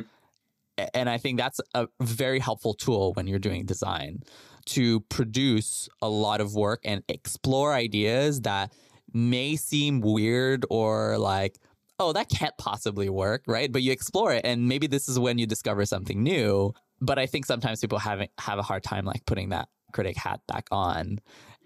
And 0.94 1.10
I 1.10 1.18
think 1.18 1.40
that's 1.40 1.60
a 1.74 1.88
very 2.02 2.40
helpful 2.40 2.74
tool 2.74 3.14
when 3.14 3.28
you're 3.28 3.40
doing 3.40 3.66
design 3.66 4.20
to 4.68 5.00
produce 5.02 5.90
a 6.02 6.10
lot 6.10 6.42
of 6.42 6.54
work 6.54 6.82
and 6.84 7.04
explore 7.08 7.74
ideas 7.74 8.42
that 8.42 8.72
may 9.14 9.56
seem 9.56 10.02
weird 10.02 10.66
or 10.70 11.18
like, 11.18 11.58
oh, 12.00 12.14
that 12.14 12.30
can't 12.30 12.56
possibly 12.60 13.10
work, 13.10 13.44
right? 13.48 13.72
But 13.72 13.82
you 13.82 13.92
explore 13.92 14.34
it, 14.34 14.46
and 14.46 14.68
maybe 14.68 14.86
this 14.86 15.10
is 15.10 15.18
when 15.18 15.40
you 15.40 15.48
discover 15.48 15.86
something 15.86 16.22
new. 16.22 16.74
But 17.02 17.18
I 17.18 17.26
think 17.26 17.46
sometimes 17.46 17.80
people 17.80 18.00
have 18.00 18.28
have 18.40 18.60
a 18.60 18.64
hard 18.64 18.84
time 18.84 19.06
like 19.06 19.26
putting 19.26 19.50
that 19.50 19.70
critic 19.94 20.18
hat 20.18 20.42
back 20.48 20.68
on, 20.72 21.20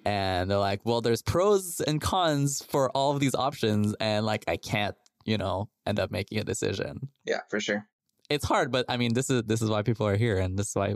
and 0.05 0.49
they're 0.49 0.57
like, 0.57 0.81
well, 0.83 1.01
there's 1.01 1.21
pros 1.21 1.81
and 1.81 2.01
cons 2.01 2.63
for 2.69 2.89
all 2.91 3.11
of 3.11 3.19
these 3.19 3.35
options, 3.35 3.95
and 3.99 4.25
like 4.25 4.43
I 4.47 4.57
can't, 4.57 4.95
you 5.25 5.37
know, 5.37 5.69
end 5.85 5.99
up 5.99 6.11
making 6.11 6.39
a 6.39 6.43
decision. 6.43 7.09
Yeah, 7.25 7.41
for 7.49 7.59
sure. 7.59 7.87
It's 8.29 8.45
hard, 8.45 8.71
but 8.71 8.85
I 8.87 8.97
mean, 8.97 9.13
this 9.13 9.29
is 9.29 9.43
this 9.43 9.61
is 9.61 9.69
why 9.69 9.81
people 9.81 10.07
are 10.07 10.17
here, 10.17 10.37
and 10.37 10.57
this 10.57 10.69
is 10.69 10.75
why 10.75 10.95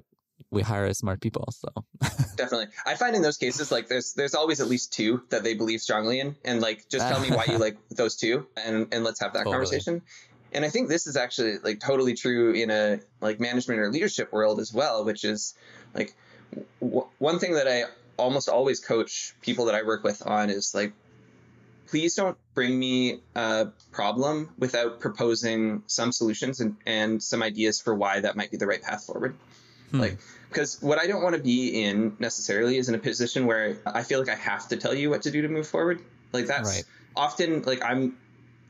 we 0.51 0.61
hire 0.61 0.91
smart 0.93 1.21
people. 1.21 1.49
So 1.51 1.67
definitely, 2.35 2.67
I 2.85 2.95
find 2.95 3.15
in 3.15 3.21
those 3.21 3.37
cases 3.37 3.71
like 3.71 3.87
there's 3.87 4.13
there's 4.13 4.35
always 4.35 4.61
at 4.61 4.67
least 4.67 4.93
two 4.93 5.23
that 5.29 5.43
they 5.43 5.53
believe 5.53 5.81
strongly 5.81 6.19
in, 6.19 6.35
and 6.43 6.61
like 6.61 6.87
just 6.89 7.07
tell 7.07 7.19
me 7.19 7.29
why 7.29 7.45
you 7.45 7.57
like 7.59 7.77
those 7.89 8.15
two, 8.15 8.47
and 8.57 8.87
and 8.91 9.03
let's 9.03 9.19
have 9.19 9.33
that 9.33 9.39
totally. 9.39 9.53
conversation. 9.53 10.01
And 10.53 10.63
I 10.63 10.69
think 10.69 10.87
this 10.87 11.05
is 11.05 11.17
actually 11.17 11.57
like 11.57 11.81
totally 11.81 12.13
true 12.13 12.53
in 12.53 12.71
a 12.71 12.99
like 13.19 13.39
management 13.39 13.79
or 13.79 13.91
leadership 13.91 14.31
world 14.31 14.59
as 14.59 14.73
well, 14.73 15.03
which 15.03 15.25
is 15.25 15.53
like 15.93 16.15
w- 16.79 17.07
one 17.17 17.39
thing 17.39 17.53
that 17.55 17.67
I 17.67 17.83
almost 18.17 18.49
always 18.49 18.79
coach 18.79 19.33
people 19.41 19.65
that 19.65 19.75
I 19.75 19.83
work 19.83 20.03
with 20.03 20.25
on 20.25 20.49
is 20.49 20.73
like 20.73 20.93
please 21.87 22.15
don't 22.15 22.37
bring 22.53 22.77
me 22.77 23.19
a 23.35 23.67
problem 23.91 24.49
without 24.57 24.99
proposing 24.99 25.83
some 25.87 26.11
solutions 26.11 26.59
and, 26.59 26.75
and 26.85 27.21
some 27.21 27.43
ideas 27.43 27.79
for 27.79 27.93
why 27.93 28.19
that 28.19 28.35
might 28.35 28.51
be 28.51 28.57
the 28.57 28.67
right 28.67 28.81
path 28.81 29.05
forward. 29.05 29.35
Hmm. 29.91 29.99
Like, 29.99 30.17
because 30.49 30.81
what 30.81 30.99
I 30.99 31.07
don't 31.07 31.21
want 31.21 31.35
to 31.35 31.41
be 31.41 31.83
in 31.83 32.15
necessarily 32.19 32.77
is 32.77 32.89
in 32.89 32.95
a 32.95 32.99
position 32.99 33.45
where 33.45 33.77
I 33.85 34.03
feel 34.03 34.19
like 34.19 34.29
I 34.29 34.35
have 34.35 34.67
to 34.69 34.77
tell 34.77 34.93
you 34.93 35.09
what 35.09 35.23
to 35.23 35.31
do 35.31 35.41
to 35.41 35.47
move 35.47 35.67
forward. 35.67 36.01
Like 36.31 36.47
that's 36.47 36.77
right. 36.77 36.83
often 37.15 37.61
like 37.63 37.83
I'm 37.83 38.17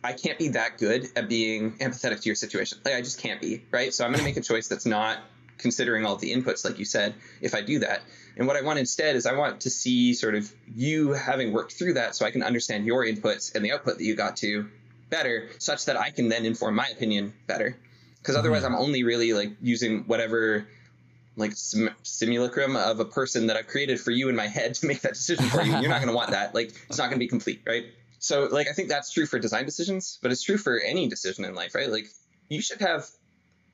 I 0.04 0.14
can't 0.14 0.38
be 0.38 0.50
that 0.50 0.78
good 0.78 1.08
at 1.16 1.28
being 1.30 1.78
empathetic 1.78 2.22
to 2.22 2.30
your 2.30 2.36
situation. 2.36 2.80
Like 2.86 2.96
I 2.96 3.02
just 3.02 3.20
can't 3.20 3.42
be, 3.42 3.64
right? 3.72 3.94
So 3.94 4.06
I'm 4.06 4.12
going 4.12 4.20
to 4.20 4.26
make 4.26 4.38
a 4.38 4.42
choice 4.42 4.68
that's 4.68 4.86
not 4.86 5.18
considering 5.58 6.06
all 6.06 6.16
the 6.16 6.32
inputs 6.32 6.66
like 6.66 6.78
you 6.78 6.86
said 6.86 7.16
if 7.42 7.56
I 7.56 7.62
do 7.62 7.80
that. 7.80 8.02
And 8.38 8.48
what 8.48 8.58
I 8.58 8.62
want 8.62 8.80
instead 8.80 9.16
is 9.16 9.26
I 9.26 9.34
want 9.34 9.62
to 9.62 9.70
see 9.70 10.14
sort 10.14 10.36
of 10.36 10.52
you 10.74 11.14
having 11.14 11.54
worked 11.54 11.74
through 11.74 11.94
that 11.94 12.16
so 12.16 12.26
I 12.26 12.32
can 12.32 12.44
understand 12.44 12.86
your 12.86 13.06
inputs 13.06 13.56
and 13.56 13.64
the 13.64 13.72
output 13.72 13.98
that 13.98 14.04
you 14.04 14.16
got 14.16 14.38
to 14.38 14.70
better 15.10 15.50
such 15.60 15.86
that 15.86 15.98
I 15.98 16.10
can 16.10 16.30
then 16.30 16.46
inform 16.46 16.76
my 16.76 16.88
opinion 16.88 17.34
better. 17.48 17.78
Because 18.20 18.36
otherwise 18.36 18.64
mm-hmm. 18.64 18.76
I'm 18.76 18.82
only 18.82 19.04
really 19.04 19.34
like 19.34 19.52
using 19.62 20.04
whatever 20.04 20.68
like 21.38 21.52
sim- 21.54 21.94
simulacrum 22.04 22.76
of 22.76 23.00
a 23.00 23.06
person 23.06 23.48
that 23.48 23.58
I've 23.58 23.68
created 23.68 24.00
for 24.00 24.12
you 24.12 24.30
in 24.30 24.36
my 24.36 24.48
head 24.48 24.74
to 24.76 24.88
make 24.88 25.02
that 25.02 25.14
decision 25.14 25.46
for 25.46 25.62
you. 25.62 25.72
You're 25.72 25.90
not 25.90 26.02
going 26.02 26.10
to 26.10 26.16
want 26.16 26.32
that. 26.32 26.54
Like 26.54 26.74
it's 26.90 26.98
not 26.98 27.06
going 27.06 27.18
to 27.18 27.20
be 27.20 27.28
complete, 27.28 27.62
right? 27.66 27.86
So 28.20 28.46
like 28.46 28.68
I 28.68 28.74
think 28.74 28.90
that's 28.90 29.12
true 29.12 29.26
for 29.26 29.40
design 29.40 29.66
decisions, 29.66 30.20
but 30.22 30.32
it's 30.32 30.44
true 30.44 30.58
for 30.58 30.80
any 30.80 31.08
decision 31.08 31.46
in 31.46 31.56
life, 31.56 31.76
right? 31.76 31.90
Like 31.90 32.08
you 32.50 32.62
should 32.62 32.82
have 32.82 33.06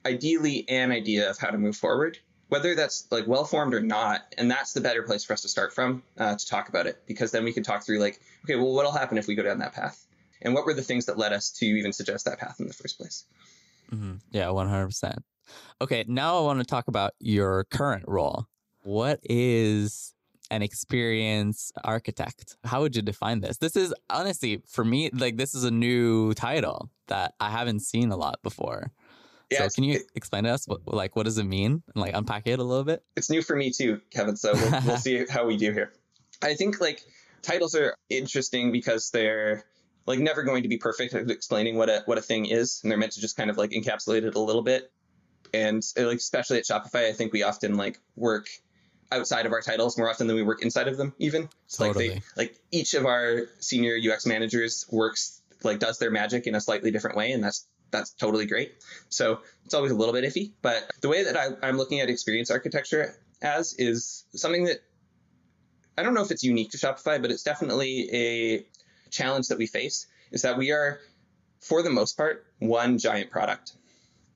ideally 0.06 0.68
an 0.68 0.92
idea 0.92 1.30
of 1.30 1.38
how 1.38 1.50
to 1.50 1.58
move 1.58 1.76
forward, 1.76 2.18
whether 2.52 2.76
that's 2.76 3.08
like 3.12 3.26
well 3.28 3.46
formed 3.46 3.74
or 3.74 3.80
not, 3.80 4.24
and 4.38 4.52
that's 4.52 4.74
the 4.74 4.82
better 4.82 5.04
place 5.04 5.24
for 5.24 5.32
us 5.32 5.42
to 5.42 5.48
start 5.48 5.72
from 5.72 6.04
uh, 6.18 6.36
to 6.36 6.46
talk 6.46 6.68
about 6.68 6.86
it 6.86 7.02
because 7.08 7.32
then 7.32 7.46
we 7.46 7.54
can 7.54 7.64
talk 7.64 7.82
through 7.86 8.00
like, 8.00 8.20
okay, 8.44 8.58
well, 8.58 8.74
what'll 8.74 8.92
happen 8.92 9.18
if 9.18 9.26
we 9.26 9.36
go 9.36 9.42
down 9.42 9.60
that 9.60 9.72
path, 9.72 10.06
and 10.42 10.54
what 10.54 10.66
were 10.66 10.74
the 10.74 10.82
things 10.82 11.06
that 11.06 11.18
led 11.18 11.32
us 11.32 11.50
to 11.52 11.66
even 11.66 11.94
suggest 11.94 12.26
that 12.26 12.40
path 12.40 12.60
in 12.60 12.68
the 12.68 12.74
first 12.74 12.98
place? 12.98 13.24
Mm-hmm. 13.90 14.16
Yeah, 14.32 14.50
one 14.50 14.68
hundred 14.68 14.88
percent. 14.88 15.24
Okay, 15.80 16.04
now 16.10 16.40
I 16.40 16.42
want 16.42 16.60
to 16.60 16.66
talk 16.66 16.90
about 16.90 17.14
your 17.22 17.64
current 17.72 18.04
role. 18.06 18.48
What 18.84 19.22
is 19.24 20.14
an 20.50 20.62
experienced 20.62 21.72
architect? 21.86 22.58
How 22.66 22.82
would 22.82 22.98
you 22.98 23.02
define 23.02 23.40
this? 23.40 23.60
This 23.60 23.78
is 23.78 23.94
honestly 24.10 24.62
for 24.68 24.84
me 24.84 25.10
like 25.14 25.38
this 25.38 25.56
is 25.56 25.64
a 25.64 25.72
new 25.72 26.34
title 26.34 26.90
that 27.08 27.34
I 27.40 27.50
haven't 27.50 27.80
seen 27.80 28.12
a 28.12 28.18
lot 28.18 28.42
before. 28.44 28.92
Yeah, 29.52 29.68
so 29.68 29.76
can 29.76 29.84
you 29.84 30.00
explain 30.16 30.46
to 30.46 30.52
us 30.52 30.68
what 30.68 30.82
like 30.88 31.16
what 31.16 31.24
does 31.24 31.38
it 31.38 31.44
mean 31.44 31.84
and 31.94 32.02
like 32.02 32.16
unpack 32.16 32.48
it 32.48 32.60
a 32.60 32.64
little 32.64 32.86
bit? 32.86 33.04
It's 33.16 33.30
new 33.30 33.42
for 33.42 33.56
me 33.56 33.72
too, 33.72 34.02
Kevin. 34.10 34.38
So 34.38 34.54
we'll, 34.54 34.82
we'll 34.86 34.98
see 35.10 35.26
how 35.30 35.46
we 35.46 35.58
do 35.58 35.72
here. 35.72 35.92
I 36.42 36.56
think 36.56 36.80
like 36.80 37.02
titles 37.42 37.76
are 37.76 37.96
interesting 38.10 38.72
because 38.72 39.12
they're 39.12 39.66
like 40.08 40.20
never 40.20 40.44
going 40.44 40.64
to 40.64 40.70
be 40.70 40.78
perfect 40.78 41.14
at 41.14 41.30
explaining 41.30 41.76
what 41.76 41.90
a 41.90 42.04
what 42.06 42.18
a 42.18 42.22
thing 42.22 42.46
is, 42.46 42.80
and 42.82 42.92
they're 42.92 42.98
meant 42.98 43.12
to 43.14 43.22
just 43.22 43.36
kind 43.36 43.50
of 43.50 43.58
like 43.58 43.72
encapsulate 43.72 44.24
it 44.24 44.36
a 44.36 44.40
little 44.40 44.64
bit 44.64 44.92
and 45.54 45.84
uh, 45.98 46.06
like 46.06 46.18
especially 46.18 46.58
at 46.58 46.66
Shopify, 46.66 47.08
I 47.08 47.14
think 47.14 47.34
we 47.34 47.44
often 47.44 47.76
like 47.76 48.00
work 48.16 48.48
outside 49.12 49.46
of 49.46 49.52
our 49.52 49.62
titles 49.62 49.98
more 49.98 50.10
often 50.10 50.28
than 50.28 50.36
we 50.36 50.44
work 50.44 50.62
inside 50.62 50.88
of 50.88 50.98
them. 50.98 51.14
Even 51.20 51.50
so 51.68 51.86
totally. 51.86 52.10
like 52.10 52.24
they 52.36 52.44
like 52.44 52.56
each 52.72 52.94
of 52.94 53.06
our 53.06 53.48
senior 53.60 53.98
UX 53.98 54.26
managers 54.26 54.86
works 54.90 55.42
like 55.64 55.80
does 55.80 56.00
their 56.00 56.12
magic 56.12 56.48
in 56.48 56.56
a 56.56 56.62
slightly 56.62 56.92
different 56.92 57.18
way, 57.18 57.32
and 57.32 57.44
that's 57.44 57.68
that's 57.92 58.12
totally 58.12 58.46
great. 58.46 58.74
So 59.10 59.40
it's 59.66 59.74
always 59.74 59.92
a 59.92 59.96
little 59.96 60.14
bit 60.14 60.24
iffy, 60.24 60.52
but 60.62 60.90
the 61.02 61.10
way 61.10 61.24
that 61.24 61.38
I, 61.38 61.68
I'm 61.68 61.78
looking 61.78 62.00
at 62.00 62.10
experience 62.10 62.50
architecture 62.50 63.16
as 63.42 63.74
is 63.74 64.26
something 64.34 64.66
that 64.66 64.78
I 65.98 66.04
don't 66.04 66.14
know 66.14 66.24
if 66.24 66.32
it's 66.32 66.44
unique 66.44 66.72
to 66.72 66.78
Shopify, 66.78 67.22
but 67.22 67.32
it's 67.32 67.44
definitely 67.44 68.10
a 68.14 68.66
challenge 69.10 69.50
that 69.50 69.58
we 69.58 69.68
face. 69.68 70.08
Is 70.32 70.44
that 70.44 70.58
we 70.58 70.72
are, 70.72 71.00
for 71.60 71.84
the 71.84 71.90
most 71.90 72.16
part, 72.16 72.46
one 72.60 72.98
giant 72.98 73.32
product. 73.32 73.74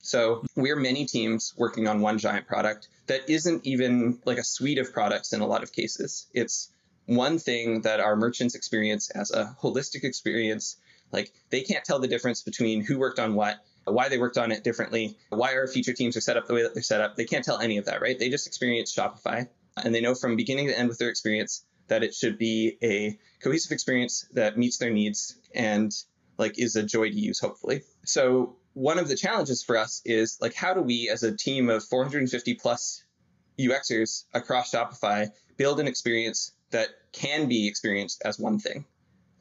So 0.00 0.44
we're 0.54 0.76
many 0.76 1.06
teams 1.06 1.54
working 1.56 1.88
on 1.88 2.00
one 2.00 2.18
giant 2.18 2.46
product 2.46 2.88
that 3.06 3.28
isn't 3.28 3.66
even 3.66 4.20
like 4.24 4.38
a 4.38 4.44
suite 4.44 4.78
of 4.78 4.92
products 4.92 5.32
in 5.32 5.40
a 5.40 5.46
lot 5.46 5.62
of 5.62 5.72
cases. 5.72 6.26
It's 6.34 6.70
one 7.06 7.38
thing 7.38 7.82
that 7.82 8.00
our 8.00 8.14
merchants 8.16 8.54
experience 8.54 9.10
as 9.10 9.30
a 9.30 9.56
holistic 9.60 10.04
experience. 10.04 10.76
Like 11.12 11.32
they 11.50 11.62
can't 11.62 11.84
tell 11.84 11.98
the 11.98 12.08
difference 12.08 12.42
between 12.42 12.84
who 12.84 12.98
worked 12.98 13.18
on 13.18 13.34
what, 13.34 13.58
why 13.84 14.08
they 14.08 14.18
worked 14.18 14.38
on 14.38 14.52
it 14.52 14.64
differently, 14.64 15.16
why 15.30 15.54
our 15.54 15.66
feature 15.66 15.92
teams 15.92 16.16
are 16.16 16.20
set 16.20 16.36
up 16.36 16.46
the 16.46 16.54
way 16.54 16.62
that 16.62 16.74
they're 16.74 16.82
set 16.82 17.00
up. 17.00 17.16
They 17.16 17.24
can't 17.24 17.44
tell 17.44 17.58
any 17.58 17.78
of 17.78 17.86
that, 17.86 18.00
right? 18.00 18.18
They 18.18 18.28
just 18.28 18.46
experience 18.46 18.94
Shopify 18.94 19.48
and 19.82 19.94
they 19.94 20.00
know 20.00 20.14
from 20.14 20.36
beginning 20.36 20.68
to 20.68 20.78
end 20.78 20.88
with 20.88 20.98
their 20.98 21.08
experience 21.10 21.64
that 21.88 22.02
it 22.02 22.14
should 22.14 22.38
be 22.38 22.76
a 22.82 23.18
cohesive 23.40 23.72
experience 23.72 24.26
that 24.32 24.58
meets 24.58 24.78
their 24.78 24.90
needs 24.90 25.36
and 25.54 25.92
like 26.38 26.58
is 26.58 26.76
a 26.76 26.82
joy 26.82 27.08
to 27.08 27.14
use 27.14 27.38
hopefully. 27.38 27.82
So 28.04 28.56
one 28.74 28.98
of 28.98 29.08
the 29.08 29.16
challenges 29.16 29.62
for 29.62 29.76
us 29.76 30.02
is 30.04 30.38
like 30.40 30.54
how 30.54 30.74
do 30.74 30.82
we 30.82 31.08
as 31.08 31.22
a 31.22 31.36
team 31.36 31.70
of 31.70 31.84
450 31.84 32.54
plus 32.54 33.04
UXers 33.58 34.24
across 34.34 34.72
Shopify 34.72 35.28
build 35.56 35.80
an 35.80 35.86
experience 35.86 36.52
that 36.70 36.88
can 37.12 37.48
be 37.48 37.68
experienced 37.68 38.22
as 38.24 38.38
one 38.38 38.58
thing, 38.58 38.84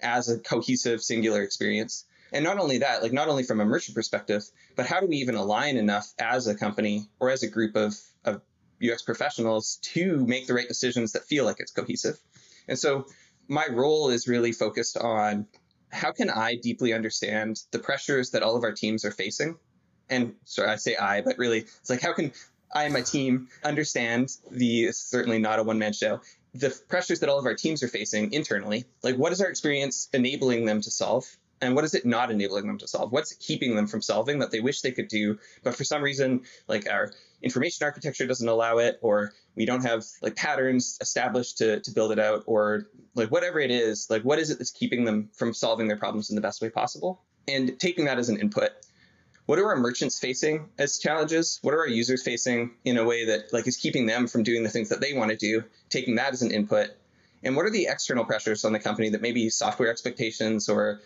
as 0.02 0.30
a 0.30 0.40
cohesive 0.40 1.02
singular 1.02 1.42
experience 1.42 2.06
And 2.32 2.44
not 2.44 2.60
only 2.60 2.80
that, 2.80 3.02
like 3.02 3.14
not 3.14 3.30
only 3.30 3.44
from 3.44 3.62
a 3.62 3.66
merchant 3.66 3.96
perspective, 3.96 4.44
but 4.76 4.86
how 4.86 5.00
do 5.00 5.08
we 5.08 5.18
even 5.18 5.36
align 5.36 5.78
enough 5.78 6.12
as 6.20 6.48
a 6.48 6.56
company 6.56 7.08
or 7.20 7.30
as 7.30 7.44
a 7.44 7.48
group 7.48 7.76
of, 7.76 7.96
of 8.26 8.42
UX 8.84 9.04
professionals 9.04 9.78
to 9.94 10.26
make 10.26 10.48
the 10.48 10.54
right 10.54 10.68
decisions 10.68 11.14
that 11.14 11.24
feel 11.24 11.46
like 11.46 11.60
it's 11.60 11.72
cohesive? 11.72 12.20
And 12.68 12.78
so 12.78 13.06
my 13.48 13.68
role 13.70 14.10
is 14.10 14.28
really 14.28 14.52
focused 14.52 14.98
on 14.98 15.48
how 15.92 16.12
can 16.12 16.30
I 16.30 16.56
deeply 16.56 16.94
understand 16.94 17.62
the 17.72 17.80
pressures 17.80 18.32
that 18.32 18.44
all 18.44 18.58
of 18.58 18.64
our 18.64 18.74
teams 18.74 19.06
are 19.06 19.12
facing? 19.12 19.58
And 20.10 20.34
sorry, 20.44 20.70
I 20.70 20.76
say 20.76 20.96
I, 20.98 21.22
but 21.22 21.38
really 21.38 21.60
it's 21.60 21.90
like 21.90 22.02
how 22.02 22.14
can 22.14 22.34
I 22.74 22.84
and 22.84 22.94
my 22.94 23.02
team 23.02 23.48
understand 23.64 24.30
the 24.52 24.92
certainly 24.92 25.40
not 25.40 25.60
a 25.60 25.64
one 25.64 25.80
man 25.80 25.94
show 25.94 26.20
the 26.56 26.76
pressures 26.88 27.20
that 27.20 27.30
all 27.30 27.38
of 27.38 27.46
our 27.46 27.54
teams 27.54 27.84
are 27.84 27.88
facing 27.88 28.32
internally. 28.32 28.86
Like, 29.04 29.16
what 29.18 29.32
is 29.32 29.42
our 29.42 29.50
experience 29.50 30.08
enabling 30.14 30.66
them 30.66 30.82
to 30.82 30.90
solve? 30.90 31.26
And 31.62 31.76
what 31.76 31.84
is 31.84 31.94
it 31.94 32.06
not 32.06 32.32
enabling 32.32 32.68
them 32.68 32.78
to 32.80 32.88
solve? 32.88 33.12
What's 33.12 33.34
keeping 33.34 33.76
them 33.76 33.88
from 33.88 34.02
solving 34.02 34.40
that 34.40 34.52
they 34.52 34.60
wish 34.60 34.82
they 34.82 34.92
could 34.92 35.08
do, 35.08 35.38
but 35.64 35.76
for 35.76 35.84
some 35.84 36.02
reason, 36.02 36.42
like 36.68 36.90
our 36.90 37.14
information 37.42 37.86
architecture 37.86 38.28
doesn't 38.28 38.48
allow 38.48 38.78
it, 38.78 39.00
or 39.02 39.34
we 39.56 39.66
don't 39.66 39.84
have 39.84 40.04
like 40.22 40.36
patterns 40.36 40.98
established 41.02 41.58
to, 41.60 41.80
to 41.82 41.92
build 41.92 42.12
it 42.12 42.20
out, 42.20 42.44
or 42.46 42.88
like 43.16 43.32
whatever 43.32 43.60
it 43.60 43.72
is, 43.72 44.08
like 44.10 44.24
what 44.24 44.40
is 44.40 44.50
it 44.50 44.58
that's 44.58 44.72
keeping 44.72 45.06
them 45.06 45.30
from 45.34 45.54
solving 45.54 45.88
their 45.88 45.98
problems 45.98 46.30
in 46.30 46.36
the 46.36 46.42
best 46.42 46.62
way 46.62 46.70
possible? 46.70 47.22
And 47.48 47.80
taking 47.80 48.06
that 48.06 48.18
as 48.18 48.30
an 48.30 48.40
input 48.40 48.72
what 49.46 49.60
are 49.60 49.70
our 49.70 49.76
merchants 49.76 50.20
facing 50.20 50.70
as 50.78 50.98
challenges? 50.98 51.60
What 51.62 51.74
are 51.74 51.80
our 51.80 51.88
users 51.88 52.24
facing 52.24 52.72
in 52.84 52.98
a 52.98 53.04
way 53.04 53.26
that 53.26 53.54
like 53.54 53.68
is 53.68 53.78
keeping 53.78 54.06
them 54.06 54.28
from 54.28 54.44
doing 54.44 54.64
the 54.64 54.70
things 54.70 54.90
that 54.90 55.02
they 55.02 55.14
want 55.14 55.32
to 55.32 55.38
do, 55.38 55.64
taking 55.90 56.16
that 56.16 56.34
as 56.34 56.42
an 56.42 56.52
input? 56.52 56.90
And 57.44 57.56
what 57.56 57.66
are 57.66 57.72
the 57.72 57.88
external 57.88 58.26
pressures 58.26 58.66
on 58.66 58.74
the 58.74 58.80
company 58.80 59.10
that 59.10 59.22
maybe 59.22 59.50
software 59.50 59.92
expectations 59.92 60.68
or 60.68 61.02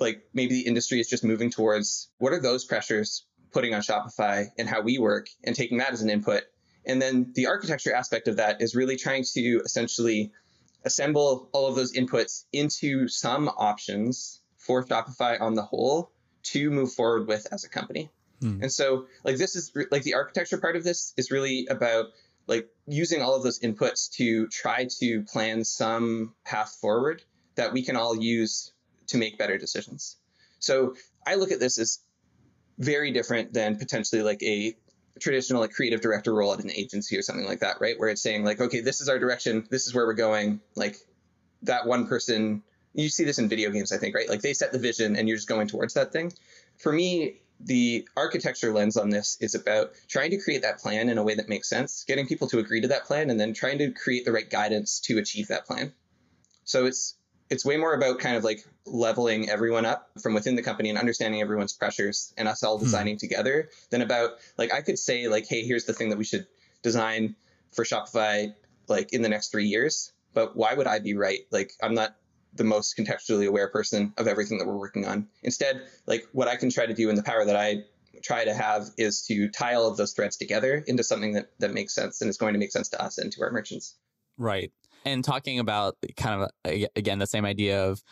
like 0.00 0.26
maybe 0.34 0.54
the 0.54 0.66
industry 0.66 0.98
is 0.98 1.08
just 1.08 1.22
moving 1.22 1.50
towards? 1.50 2.08
What 2.18 2.32
are 2.32 2.40
those 2.40 2.64
pressures 2.64 3.24
putting 3.52 3.72
on 3.72 3.82
Shopify 3.82 4.48
and 4.58 4.68
how 4.68 4.80
we 4.80 4.98
work 4.98 5.28
and 5.44 5.54
taking 5.54 5.78
that 5.78 5.92
as 5.92 6.02
an 6.02 6.10
input? 6.10 6.42
And 6.84 7.00
then 7.00 7.32
the 7.34 7.46
architecture 7.46 7.94
aspect 7.94 8.26
of 8.26 8.36
that 8.36 8.62
is 8.62 8.74
really 8.74 8.96
trying 8.96 9.24
to 9.34 9.60
essentially 9.64 10.32
assemble 10.84 11.48
all 11.52 11.68
of 11.68 11.76
those 11.76 11.92
inputs 11.92 12.44
into 12.52 13.06
some 13.06 13.48
options 13.48 14.40
for 14.56 14.84
Shopify 14.84 15.40
on 15.40 15.54
the 15.54 15.62
whole 15.62 16.10
to 16.52 16.70
move 16.70 16.92
forward 16.92 17.26
with 17.26 17.46
as 17.52 17.64
a 17.64 17.68
company. 17.68 18.10
Hmm. 18.40 18.62
And 18.62 18.72
so, 18.72 19.06
like, 19.24 19.36
this 19.36 19.56
is 19.56 19.72
re- 19.74 19.86
like 19.90 20.02
the 20.02 20.14
architecture 20.14 20.58
part 20.58 20.76
of 20.76 20.84
this 20.84 21.12
is 21.16 21.30
really 21.30 21.66
about 21.68 22.06
like 22.46 22.68
using 22.86 23.22
all 23.22 23.34
of 23.34 23.42
those 23.42 23.58
inputs 23.60 24.10
to 24.12 24.46
try 24.48 24.86
to 25.00 25.22
plan 25.22 25.64
some 25.64 26.34
path 26.44 26.76
forward 26.80 27.22
that 27.56 27.72
we 27.72 27.82
can 27.82 27.96
all 27.96 28.16
use 28.16 28.72
to 29.08 29.16
make 29.16 29.38
better 29.38 29.58
decisions. 29.58 30.16
So, 30.58 30.94
I 31.26 31.36
look 31.36 31.50
at 31.50 31.60
this 31.60 31.78
as 31.78 32.00
very 32.78 33.10
different 33.10 33.52
than 33.52 33.78
potentially 33.78 34.22
like 34.22 34.42
a 34.42 34.76
traditional 35.18 35.60
like 35.60 35.72
creative 35.72 36.00
director 36.00 36.34
role 36.34 36.52
at 36.52 36.62
an 36.62 36.70
agency 36.70 37.16
or 37.16 37.22
something 37.22 37.46
like 37.46 37.60
that, 37.60 37.80
right? 37.80 37.98
Where 37.98 38.10
it's 38.10 38.22
saying 38.22 38.44
like, 38.44 38.60
okay, 38.60 38.80
this 38.80 39.00
is 39.00 39.08
our 39.08 39.18
direction, 39.18 39.66
this 39.70 39.86
is 39.86 39.94
where 39.94 40.06
we're 40.06 40.14
going. 40.14 40.60
Like 40.74 40.96
that 41.62 41.86
one 41.86 42.06
person 42.06 42.62
you 43.02 43.08
see 43.08 43.24
this 43.24 43.38
in 43.38 43.48
video 43.48 43.70
games, 43.70 43.92
I 43.92 43.98
think, 43.98 44.14
right? 44.14 44.28
Like 44.28 44.40
they 44.40 44.54
set 44.54 44.72
the 44.72 44.78
vision 44.78 45.16
and 45.16 45.28
you're 45.28 45.36
just 45.36 45.48
going 45.48 45.68
towards 45.68 45.94
that 45.94 46.12
thing. 46.12 46.32
For 46.78 46.92
me, 46.92 47.40
the 47.60 48.08
architecture 48.16 48.72
lens 48.72 48.96
on 48.96 49.10
this 49.10 49.38
is 49.40 49.54
about 49.54 49.92
trying 50.08 50.30
to 50.30 50.38
create 50.38 50.62
that 50.62 50.78
plan 50.78 51.08
in 51.08 51.18
a 51.18 51.22
way 51.22 51.34
that 51.34 51.48
makes 51.48 51.68
sense, 51.68 52.04
getting 52.06 52.26
people 52.26 52.48
to 52.48 52.58
agree 52.58 52.80
to 52.82 52.88
that 52.88 53.04
plan, 53.04 53.30
and 53.30 53.38
then 53.40 53.54
trying 53.54 53.78
to 53.78 53.90
create 53.92 54.24
the 54.24 54.32
right 54.32 54.48
guidance 54.48 55.00
to 55.00 55.18
achieve 55.18 55.48
that 55.48 55.66
plan. 55.66 55.92
So 56.64 56.86
it's 56.86 57.14
it's 57.48 57.64
way 57.64 57.76
more 57.76 57.94
about 57.94 58.18
kind 58.18 58.36
of 58.36 58.42
like 58.42 58.64
leveling 58.86 59.48
everyone 59.48 59.86
up 59.86 60.10
from 60.20 60.34
within 60.34 60.56
the 60.56 60.62
company 60.62 60.88
and 60.88 60.98
understanding 60.98 61.40
everyone's 61.40 61.72
pressures 61.72 62.34
and 62.36 62.48
us 62.48 62.64
all 62.64 62.76
hmm. 62.78 62.84
designing 62.84 63.14
hmm. 63.14 63.18
together 63.18 63.68
than 63.90 64.02
about 64.02 64.32
like 64.58 64.72
I 64.72 64.82
could 64.82 64.98
say 64.98 65.28
like, 65.28 65.46
hey, 65.46 65.62
here's 65.62 65.84
the 65.84 65.92
thing 65.92 66.10
that 66.10 66.18
we 66.18 66.24
should 66.24 66.46
design 66.82 67.36
for 67.72 67.84
Shopify 67.84 68.54
like 68.88 69.12
in 69.12 69.22
the 69.22 69.28
next 69.28 69.50
three 69.50 69.66
years. 69.66 70.12
But 70.34 70.56
why 70.56 70.74
would 70.74 70.86
I 70.86 70.98
be 70.98 71.14
right? 71.14 71.40
Like 71.50 71.72
I'm 71.82 71.94
not 71.94 72.16
the 72.56 72.64
most 72.64 72.96
contextually 72.96 73.46
aware 73.46 73.68
person 73.68 74.12
of 74.16 74.26
everything 74.26 74.58
that 74.58 74.66
we're 74.66 74.78
working 74.78 75.06
on. 75.06 75.28
Instead, 75.42 75.82
like 76.06 76.26
what 76.32 76.48
I 76.48 76.56
can 76.56 76.70
try 76.70 76.86
to 76.86 76.94
do 76.94 77.08
and 77.08 77.18
the 77.18 77.22
power 77.22 77.44
that 77.44 77.56
I 77.56 77.84
try 78.22 78.44
to 78.44 78.54
have 78.54 78.88
is 78.96 79.22
to 79.26 79.48
tie 79.48 79.74
all 79.74 79.88
of 79.88 79.96
those 79.96 80.12
threads 80.12 80.36
together 80.36 80.82
into 80.86 81.04
something 81.04 81.32
that, 81.34 81.50
that 81.58 81.72
makes 81.72 81.94
sense 81.94 82.20
and 82.20 82.30
is 82.30 82.38
going 82.38 82.54
to 82.54 82.58
make 82.58 82.72
sense 82.72 82.88
to 82.90 83.02
us 83.02 83.18
and 83.18 83.32
to 83.32 83.42
our 83.42 83.50
merchants. 83.50 83.94
Right. 84.38 84.72
And 85.04 85.22
talking 85.22 85.58
about 85.58 85.96
kind 86.16 86.42
of, 86.42 86.88
again, 86.96 87.18
the 87.18 87.26
same 87.26 87.44
idea 87.44 87.84
of 87.84 88.02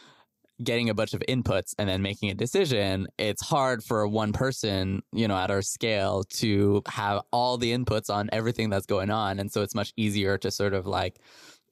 getting 0.63 0.89
a 0.89 0.95
bunch 0.95 1.15
of 1.15 1.23
inputs 1.29 1.75
and 1.79 1.89
then 1.89 2.03
making 2.03 2.31
a 2.31 2.35
decision, 2.35 3.09
it's 3.19 3.45
hard 3.45 3.83
for 3.83 4.07
one 4.07 4.33
person, 4.33 5.03
you 5.13 5.27
know, 5.27 5.37
at 5.37 5.51
our 5.51 5.63
scale 5.63 6.23
to 6.25 6.83
have 6.87 7.23
all 7.33 7.59
the 7.59 7.73
inputs 7.73 8.09
on 8.09 8.31
everything 8.33 8.71
that's 8.71 8.87
going 8.87 9.11
on. 9.11 9.41
And 9.41 9.51
so 9.51 9.63
it's 9.63 9.75
much 9.75 9.93
easier 9.97 10.39
to 10.39 10.51
sort 10.51 10.75
of 10.75 10.87
like 10.87 11.19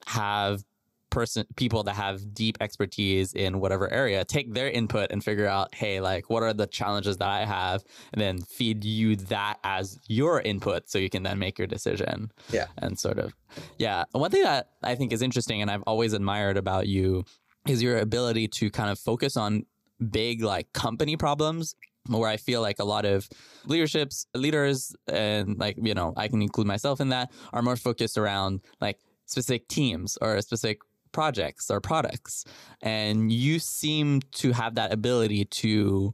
have 0.07 0.63
person 1.13 1.45
people 1.55 1.83
that 1.83 1.95
have 1.95 2.33
deep 2.33 2.57
expertise 2.59 3.33
in 3.33 3.59
whatever 3.59 3.91
area 3.93 4.25
take 4.25 4.51
their 4.53 4.69
input 4.69 5.11
and 5.11 5.23
figure 5.23 5.47
out 5.47 5.73
hey 5.75 6.01
like 6.01 6.27
what 6.29 6.41
are 6.41 6.53
the 6.53 6.65
challenges 6.65 7.17
that 7.17 7.29
i 7.29 7.45
have 7.45 7.83
and 8.13 8.21
then 8.21 8.41
feed 8.41 8.83
you 8.83 9.15
that 9.15 9.59
as 9.63 9.99
your 10.07 10.41
input 10.41 10.89
so 10.89 10.97
you 10.97 11.09
can 11.09 11.21
then 11.21 11.37
make 11.37 11.59
your 11.59 11.67
decision 11.67 12.31
yeah. 12.51 12.65
and 12.79 12.99
sort 12.99 13.19
of 13.19 13.33
yeah. 13.77 14.03
One 14.11 14.31
thing 14.31 14.43
that 14.43 14.69
i 14.81 14.95
think 14.95 15.13
is 15.13 15.21
interesting 15.21 15.61
and 15.61 15.69
i've 15.69 15.83
always 15.85 16.13
admired 16.13 16.57
about 16.57 16.87
you 16.87 17.23
is 17.67 17.83
your 17.83 17.99
ability 17.99 18.47
to 18.47 18.71
kind 18.71 18.89
of 18.89 18.97
focus 18.97 19.37
on 19.37 19.65
big 20.09 20.41
like 20.41 20.73
company 20.73 21.15
problems 21.15 21.75
where 22.07 22.29
I 22.29 22.37
feel 22.37 22.61
like 22.61 22.79
a 22.79 22.83
lot 22.83 23.05
of 23.05 23.29
leaderships, 23.65 24.25
leaders, 24.33 24.93
and 25.07 25.57
like, 25.57 25.77
you 25.81 25.93
know, 25.93 26.13
I 26.17 26.27
can 26.27 26.41
include 26.41 26.67
myself 26.67 26.99
in 26.99 27.09
that, 27.09 27.31
are 27.53 27.61
more 27.61 27.77
focused 27.77 28.17
around 28.17 28.59
like 28.81 28.99
specific 29.25 29.69
teams 29.69 30.17
or 30.21 30.35
a 30.35 30.41
specific 30.41 30.79
projects 31.13 31.71
or 31.71 31.79
products. 31.79 32.43
And 32.81 33.31
you 33.31 33.59
seem 33.59 34.21
to 34.33 34.51
have 34.51 34.75
that 34.75 34.91
ability 34.91 35.45
to 35.45 36.13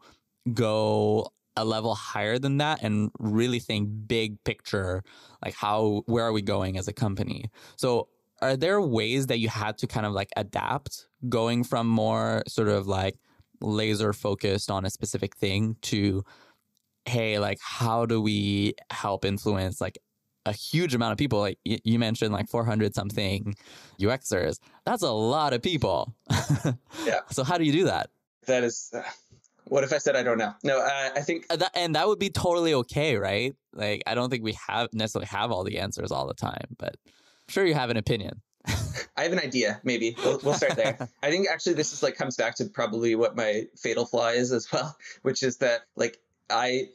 go 0.53 1.31
a 1.55 1.65
level 1.65 1.95
higher 1.95 2.39
than 2.39 2.57
that 2.57 2.81
and 2.83 3.11
really 3.19 3.59
think 3.59 3.89
big 4.07 4.41
picture 4.45 5.03
like 5.43 5.53
how 5.53 6.03
where 6.05 6.23
are 6.23 6.31
we 6.31 6.41
going 6.41 6.77
as 6.77 6.87
a 6.87 6.93
company 6.93 7.51
so 7.75 8.07
are 8.41 8.55
there 8.55 8.79
ways 8.79 9.27
that 9.27 9.39
you 9.39 9.49
had 9.49 9.77
to 9.77 9.85
kind 9.85 10.05
of 10.05 10.13
like 10.13 10.29
adapt 10.37 11.07
going 11.27 11.63
from 11.63 11.85
more 11.85 12.43
sort 12.47 12.69
of 12.69 12.87
like 12.87 13.17
laser 13.59 14.13
focused 14.13 14.71
on 14.71 14.85
a 14.85 14.89
specific 14.89 15.35
thing 15.35 15.75
to 15.81 16.23
hey 17.05 17.39
like 17.39 17.59
how 17.61 18.05
do 18.05 18.21
we 18.21 18.73
help 18.91 19.25
influence 19.25 19.81
like 19.81 19.97
a 20.49 20.53
huge 20.53 20.93
amount 20.95 21.13
of 21.13 21.17
people. 21.17 21.39
Like 21.39 21.57
you 21.63 21.99
mentioned, 21.99 22.33
like 22.33 22.49
400 22.49 22.93
something 22.93 23.55
UXers. 23.99 24.59
That's 24.85 25.03
a 25.03 25.11
lot 25.11 25.53
of 25.53 25.61
people. 25.61 26.13
yeah. 27.05 27.19
So 27.31 27.43
how 27.43 27.57
do 27.57 27.63
you 27.63 27.71
do 27.71 27.85
that? 27.85 28.09
That 28.47 28.63
is. 28.63 28.91
Uh, 28.93 29.03
what 29.65 29.83
if 29.83 29.93
I 29.93 29.99
said 29.99 30.15
I 30.15 30.23
don't 30.23 30.39
know? 30.39 30.53
No, 30.63 30.79
uh, 30.79 31.09
I 31.15 31.21
think 31.21 31.45
uh, 31.49 31.55
that, 31.57 31.71
and 31.75 31.95
that 31.95 32.07
would 32.07 32.17
be 32.17 32.31
totally 32.31 32.73
okay, 32.73 33.17
right? 33.17 33.55
Like 33.73 34.01
I 34.07 34.15
don't 34.15 34.31
think 34.31 34.43
we 34.43 34.57
have 34.67 34.89
necessarily 34.93 35.27
have 35.27 35.51
all 35.51 35.63
the 35.63 35.77
answers 35.77 36.11
all 36.11 36.27
the 36.27 36.33
time, 36.33 36.75
but 36.77 36.95
I'm 37.05 37.49
sure 37.49 37.65
you 37.65 37.75
have 37.75 37.91
an 37.91 37.97
opinion. 37.97 38.41
I 39.15 39.23
have 39.23 39.31
an 39.31 39.39
idea. 39.39 39.79
Maybe 39.83 40.15
we'll, 40.17 40.39
we'll 40.43 40.53
start 40.55 40.75
there. 40.75 40.97
I 41.23 41.29
think 41.29 41.47
actually 41.49 41.75
this 41.75 41.93
is 41.93 42.01
like 42.01 42.15
comes 42.15 42.35
back 42.35 42.55
to 42.55 42.65
probably 42.65 43.15
what 43.15 43.35
my 43.35 43.67
fatal 43.77 44.05
flaw 44.05 44.29
is 44.29 44.51
as 44.51 44.71
well, 44.71 44.97
which 45.21 45.43
is 45.43 45.57
that 45.57 45.81
like 45.95 46.19
I 46.49 46.89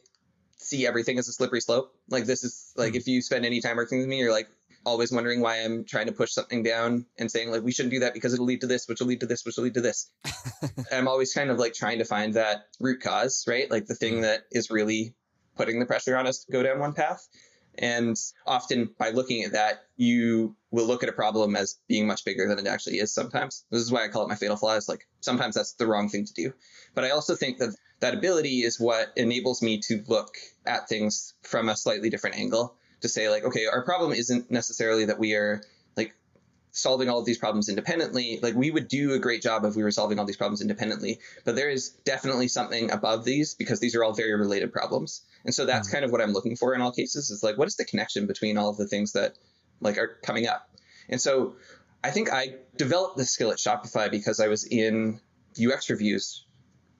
see 0.65 0.87
everything 0.87 1.17
as 1.19 1.27
a 1.27 1.33
slippery 1.33 1.61
slope. 1.61 1.93
Like 2.09 2.25
this 2.25 2.43
is 2.43 2.73
like 2.75 2.93
mm 2.93 2.95
if 2.95 3.07
you 3.07 3.21
spend 3.21 3.45
any 3.45 3.59
time 3.61 3.75
working 3.75 3.99
with 3.99 4.07
me, 4.07 4.19
you're 4.19 4.31
like 4.31 4.47
always 4.85 5.11
wondering 5.11 5.41
why 5.41 5.57
I'm 5.57 5.83
trying 5.83 6.05
to 6.05 6.11
push 6.11 6.31
something 6.31 6.63
down 6.63 7.05
and 7.17 7.29
saying 7.29 7.51
like 7.51 7.63
we 7.63 7.71
shouldn't 7.71 7.93
do 7.93 7.99
that 8.01 8.13
because 8.13 8.33
it'll 8.33 8.45
lead 8.45 8.61
to 8.61 8.67
this, 8.67 8.87
which 8.87 8.99
will 8.99 9.07
lead 9.07 9.19
to 9.21 9.25
this, 9.25 9.45
which 9.45 9.57
will 9.57 9.65
lead 9.65 9.73
to 9.73 9.81
this. 9.81 10.11
I'm 10.91 11.07
always 11.07 11.33
kind 11.33 11.49
of 11.49 11.57
like 11.57 11.73
trying 11.73 11.99
to 11.99 12.05
find 12.05 12.35
that 12.35 12.67
root 12.79 13.01
cause, 13.01 13.45
right? 13.47 13.69
Like 13.69 13.87
the 13.87 13.95
thing 13.95 14.15
hmm. 14.15 14.21
that 14.21 14.43
is 14.51 14.69
really 14.69 15.15
putting 15.55 15.79
the 15.79 15.85
pressure 15.85 16.17
on 16.17 16.27
us 16.27 16.45
to 16.45 16.51
go 16.51 16.63
down 16.63 16.79
one 16.79 16.93
path. 16.93 17.27
And 17.77 18.15
often 18.47 18.89
by 18.97 19.09
looking 19.09 19.43
at 19.43 19.51
that, 19.51 19.83
you 19.97 20.55
will 20.71 20.85
look 20.85 21.03
at 21.03 21.09
a 21.09 21.13
problem 21.13 21.55
as 21.57 21.77
being 21.89 22.07
much 22.07 22.23
bigger 22.23 22.47
than 22.47 22.59
it 22.59 22.67
actually 22.67 22.99
is 22.99 23.13
sometimes. 23.13 23.65
This 23.69 23.81
is 23.81 23.91
why 23.91 24.05
I 24.05 24.07
call 24.07 24.23
it 24.23 24.29
my 24.29 24.35
fatal 24.35 24.55
flaw. 24.55 24.75
Is 24.75 24.87
like 24.87 25.05
sometimes 25.19 25.55
that's 25.55 25.73
the 25.73 25.87
wrong 25.87 26.07
thing 26.07 26.25
to 26.25 26.33
do. 26.33 26.53
But 26.93 27.03
I 27.03 27.09
also 27.09 27.35
think 27.35 27.57
that 27.57 27.75
that 27.99 28.13
ability 28.13 28.61
is 28.61 28.79
what 28.79 29.11
enables 29.15 29.61
me 29.61 29.79
to 29.79 30.03
look 30.07 30.35
at 30.65 30.89
things 30.89 31.33
from 31.43 31.69
a 31.69 31.75
slightly 31.75 32.09
different 32.09 32.37
angle 32.37 32.75
to 33.01 33.09
say 33.09 33.29
like 33.29 33.43
okay 33.43 33.65
our 33.65 33.83
problem 33.83 34.11
isn't 34.11 34.49
necessarily 34.51 35.05
that 35.05 35.19
we 35.19 35.33
are 35.33 35.61
like 35.95 36.13
solving 36.71 37.09
all 37.09 37.19
of 37.19 37.25
these 37.25 37.37
problems 37.37 37.69
independently. 37.69 38.39
Like 38.41 38.53
we 38.53 38.69
would 38.69 38.89
do 38.89 39.13
a 39.13 39.19
great 39.19 39.41
job 39.41 39.63
if 39.63 39.75
we 39.75 39.83
were 39.83 39.91
solving 39.91 40.19
all 40.19 40.25
these 40.25 40.37
problems 40.37 40.61
independently 40.61 41.19
but 41.45 41.55
there 41.55 41.69
is 41.69 41.89
definitely 42.03 42.47
something 42.47 42.91
above 42.91 43.23
these 43.23 43.53
because 43.53 43.79
these 43.79 43.95
are 43.95 44.03
all 44.03 44.13
very 44.13 44.35
related 44.35 44.73
problems. 44.73 45.21
And 45.45 45.53
so 45.53 45.65
that's 45.65 45.87
mm-hmm. 45.87 45.95
kind 45.95 46.05
of 46.05 46.11
what 46.11 46.21
i'm 46.21 46.33
looking 46.33 46.55
for 46.55 46.73
in 46.73 46.81
all 46.81 46.91
cases 46.91 47.29
is 47.29 47.43
like 47.43 47.57
what 47.57 47.67
is 47.67 47.75
the 47.75 47.85
connection 47.85 48.27
between 48.27 48.57
all 48.57 48.69
of 48.69 48.77
the 48.77 48.87
things 48.87 49.13
that 49.13 49.35
like 49.79 49.97
are 49.97 50.19
coming 50.23 50.47
up? 50.47 50.69
And 51.09 51.21
so 51.21 51.55
i 52.03 52.11
think 52.11 52.31
i 52.31 52.55
developed 52.77 53.17
this 53.17 53.31
skill 53.31 53.51
at 53.51 53.57
shopify 53.57 54.09
because 54.09 54.39
i 54.39 54.47
was 54.47 54.63
in 54.63 55.19
ux 55.59 55.89
reviews 55.89 56.44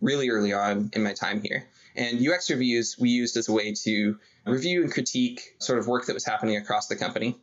really 0.01 0.29
early 0.29 0.53
on 0.53 0.91
in 0.93 1.03
my 1.03 1.13
time 1.13 1.41
here. 1.41 1.67
And 1.95 2.25
UX 2.25 2.49
reviews 2.49 2.97
we 2.99 3.09
used 3.09 3.37
as 3.37 3.47
a 3.47 3.53
way 3.53 3.73
to 3.83 4.19
review 4.45 4.83
and 4.83 4.91
critique 4.91 5.55
sort 5.59 5.79
of 5.79 5.87
work 5.87 6.05
that 6.07 6.13
was 6.13 6.25
happening 6.25 6.57
across 6.57 6.87
the 6.87 6.95
company. 6.95 7.37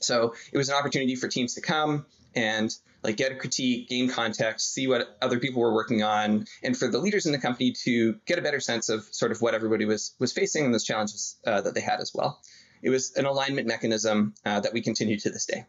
So 0.00 0.34
it 0.52 0.58
was 0.58 0.68
an 0.68 0.74
opportunity 0.74 1.14
for 1.14 1.28
teams 1.28 1.54
to 1.54 1.60
come 1.60 2.06
and 2.34 2.74
like 3.02 3.16
get 3.16 3.32
a 3.32 3.34
critique, 3.34 3.88
gain 3.88 4.08
context, 4.10 4.74
see 4.74 4.86
what 4.86 5.16
other 5.22 5.38
people 5.38 5.62
were 5.62 5.72
working 5.72 6.02
on, 6.02 6.46
and 6.62 6.76
for 6.76 6.88
the 6.88 6.98
leaders 6.98 7.26
in 7.26 7.32
the 7.32 7.38
company 7.38 7.72
to 7.84 8.14
get 8.26 8.38
a 8.38 8.42
better 8.42 8.60
sense 8.60 8.88
of 8.88 9.04
sort 9.04 9.32
of 9.32 9.40
what 9.40 9.54
everybody 9.54 9.84
was 9.84 10.14
was 10.18 10.32
facing 10.32 10.64
and 10.64 10.74
those 10.74 10.84
challenges 10.84 11.36
uh, 11.46 11.60
that 11.62 11.74
they 11.74 11.80
had 11.80 12.00
as 12.00 12.12
well. 12.14 12.40
It 12.82 12.90
was 12.90 13.12
an 13.16 13.24
alignment 13.24 13.66
mechanism 13.66 14.34
uh, 14.44 14.60
that 14.60 14.72
we 14.72 14.82
continue 14.82 15.18
to 15.20 15.30
this 15.30 15.46
day. 15.46 15.64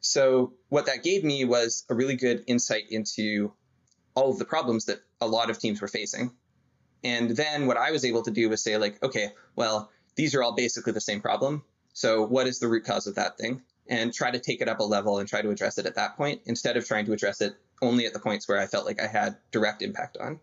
So 0.00 0.54
what 0.68 0.86
that 0.86 1.04
gave 1.04 1.22
me 1.22 1.44
was 1.44 1.84
a 1.88 1.94
really 1.94 2.16
good 2.16 2.44
insight 2.46 2.90
into 2.90 3.52
all 4.14 4.30
of 4.30 4.38
the 4.38 4.44
problems 4.44 4.86
that 4.86 5.00
a 5.20 5.26
lot 5.26 5.50
of 5.50 5.58
teams 5.58 5.80
were 5.80 5.88
facing. 5.88 6.30
And 7.04 7.30
then 7.30 7.66
what 7.66 7.76
I 7.76 7.90
was 7.90 8.04
able 8.04 8.22
to 8.22 8.30
do 8.30 8.48
was 8.48 8.62
say 8.62 8.76
like, 8.76 9.02
okay, 9.02 9.30
well, 9.56 9.90
these 10.14 10.34
are 10.34 10.42
all 10.42 10.54
basically 10.54 10.92
the 10.92 11.00
same 11.00 11.20
problem. 11.20 11.64
So 11.94 12.22
what 12.22 12.46
is 12.46 12.58
the 12.58 12.68
root 12.68 12.84
cause 12.84 13.06
of 13.06 13.16
that 13.16 13.38
thing? 13.38 13.62
and 13.88 14.12
try 14.12 14.30
to 14.30 14.38
take 14.38 14.60
it 14.60 14.68
up 14.68 14.80
a 14.80 14.84
level 14.84 15.18
and 15.18 15.28
try 15.28 15.42
to 15.42 15.50
address 15.50 15.78
it 15.78 15.86
at 15.86 15.96
that 15.96 16.16
point 16.16 16.42
instead 16.46 16.76
of 16.76 16.86
trying 16.86 17.06
to 17.06 17.12
address 17.12 17.40
it 17.40 17.54
only 17.80 18.06
at 18.06 18.12
the 18.12 18.18
points 18.18 18.48
where 18.48 18.58
I 18.58 18.66
felt 18.66 18.86
like 18.86 19.00
I 19.00 19.06
had 19.06 19.36
direct 19.50 19.82
impact 19.82 20.16
on. 20.18 20.40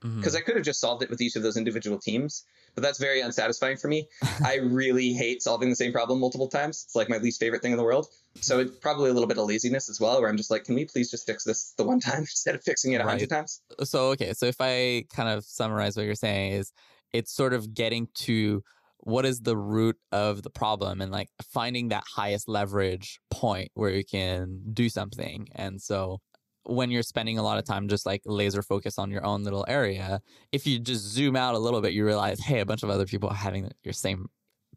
Because 0.00 0.34
mm-hmm. 0.34 0.36
I 0.36 0.40
could 0.40 0.56
have 0.56 0.64
just 0.64 0.80
solved 0.80 1.02
it 1.02 1.10
with 1.10 1.20
each 1.20 1.36
of 1.36 1.44
those 1.44 1.56
individual 1.56 1.98
teams, 1.98 2.44
but 2.74 2.82
that's 2.82 2.98
very 2.98 3.20
unsatisfying 3.20 3.76
for 3.76 3.86
me. 3.86 4.08
I 4.44 4.56
really 4.56 5.12
hate 5.12 5.42
solving 5.42 5.70
the 5.70 5.76
same 5.76 5.92
problem 5.92 6.18
multiple 6.18 6.48
times. 6.48 6.82
It's 6.86 6.96
like 6.96 7.08
my 7.08 7.18
least 7.18 7.38
favorite 7.38 7.62
thing 7.62 7.70
in 7.70 7.78
the 7.78 7.84
world. 7.84 8.08
So 8.40 8.60
it's 8.60 8.76
probably 8.78 9.10
a 9.10 9.12
little 9.12 9.28
bit 9.28 9.38
of 9.38 9.46
laziness 9.46 9.88
as 9.90 10.00
well, 10.00 10.20
where 10.20 10.28
I'm 10.28 10.36
just 10.36 10.50
like, 10.50 10.64
can 10.64 10.74
we 10.74 10.84
please 10.84 11.10
just 11.10 11.26
fix 11.26 11.44
this 11.44 11.74
the 11.76 11.84
one 11.84 12.00
time 12.00 12.20
instead 12.20 12.54
of 12.54 12.62
fixing 12.62 12.92
it 12.92 13.00
a 13.00 13.04
hundred 13.04 13.30
right. 13.30 13.38
times? 13.38 13.60
So 13.84 14.08
okay, 14.10 14.32
so 14.32 14.46
if 14.46 14.56
I 14.60 15.04
kind 15.14 15.28
of 15.28 15.44
summarize 15.44 15.96
what 15.96 16.06
you're 16.06 16.14
saying 16.14 16.52
is, 16.52 16.72
it's 17.12 17.32
sort 17.32 17.52
of 17.52 17.74
getting 17.74 18.08
to 18.14 18.62
what 18.98 19.26
is 19.26 19.40
the 19.40 19.56
root 19.56 19.96
of 20.12 20.42
the 20.42 20.50
problem 20.50 21.00
and 21.00 21.10
like 21.10 21.28
finding 21.42 21.88
that 21.88 22.04
highest 22.14 22.48
leverage 22.48 23.18
point 23.30 23.68
where 23.74 23.90
you 23.90 24.04
can 24.04 24.62
do 24.72 24.88
something. 24.88 25.48
And 25.56 25.82
so 25.82 26.20
when 26.64 26.92
you're 26.92 27.02
spending 27.02 27.36
a 27.36 27.42
lot 27.42 27.58
of 27.58 27.64
time 27.64 27.88
just 27.88 28.06
like 28.06 28.22
laser 28.24 28.62
focus 28.62 28.98
on 28.98 29.10
your 29.10 29.24
own 29.26 29.42
little 29.42 29.64
area, 29.66 30.20
if 30.52 30.66
you 30.66 30.78
just 30.78 31.02
zoom 31.02 31.34
out 31.34 31.56
a 31.56 31.58
little 31.58 31.80
bit, 31.80 31.92
you 31.92 32.06
realize, 32.06 32.38
hey, 32.38 32.60
a 32.60 32.66
bunch 32.66 32.84
of 32.84 32.90
other 32.90 33.04
people 33.04 33.28
are 33.28 33.34
having 33.34 33.70
your 33.82 33.92
same 33.92 34.26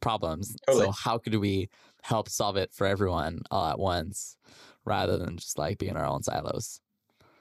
problems. 0.01 0.55
Totally. 0.65 0.85
So 0.85 0.91
how 0.91 1.19
could 1.19 1.35
we 1.35 1.69
help 2.05 2.29
solve 2.29 2.55
it 2.55 2.71
for 2.71 2.85
everyone 2.85 3.41
all 3.49 3.67
at 3.67 3.79
once 3.79 4.37
rather 4.85 5.17
than 5.17 5.37
just 5.37 5.57
like 5.57 5.79
be 5.79 5.87
in 5.87 5.97
our 5.97 6.05
own 6.05 6.21
silos? 6.21 6.79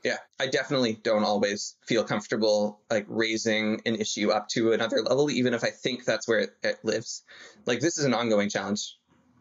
Yeah, 0.03 0.17
I 0.41 0.47
definitely 0.47 0.99
don't 1.03 1.25
always 1.25 1.77
feel 1.87 2.03
comfortable 2.05 2.81
like 2.91 3.05
raising 3.09 3.83
an 3.85 3.97
issue 3.97 4.31
up 4.31 4.49
to 4.49 4.73
another 4.73 5.03
level, 5.03 5.31
even 5.31 5.53
if 5.53 5.65
I 5.65 5.71
think 5.71 6.05
that's 6.05 6.27
where 6.27 6.41
it, 6.41 6.51
it 6.62 6.79
lives. 6.83 7.23
Like 7.67 7.81
this 7.81 7.99
is 7.99 8.07
an 8.07 8.15
ongoing 8.15 8.49
challenge 8.49 8.97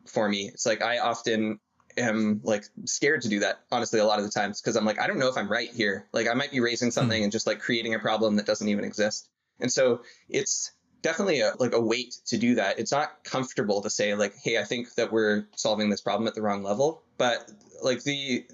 for 0.06 0.28
me. 0.28 0.50
It's 0.54 0.66
like 0.66 0.82
I 0.82 1.00
often 1.00 1.60
am 1.98 2.42
like 2.44 2.66
scared 2.86 3.22
to 3.22 3.30
do 3.30 3.40
that 3.40 3.60
honestly 3.72 4.00
a 4.00 4.06
lot 4.06 4.18
of 4.18 4.26
the 4.26 4.32
times 4.32 4.60
because 4.60 4.76
i'm 4.76 4.84
like 4.84 5.00
i 5.00 5.06
don't 5.06 5.20
know 5.20 5.28
if 5.28 5.38
i'm 5.38 5.48
right 5.48 5.70
here 5.70 6.08
like 6.12 6.28
i 6.28 6.34
might 6.34 6.50
be 6.50 6.60
raising 6.60 6.88
hmm. 6.88 6.92
something 6.92 7.22
and 7.22 7.32
just 7.32 7.46
like 7.46 7.60
creating 7.60 7.94
a 7.94 8.00
problem 8.00 8.36
that 8.36 8.48
doesn't 8.48 8.68
even 8.68 8.84
exist 8.84 9.30
and 9.60 9.72
so 9.72 10.02
it's 10.28 10.72
definitely 11.04 11.41
a, 11.41 11.54
like 11.60 11.74
a 11.74 11.80
weight 11.80 12.16
to 12.26 12.38
do 12.38 12.56
that 12.56 12.80
it's 12.80 12.91
not 12.91 13.24
comfortable 13.24 13.82
to 13.82 13.89
say 13.89 14.16
like 14.16 14.34
hey 14.41 14.58
i 14.58 14.64
think 14.64 14.91
that 14.95 15.12
we're 15.12 15.45
solving 15.56 15.89
this 15.89 16.01
problem 16.01 16.28
at 16.28 16.34
the 16.34 16.41
wrong 16.41 16.64
level 16.64 17.04
but 17.18 17.51
like 17.84 18.04
the 18.04 18.45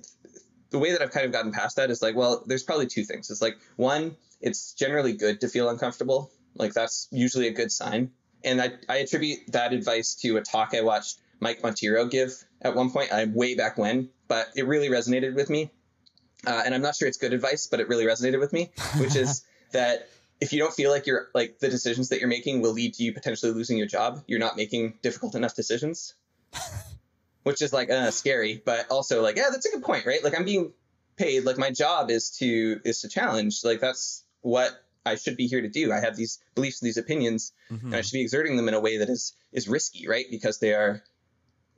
the 0.69 0.79
way 0.79 0.91
that 0.91 1.01
I've 1.01 1.11
kind 1.11 1.25
of 1.25 1.31
gotten 1.31 1.51
past 1.51 1.77
that 1.77 1.89
is 1.89 2.01
like, 2.01 2.15
well, 2.15 2.43
there's 2.45 2.63
probably 2.63 2.87
two 2.87 3.03
things. 3.03 3.29
It's 3.29 3.41
like 3.41 3.57
one, 3.75 4.15
it's 4.41 4.73
generally 4.73 5.13
good 5.13 5.41
to 5.41 5.47
feel 5.47 5.69
uncomfortable. 5.69 6.31
Like 6.55 6.73
that's 6.73 7.07
usually 7.11 7.47
a 7.47 7.53
good 7.53 7.71
sign. 7.71 8.11
And 8.43 8.61
I, 8.61 8.71
I 8.87 8.97
attribute 8.97 9.39
that 9.49 9.73
advice 9.73 10.15
to 10.15 10.37
a 10.37 10.41
talk 10.41 10.73
I 10.73 10.81
watched 10.81 11.19
Mike 11.39 11.61
Monteiro 11.61 12.09
give 12.09 12.33
at 12.61 12.75
one 12.75 12.91
point. 12.91 13.11
I'm 13.11 13.33
way 13.33 13.55
back 13.55 13.77
when, 13.77 14.09
but 14.27 14.47
it 14.55 14.67
really 14.67 14.89
resonated 14.89 15.35
with 15.35 15.49
me. 15.49 15.71
Uh, 16.47 16.61
and 16.65 16.73
I'm 16.73 16.81
not 16.81 16.95
sure 16.95 17.07
it's 17.07 17.17
good 17.17 17.33
advice, 17.33 17.67
but 17.67 17.79
it 17.79 17.89
really 17.89 18.05
resonated 18.05 18.39
with 18.39 18.53
me, 18.53 18.71
which 18.97 19.15
is 19.15 19.43
that 19.71 20.09
if 20.41 20.53
you 20.53 20.59
don't 20.59 20.73
feel 20.73 20.91
like 20.91 21.05
you're 21.05 21.29
like 21.33 21.59
the 21.59 21.69
decisions 21.69 22.09
that 22.09 22.19
you're 22.19 22.29
making 22.29 22.61
will 22.61 22.73
lead 22.73 22.93
to 22.95 23.03
you 23.03 23.13
potentially 23.13 23.51
losing 23.51 23.77
your 23.77 23.87
job, 23.87 24.23
you're 24.27 24.39
not 24.39 24.55
making 24.55 24.93
difficult 25.01 25.35
enough 25.35 25.55
decisions 25.55 26.15
which 27.43 27.61
is 27.61 27.73
like 27.73 27.89
uh, 27.89 28.11
scary, 28.11 28.61
but 28.63 28.89
also 28.91 29.21
like, 29.21 29.35
yeah, 29.37 29.47
that's 29.51 29.65
a 29.65 29.71
good 29.71 29.83
point, 29.83 30.05
right? 30.05 30.23
Like 30.23 30.37
I'm 30.37 30.45
being 30.45 30.71
paid. 31.17 31.45
Like 31.45 31.57
my 31.57 31.71
job 31.71 32.09
is 32.09 32.31
to 32.37 32.79
is 32.83 33.01
to 33.01 33.09
challenge. 33.09 33.63
Like 33.63 33.79
that's 33.79 34.23
what 34.41 34.71
I 35.05 35.15
should 35.15 35.37
be 35.37 35.47
here 35.47 35.61
to 35.61 35.69
do. 35.69 35.91
I 35.91 35.99
have 35.99 36.15
these 36.15 36.39
beliefs 36.55 36.81
and 36.81 36.87
these 36.87 36.97
opinions, 36.97 37.53
mm-hmm. 37.71 37.87
and 37.87 37.95
I 37.95 38.01
should 38.01 38.13
be 38.13 38.21
exerting 38.21 38.55
them 38.57 38.67
in 38.67 38.73
a 38.73 38.79
way 38.79 38.97
that 38.97 39.09
is 39.09 39.33
is 39.51 39.67
risky, 39.67 40.07
right? 40.07 40.25
Because 40.29 40.59
they 40.59 40.73
are 40.73 41.03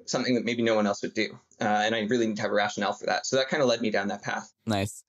something 0.06 0.36
that 0.36 0.44
maybe 0.44 0.64
no 0.64 0.76
one 0.76 0.88
else 0.88 1.02
would 1.04 1.14
do, 1.14 1.38
uh, 1.60 1.64
and 1.64 1.96
I 1.96 2.02
really 2.02 2.28
need 2.28 2.38
to 2.38 2.42
have 2.42 2.52
a 2.52 2.56
rationale 2.56 2.94
for 2.94 3.06
that. 3.06 3.26
So 3.26 3.38
that 3.38 3.50
kind 3.50 3.62
of 3.62 3.70
led 3.70 3.82
me 3.82 3.92
down 3.92 4.08
that 4.08 4.24
path. 4.24 4.52
Nice. 4.66 5.04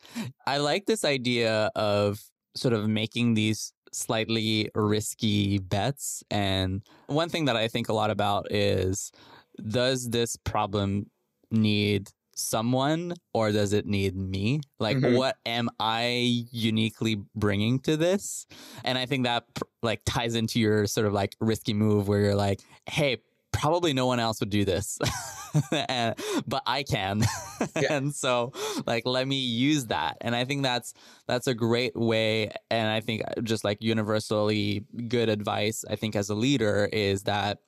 I 0.46 0.58
like 0.58 0.86
this 0.86 1.04
idea 1.04 1.70
of 1.74 2.22
sort 2.54 2.74
of 2.74 2.88
making 2.88 3.34
these 3.34 3.72
slightly 3.92 4.70
risky 4.74 5.58
bets. 5.58 6.22
And 6.30 6.82
one 7.06 7.28
thing 7.28 7.46
that 7.46 7.56
I 7.56 7.68
think 7.68 7.88
a 7.88 7.92
lot 7.92 8.10
about 8.10 8.50
is 8.50 9.12
does 9.68 10.08
this 10.08 10.36
problem 10.36 11.10
need 11.50 12.08
someone 12.34 13.14
or 13.34 13.52
does 13.52 13.72
it 13.72 13.86
need 13.86 14.16
me? 14.16 14.60
Like, 14.78 14.96
mm-hmm. 14.96 15.16
what 15.16 15.36
am 15.44 15.68
I 15.78 16.44
uniquely 16.50 17.18
bringing 17.34 17.78
to 17.80 17.96
this? 17.96 18.46
And 18.84 18.96
I 18.98 19.06
think 19.06 19.24
that 19.24 19.44
like 19.82 20.00
ties 20.04 20.34
into 20.34 20.58
your 20.58 20.86
sort 20.86 21.06
of 21.06 21.12
like 21.12 21.36
risky 21.40 21.74
move 21.74 22.08
where 22.08 22.20
you're 22.20 22.34
like, 22.34 22.60
hey, 22.86 23.18
probably 23.52 23.92
no 23.92 24.06
one 24.06 24.18
else 24.20 24.40
would 24.40 24.50
do 24.50 24.64
this, 24.64 24.98
and, 25.70 26.14
but 26.46 26.62
I 26.66 26.82
can. 26.82 27.22
Yeah. 27.76 27.82
and 27.94 28.14
so 28.14 28.52
like, 28.86 29.06
let 29.06 29.26
me 29.26 29.36
use 29.36 29.86
that. 29.86 30.18
And 30.20 30.34
I 30.34 30.44
think 30.44 30.62
that's, 30.62 30.94
that's 31.26 31.46
a 31.46 31.54
great 31.54 31.96
way. 31.96 32.50
And 32.70 32.90
I 32.90 33.00
think 33.00 33.22
just 33.42 33.64
like 33.64 33.82
universally 33.82 34.84
good 35.08 35.28
advice, 35.28 35.84
I 35.88 35.96
think 35.96 36.16
as 36.16 36.30
a 36.30 36.34
leader 36.34 36.88
is 36.92 37.24
that 37.24 37.58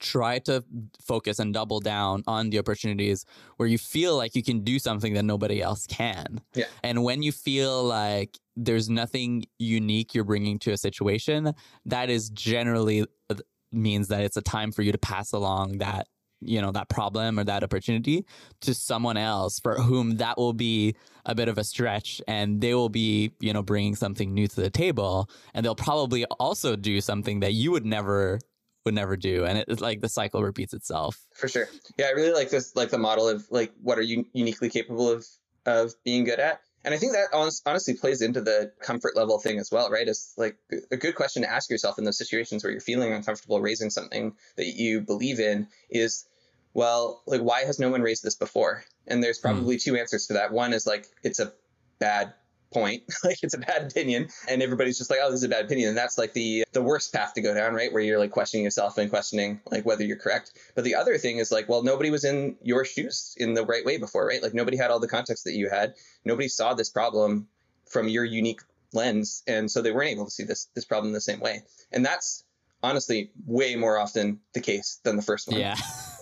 try 0.00 0.38
to 0.40 0.62
focus 1.00 1.38
and 1.38 1.54
double 1.54 1.80
down 1.80 2.22
on 2.26 2.50
the 2.50 2.58
opportunities 2.58 3.24
where 3.56 3.68
you 3.68 3.78
feel 3.78 4.16
like 4.16 4.34
you 4.34 4.42
can 4.42 4.60
do 4.60 4.78
something 4.78 5.14
that 5.14 5.24
nobody 5.24 5.62
else 5.62 5.86
can. 5.86 6.40
Yeah. 6.54 6.66
And 6.82 7.02
when 7.02 7.22
you 7.22 7.32
feel 7.32 7.82
like 7.84 8.38
there's 8.56 8.88
nothing 8.90 9.46
unique 9.58 10.14
you're 10.14 10.24
bringing 10.24 10.58
to 10.60 10.72
a 10.72 10.76
situation, 10.76 11.54
that 11.86 12.10
is 12.10 12.30
generally 12.30 13.06
uh, 13.30 13.34
means 13.74 14.08
that 14.08 14.22
it's 14.22 14.36
a 14.36 14.42
time 14.42 14.72
for 14.72 14.82
you 14.82 14.92
to 14.92 14.98
pass 14.98 15.32
along 15.32 15.78
that 15.78 16.06
you 16.46 16.60
know 16.60 16.72
that 16.72 16.88
problem 16.88 17.38
or 17.38 17.44
that 17.44 17.64
opportunity 17.64 18.24
to 18.60 18.74
someone 18.74 19.16
else 19.16 19.58
for 19.58 19.76
whom 19.76 20.16
that 20.18 20.36
will 20.36 20.52
be 20.52 20.94
a 21.26 21.34
bit 21.34 21.48
of 21.48 21.58
a 21.58 21.64
stretch 21.64 22.20
and 22.28 22.60
they 22.60 22.74
will 22.74 22.88
be 22.88 23.32
you 23.40 23.52
know 23.52 23.62
bringing 23.62 23.94
something 23.94 24.32
new 24.34 24.46
to 24.46 24.60
the 24.60 24.70
table. 24.70 25.28
And 25.54 25.64
they'll 25.64 25.74
probably 25.74 26.24
also 26.24 26.76
do 26.76 27.00
something 27.00 27.40
that 27.40 27.54
you 27.54 27.70
would 27.72 27.86
never 27.86 28.40
would 28.84 28.94
never 28.94 29.16
do. 29.16 29.46
And 29.46 29.64
it's 29.66 29.80
like 29.80 30.02
the 30.02 30.08
cycle 30.08 30.42
repeats 30.42 30.74
itself. 30.74 31.18
For 31.34 31.48
sure. 31.48 31.68
Yeah 31.98 32.06
i 32.06 32.10
really 32.10 32.32
like 32.32 32.50
this 32.50 32.76
like 32.76 32.90
the 32.90 32.98
model 32.98 33.28
of 33.28 33.44
like 33.50 33.72
what 33.82 33.98
are 33.98 34.02
you 34.02 34.26
uniquely 34.32 34.68
capable 34.68 35.10
of 35.10 35.26
of 35.66 35.94
being 36.04 36.24
good 36.24 36.40
at 36.40 36.60
and 36.84 36.94
i 36.94 36.98
think 36.98 37.12
that 37.12 37.28
honestly 37.66 37.94
plays 37.94 38.20
into 38.20 38.40
the 38.40 38.72
comfort 38.80 39.16
level 39.16 39.38
thing 39.38 39.58
as 39.58 39.70
well 39.70 39.90
right 39.90 40.08
it's 40.08 40.34
like 40.36 40.56
a 40.90 40.96
good 40.96 41.14
question 41.14 41.42
to 41.42 41.50
ask 41.50 41.70
yourself 41.70 41.98
in 41.98 42.04
those 42.04 42.18
situations 42.18 42.62
where 42.62 42.70
you're 42.70 42.80
feeling 42.80 43.12
uncomfortable 43.12 43.60
raising 43.60 43.90
something 43.90 44.34
that 44.56 44.66
you 44.66 45.00
believe 45.00 45.40
in 45.40 45.66
is 45.90 46.26
well 46.74 47.22
like 47.26 47.40
why 47.40 47.64
has 47.64 47.78
no 47.78 47.90
one 47.90 48.02
raised 48.02 48.22
this 48.22 48.36
before 48.36 48.84
and 49.06 49.22
there's 49.22 49.38
hmm. 49.38 49.48
probably 49.48 49.76
mm. 49.76 49.82
two 49.82 49.96
answers 49.96 50.26
to 50.26 50.34
that 50.34 50.52
one 50.52 50.72
is 50.72 50.86
like 50.86 51.06
it's 51.22 51.40
a 51.40 51.52
bad 51.98 52.34
point. 52.74 53.04
like 53.24 53.38
it's 53.42 53.54
a 53.54 53.58
bad 53.58 53.90
opinion, 53.90 54.28
and 54.48 54.62
everybody's 54.62 54.98
just 54.98 55.08
like, 55.08 55.20
"Oh, 55.22 55.30
this 55.30 55.38
is 55.38 55.44
a 55.44 55.48
bad 55.48 55.64
opinion," 55.64 55.90
and 55.90 55.96
that's 55.96 56.18
like 56.18 56.32
the 56.34 56.64
the 56.72 56.82
worst 56.82 57.12
path 57.12 57.34
to 57.34 57.40
go 57.40 57.54
down, 57.54 57.72
right? 57.72 57.92
Where 57.92 58.02
you're 58.02 58.18
like 58.18 58.32
questioning 58.32 58.64
yourself 58.64 58.98
and 58.98 59.08
questioning 59.08 59.60
like 59.70 59.86
whether 59.86 60.04
you're 60.04 60.18
correct. 60.18 60.52
But 60.74 60.84
the 60.84 60.96
other 60.96 61.16
thing 61.16 61.38
is 61.38 61.50
like, 61.50 61.68
well, 61.68 61.82
nobody 61.82 62.10
was 62.10 62.24
in 62.24 62.56
your 62.62 62.84
shoes 62.84 63.34
in 63.38 63.54
the 63.54 63.64
right 63.64 63.84
way 63.84 63.96
before, 63.96 64.26
right? 64.26 64.42
Like 64.42 64.54
nobody 64.54 64.76
had 64.76 64.90
all 64.90 65.00
the 65.00 65.08
context 65.08 65.44
that 65.44 65.54
you 65.54 65.70
had. 65.70 65.94
Nobody 66.24 66.48
saw 66.48 66.74
this 66.74 66.90
problem 66.90 67.48
from 67.88 68.08
your 68.08 68.24
unique 68.24 68.60
lens, 68.92 69.42
and 69.46 69.70
so 69.70 69.80
they 69.80 69.92
weren't 69.92 70.10
able 70.10 70.26
to 70.26 70.30
see 70.30 70.44
this 70.44 70.68
this 70.74 70.84
problem 70.84 71.12
the 71.12 71.20
same 71.20 71.40
way. 71.40 71.62
And 71.92 72.04
that's 72.04 72.44
honestly 72.82 73.30
way 73.46 73.76
more 73.76 73.98
often 73.98 74.40
the 74.52 74.60
case 74.60 75.00
than 75.04 75.16
the 75.16 75.22
first 75.22 75.48
one. 75.48 75.58
Yeah. 75.58 75.76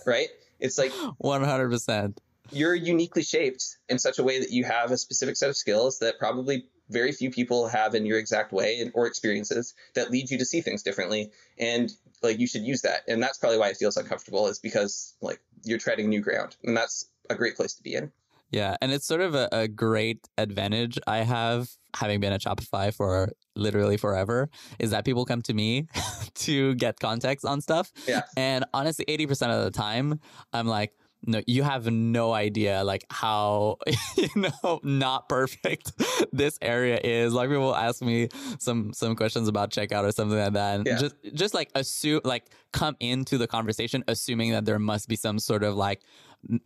Right? 0.05 0.29
It's 0.59 0.77
like 0.77 0.91
100% 1.23 2.17
you're 2.51 2.75
uniquely 2.75 3.23
shaped 3.23 3.77
in 3.89 3.99
such 3.99 4.19
a 4.19 4.23
way 4.23 4.39
that 4.39 4.51
you 4.51 4.63
have 4.63 4.91
a 4.91 4.97
specific 4.97 5.35
set 5.35 5.49
of 5.49 5.55
skills 5.55 5.99
that 5.99 6.19
probably 6.19 6.65
very 6.89 7.11
few 7.11 7.31
people 7.31 7.67
have 7.67 7.95
in 7.95 8.05
your 8.05 8.19
exact 8.19 8.51
way 8.51 8.89
or 8.93 9.07
experiences 9.07 9.73
that 9.95 10.11
lead 10.11 10.29
you 10.29 10.37
to 10.37 10.45
see 10.45 10.61
things 10.61 10.83
differently. 10.83 11.31
And 11.57 11.91
like 12.21 12.39
you 12.39 12.47
should 12.47 12.63
use 12.63 12.81
that. 12.81 13.01
And 13.07 13.21
that's 13.23 13.37
probably 13.37 13.57
why 13.57 13.69
it 13.69 13.77
feels 13.77 13.97
uncomfortable 13.97 14.47
is 14.47 14.59
because 14.59 15.15
like 15.21 15.39
you're 15.63 15.79
treading 15.79 16.09
new 16.09 16.21
ground. 16.21 16.55
And 16.63 16.75
that's 16.75 17.05
a 17.29 17.35
great 17.35 17.55
place 17.55 17.73
to 17.75 17.83
be 17.83 17.95
in. 17.95 18.11
Yeah, 18.51 18.77
and 18.81 18.91
it's 18.91 19.07
sort 19.07 19.21
of 19.21 19.33
a, 19.33 19.49
a 19.51 19.67
great 19.67 20.29
advantage 20.37 20.99
I 21.07 21.17
have 21.19 21.69
having 21.95 22.19
been 22.19 22.33
at 22.33 22.41
Shopify 22.41 22.93
for 22.93 23.31
literally 23.55 23.97
forever 23.97 24.47
is 24.77 24.91
that 24.91 25.05
people 25.05 25.25
come 25.25 25.41
to 25.43 25.55
me 25.55 25.87
to 26.35 26.75
get 26.75 26.99
context 26.99 27.45
on 27.45 27.61
stuff. 27.61 27.91
Yeah. 28.07 28.21
And 28.37 28.65
honestly, 28.71 29.05
80% 29.05 29.57
of 29.57 29.63
the 29.63 29.71
time, 29.71 30.19
I'm 30.53 30.67
like, 30.67 30.93
no, 31.25 31.41
you 31.47 31.63
have 31.63 31.85
no 31.89 32.33
idea 32.33 32.83
like 32.83 33.05
how 33.09 33.77
you 34.17 34.29
know 34.35 34.79
not 34.83 35.29
perfect 35.29 35.91
this 36.33 36.57
area 36.61 36.99
is. 37.03 37.33
Like 37.33 37.49
people 37.49 37.75
ask 37.75 38.01
me 38.01 38.29
some 38.59 38.93
some 38.93 39.15
questions 39.15 39.47
about 39.47 39.71
checkout 39.71 40.03
or 40.03 40.11
something 40.11 40.37
like 40.37 40.53
that, 40.53 40.75
and 40.79 40.87
Yeah. 40.87 40.97
just 40.97 41.15
just 41.33 41.53
like 41.53 41.69
assume 41.75 42.21
like 42.23 42.45
come 42.71 42.95
into 42.99 43.37
the 43.37 43.47
conversation 43.47 44.03
assuming 44.07 44.51
that 44.51 44.65
there 44.65 44.79
must 44.79 45.07
be 45.07 45.15
some 45.15 45.39
sort 45.39 45.63
of 45.63 45.75
like 45.75 46.01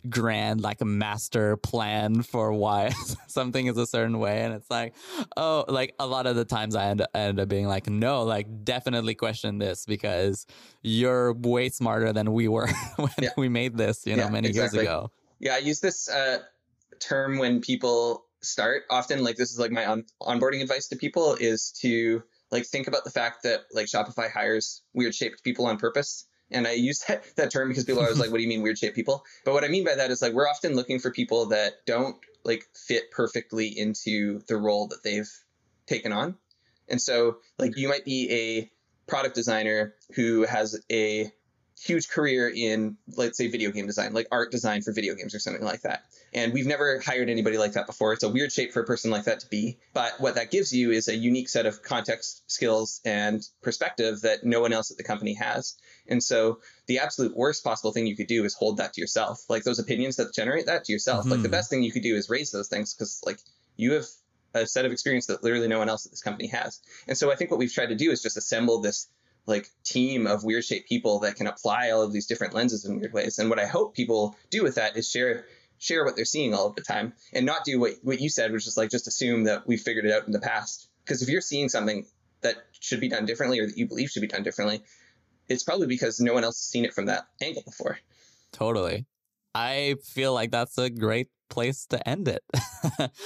grand 0.09 0.61
like 0.61 0.81
a 0.81 0.85
master 0.85 1.55
plan 1.57 2.23
for 2.23 2.51
why 2.51 2.89
something 3.27 3.67
is 3.67 3.77
a 3.77 3.85
certain 3.85 4.17
way 4.19 4.41
and 4.41 4.53
it's 4.53 4.69
like 4.71 4.95
oh 5.35 5.63
like 5.67 5.93
a 5.99 6.07
lot 6.07 6.25
of 6.25 6.35
the 6.35 6.45
times 6.45 6.75
i 6.75 6.85
end, 6.85 7.05
end 7.13 7.39
up 7.39 7.47
being 7.47 7.67
like 7.67 7.87
no 7.87 8.23
like 8.23 8.47
definitely 8.65 9.13
question 9.13 9.59
this 9.59 9.85
because 9.85 10.47
you're 10.81 11.31
way 11.33 11.69
smarter 11.69 12.11
than 12.11 12.33
we 12.33 12.47
were 12.47 12.67
when 12.97 13.09
Yeah. 13.21 13.29
we 13.37 13.49
made 13.49 13.77
this 13.77 14.05
you 14.05 14.15
know 14.15 14.23
Yeah, 14.23 14.29
many 14.29 14.47
exactly. 14.49 14.79
years 14.79 14.87
ago 14.89 15.11
Yeah, 15.39 15.53
I 15.55 15.59
use 15.59 15.79
this 15.79 16.09
uh, 16.09 16.39
term 16.99 17.37
when 17.37 17.61
people 17.61 18.25
start. 18.41 18.83
Often, 18.89 19.23
like 19.23 19.35
this 19.35 19.51
is 19.51 19.59
like 19.59 19.71
my 19.71 19.85
on- 19.85 20.05
onboarding 20.21 20.61
advice 20.63 20.87
to 20.87 20.95
people 20.95 21.35
is 21.39 21.71
to 21.81 22.23
like 22.51 22.65
think 22.65 22.87
about 22.87 23.03
the 23.03 23.11
fact 23.11 23.43
that 23.43 23.61
like 23.71 23.85
Shopify 23.85 24.31
hires 24.31 24.81
weird 24.93 25.13
shaped 25.13 25.43
people 25.43 25.67
on 25.67 25.77
purpose. 25.77 26.25
And 26.51 26.67
I 26.67 26.73
use 26.73 27.03
that, 27.07 27.23
that 27.35 27.51
term 27.51 27.69
because 27.69 27.83
people 27.83 28.01
are 28.01 28.05
always 28.05 28.19
like, 28.19 28.31
"What 28.31 28.37
do 28.37 28.43
you 28.43 28.49
mean 28.49 28.61
weird 28.61 28.77
shaped 28.77 28.95
people?" 28.95 29.23
But 29.45 29.53
what 29.53 29.63
I 29.63 29.67
mean 29.67 29.83
by 29.85 29.95
that 29.95 30.11
is 30.11 30.21
like 30.21 30.33
we're 30.33 30.47
often 30.47 30.75
looking 30.75 30.99
for 30.99 31.11
people 31.11 31.47
that 31.47 31.85
don't 31.85 32.17
like 32.43 32.63
fit 32.73 33.11
perfectly 33.11 33.67
into 33.67 34.41
the 34.47 34.57
role 34.57 34.87
that 34.87 35.03
they've 35.03 35.29
taken 35.87 36.11
on. 36.11 36.35
And 36.87 37.01
so, 37.01 37.37
like, 37.59 37.77
you 37.77 37.89
might 37.89 38.05
be 38.05 38.31
a 38.31 38.71
product 39.09 39.35
designer 39.35 39.95
who 40.15 40.43
has 40.43 40.79
a 40.91 41.31
huge 41.79 42.09
career 42.09 42.51
in, 42.53 42.97
let's 43.15 43.37
say, 43.37 43.47
video 43.47 43.71
game 43.71 43.85
design, 43.85 44.13
like 44.13 44.27
art 44.31 44.51
design 44.51 44.81
for 44.81 44.91
video 44.91 45.13
games 45.13 45.35
or 45.35 45.39
something 45.39 45.63
like 45.63 45.81
that. 45.81 46.03
And 46.33 46.53
we've 46.53 46.65
never 46.65 46.99
hired 46.99 47.29
anybody 47.29 47.57
like 47.57 47.73
that 47.73 47.85
before. 47.85 48.13
It's 48.13 48.23
a 48.23 48.29
weird 48.29 48.51
shape 48.51 48.73
for 48.73 48.81
a 48.81 48.85
person 48.85 49.11
like 49.11 49.25
that 49.25 49.41
to 49.41 49.47
be. 49.47 49.77
But 49.93 50.19
what 50.19 50.35
that 50.35 50.49
gives 50.49 50.73
you 50.73 50.91
is 50.91 51.07
a 51.07 51.15
unique 51.15 51.49
set 51.49 51.65
of 51.65 51.83
context, 51.83 52.49
skills, 52.49 52.99
and 53.05 53.43
perspective 53.61 54.21
that 54.21 54.43
no 54.43 54.59
one 54.59 54.73
else 54.73 54.91
at 54.91 54.97
the 54.97 55.03
company 55.03 55.35
has. 55.35 55.75
And 56.09 56.23
so 56.23 56.59
the 56.87 56.99
absolute 56.99 57.35
worst 57.35 57.63
possible 57.63 57.91
thing 57.91 58.07
you 58.07 58.15
could 58.15 58.27
do 58.27 58.45
is 58.45 58.53
hold 58.53 58.77
that 58.77 58.93
to 58.93 59.01
yourself. 59.01 59.43
Like 59.49 59.63
those 59.63 59.79
opinions 59.79 60.15
that 60.17 60.33
generate 60.33 60.65
that 60.67 60.85
to 60.85 60.93
yourself. 60.93 61.25
Like 61.25 61.41
the 61.41 61.47
Mhm. 61.47 61.51
best 61.51 61.69
thing 61.69 61.83
you 61.83 61.91
could 61.91 62.03
do 62.03 62.15
is 62.15 62.29
raise 62.29 62.51
those 62.51 62.67
things 62.67 62.93
because 62.93 63.21
like 63.25 63.39
you 63.75 63.93
have 63.93 64.05
a 64.53 64.65
set 64.65 64.85
of 64.85 64.91
experience 64.91 65.27
that 65.27 65.43
literally 65.43 65.67
no 65.67 65.77
one 65.79 65.89
else 65.89 66.05
at 66.05 66.11
this 66.11 66.21
company 66.21 66.47
has. 66.47 66.79
And 67.07 67.17
so 67.17 67.31
I 67.31 67.35
think 67.35 67.51
what 67.51 67.59
we've 67.59 67.73
tried 67.73 67.87
to 67.89 67.95
do 67.95 68.11
is 68.11 68.21
just 68.21 68.37
assemble 68.37 68.79
this 68.81 69.07
like 69.45 69.69
team 69.83 70.27
of 70.27 70.43
weird 70.43 70.65
shaped 70.65 70.89
people 70.89 71.19
that 71.19 71.35
can 71.35 71.47
apply 71.47 71.91
all 71.91 72.01
of 72.01 72.11
these 72.11 72.25
different 72.27 72.53
lenses 72.53 72.83
in 72.85 72.99
weird 72.99 73.13
ways. 73.13 73.39
And 73.39 73.49
what 73.49 73.59
I 73.59 73.65
hope 73.65 73.95
people 73.95 74.35
do 74.49 74.63
with 74.63 74.75
that 74.75 74.97
is 74.97 75.09
share 75.09 75.45
share 75.79 76.03
what 76.03 76.15
they're 76.15 76.25
seeing 76.25 76.55
all 76.55 76.65
of 76.67 76.75
the 76.75 76.81
time 76.81 77.13
and 77.33 77.45
not 77.45 77.63
do 77.63 77.79
what, 77.79 77.91
what 78.01 78.19
you 78.19 78.29
said, 78.29 78.51
which 78.51 78.65
is 78.65 78.77
like 78.77 78.89
just 78.89 79.07
assume 79.07 79.43
that 79.43 79.67
we 79.67 79.77
figured 79.77 80.05
it 80.05 80.11
out 80.11 80.25
in 80.25 80.31
the 80.33 80.39
past. 80.39 80.87
Because 81.05 81.21
if 81.21 81.29
you're 81.29 81.39
seeing 81.39 81.69
something 81.69 82.05
that 82.41 82.55
should 82.79 82.99
be 82.99 83.09
done 83.09 83.25
differently 83.27 83.59
or 83.59 83.67
that 83.67 83.77
you 83.77 83.87
believe 83.87 84.09
should 84.09 84.21
be 84.21 84.27
done 84.27 84.41
differently, 84.43 84.81
it's 85.49 85.63
probably 85.63 85.87
because 85.87 86.19
no 86.19 86.33
one 86.33 86.43
else 86.43 86.57
has 86.57 86.69
seen 86.69 86.85
it 86.85 86.93
from 86.93 87.05
that 87.05 87.27
angle 87.41 87.63
before. 87.65 87.99
totally. 88.51 89.05
I 89.55 89.95
feel 90.03 90.33
like 90.33 90.51
that's 90.51 90.77
a 90.77 90.89
great 90.89 91.29
place 91.49 91.85
to 91.87 92.07
end 92.07 92.27
it. 92.27 92.43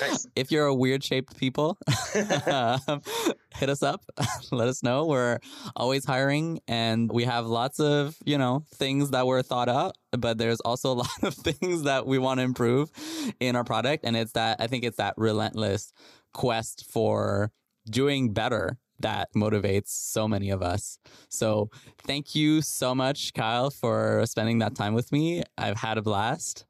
Nice. 0.02 0.28
if 0.36 0.52
you're 0.52 0.68
a 0.68 0.74
weird 0.74 1.04
shaped 1.04 1.38
people 1.38 1.78
hit 2.14 3.70
us 3.70 3.84
up. 3.84 4.04
Let 4.52 4.68
us 4.68 4.84
know. 4.84 5.06
We're 5.06 5.40
always 5.76 6.06
hiring 6.06 6.60
and 6.68 7.12
we 7.12 7.26
have 7.26 7.46
lots 7.46 7.80
of 7.80 8.16
you 8.26 8.38
know 8.38 8.66
things 8.76 9.12
that 9.12 9.28
were 9.28 9.42
thought 9.42 9.70
out 9.70 9.96
but 10.12 10.38
there's 10.38 10.60
also 10.62 10.92
a 10.92 11.00
lot 11.06 11.24
of 11.24 11.34
things 11.34 11.84
that 11.84 12.06
we 12.06 12.18
want 12.18 12.40
to 12.40 12.44
improve 12.44 12.92
in 13.40 13.56
our 13.56 13.64
product. 13.64 14.06
And 14.06 14.16
it's 14.16 14.34
that 14.34 14.58
i 14.60 14.68
think 14.68 14.84
it's 14.84 14.98
that 14.98 15.16
relentless 15.18 15.92
quest 16.34 16.86
for 16.90 17.52
doing 17.90 18.34
better 18.34 18.78
that 19.02 19.30
motivates 19.36 19.90
so 19.90 20.28
many 20.28 20.50
of 20.50 20.62
us 20.62 20.98
so 21.30 21.70
thank 22.06 22.36
you 22.36 22.62
so 22.62 22.94
much 22.96 23.34
kyle 23.34 23.70
for 23.70 24.24
spending 24.26 24.60
that 24.60 24.76
time 24.76 24.94
with 24.94 25.12
me 25.12 25.44
i've 25.58 25.78
had 25.78 25.98
a 25.98 26.02
blast 26.02 26.66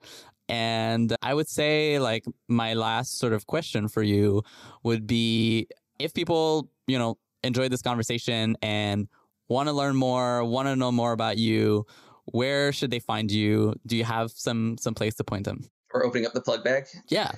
and 0.51 1.15
I 1.21 1.33
would 1.33 1.47
say, 1.47 1.97
like, 1.97 2.25
my 2.49 2.73
last 2.73 3.19
sort 3.19 3.31
of 3.31 3.47
question 3.47 3.87
for 3.87 4.03
you 4.03 4.43
would 4.83 5.07
be 5.07 5.67
if 5.97 6.13
people, 6.13 6.69
you 6.87 6.99
know, 6.99 7.17
enjoy 7.41 7.69
this 7.69 7.81
conversation 7.81 8.57
and 8.61 9.07
want 9.47 9.69
to 9.69 9.73
learn 9.73 9.95
more, 9.95 10.43
want 10.43 10.67
to 10.67 10.75
know 10.75 10.91
more 10.91 11.13
about 11.13 11.37
you, 11.37 11.85
where 12.25 12.73
should 12.73 12.91
they 12.91 12.99
find 12.99 13.31
you? 13.31 13.75
Do 13.85 13.95
you 13.95 14.03
have 14.03 14.31
some 14.31 14.77
some 14.77 14.93
place 14.93 15.15
to 15.15 15.23
point 15.23 15.45
them? 15.45 15.69
Or 15.93 16.05
opening 16.05 16.25
up 16.25 16.33
the 16.33 16.41
plug 16.41 16.65
bag. 16.65 16.85
Yeah. 17.07 17.31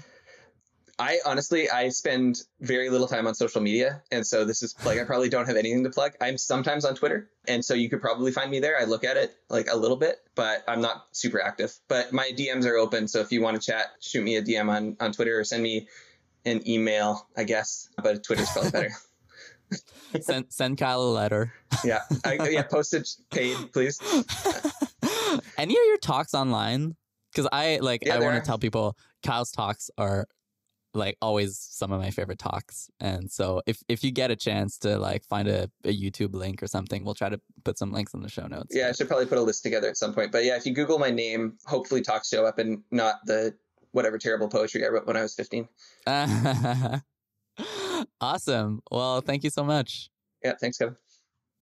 I 0.99 1.19
honestly, 1.25 1.69
I 1.69 1.89
spend 1.89 2.43
very 2.61 2.89
little 2.89 3.07
time 3.07 3.25
on 3.25 3.33
social 3.33 3.61
media. 3.61 4.03
And 4.11 4.25
so 4.25 4.45
this 4.45 4.61
is 4.61 4.75
like, 4.85 4.99
I 4.99 5.05
probably 5.05 5.29
don't 5.29 5.47
have 5.47 5.55
anything 5.55 5.83
to 5.83 5.89
plug. 5.89 6.13
I'm 6.21 6.37
sometimes 6.37 6.85
on 6.85 6.93
Twitter. 6.93 7.31
And 7.47 7.65
so 7.65 7.73
you 7.73 7.89
could 7.89 8.01
probably 8.01 8.31
find 8.31 8.51
me 8.51 8.59
there. 8.59 8.79
I 8.79 8.83
look 8.83 9.03
at 9.03 9.17
it 9.17 9.35
like 9.49 9.67
a 9.71 9.75
little 9.75 9.97
bit, 9.97 10.17
but 10.35 10.63
I'm 10.67 10.81
not 10.81 11.07
super 11.11 11.41
active. 11.41 11.73
But 11.87 12.13
my 12.13 12.31
DMs 12.37 12.65
are 12.65 12.75
open. 12.75 13.07
So 13.07 13.21
if 13.21 13.31
you 13.31 13.41
want 13.41 13.59
to 13.59 13.65
chat, 13.65 13.87
shoot 14.01 14.23
me 14.23 14.35
a 14.35 14.43
DM 14.43 14.69
on, 14.69 14.95
on 14.99 15.11
Twitter 15.11 15.39
or 15.39 15.43
send 15.43 15.63
me 15.63 15.87
an 16.45 16.67
email, 16.67 17.27
I 17.35 17.43
guess. 17.43 17.89
But 18.01 18.23
Twitter's 18.23 18.51
probably 18.51 18.71
better. 18.71 18.91
send 20.21 20.45
send 20.49 20.77
Kyle 20.77 21.01
a 21.01 21.09
letter. 21.09 21.53
yeah. 21.83 22.01
I, 22.23 22.49
yeah. 22.49 22.63
Postage 22.63 23.15
paid, 23.31 23.57
please. 23.73 23.99
Any 25.57 25.73
of 25.73 25.83
your 25.85 25.97
talks 25.97 26.35
online? 26.35 26.95
Because 27.31 27.49
I 27.51 27.79
like 27.81 28.05
Yeah, 28.05 28.17
I 28.17 28.19
want 28.19 28.35
to 28.35 28.47
tell 28.47 28.59
people 28.59 28.95
Kyle's 29.23 29.51
talks 29.51 29.89
are 29.97 30.27
like 30.93 31.17
always 31.21 31.57
some 31.57 31.91
of 31.91 31.99
my 31.99 32.11
favorite 32.11 32.39
talks. 32.39 32.89
And 32.99 33.31
so 33.31 33.61
if 33.65 33.81
if 33.87 34.03
you 34.03 34.11
get 34.11 34.31
a 34.31 34.35
chance 34.35 34.77
to 34.79 34.97
like 34.97 35.23
find 35.25 35.47
a, 35.47 35.69
a 35.83 35.95
YouTube 35.95 36.33
link 36.33 36.61
or 36.61 36.67
something, 36.67 37.03
we'll 37.03 37.13
try 37.13 37.29
to 37.29 37.39
put 37.63 37.77
some 37.77 37.91
links 37.91 38.13
in 38.13 38.21
the 38.21 38.29
show 38.29 38.47
notes. 38.47 38.75
Yeah. 38.75 38.89
I 38.89 38.91
should 38.91 39.07
probably 39.07 39.25
put 39.25 39.37
a 39.37 39.41
list 39.41 39.63
together 39.63 39.87
at 39.89 39.97
some 39.97 40.13
point. 40.13 40.31
But 40.31 40.45
yeah, 40.45 40.55
if 40.55 40.65
you 40.65 40.73
Google 40.73 40.99
my 40.99 41.09
name, 41.09 41.57
hopefully 41.65 42.01
talks 42.01 42.29
show 42.29 42.45
up 42.45 42.59
and 42.59 42.83
not 42.91 43.15
the 43.25 43.55
whatever 43.91 44.17
terrible 44.17 44.47
poetry 44.47 44.85
I 44.85 44.89
wrote 44.89 45.07
when 45.07 45.17
I 45.17 45.21
was 45.21 45.35
15. 45.35 45.67
awesome. 48.21 48.81
Well, 48.91 49.21
thank 49.21 49.43
you 49.43 49.49
so 49.49 49.63
much. 49.63 50.09
Yeah. 50.43 50.53
Thanks, 50.59 50.77
Kevin. 50.77 50.95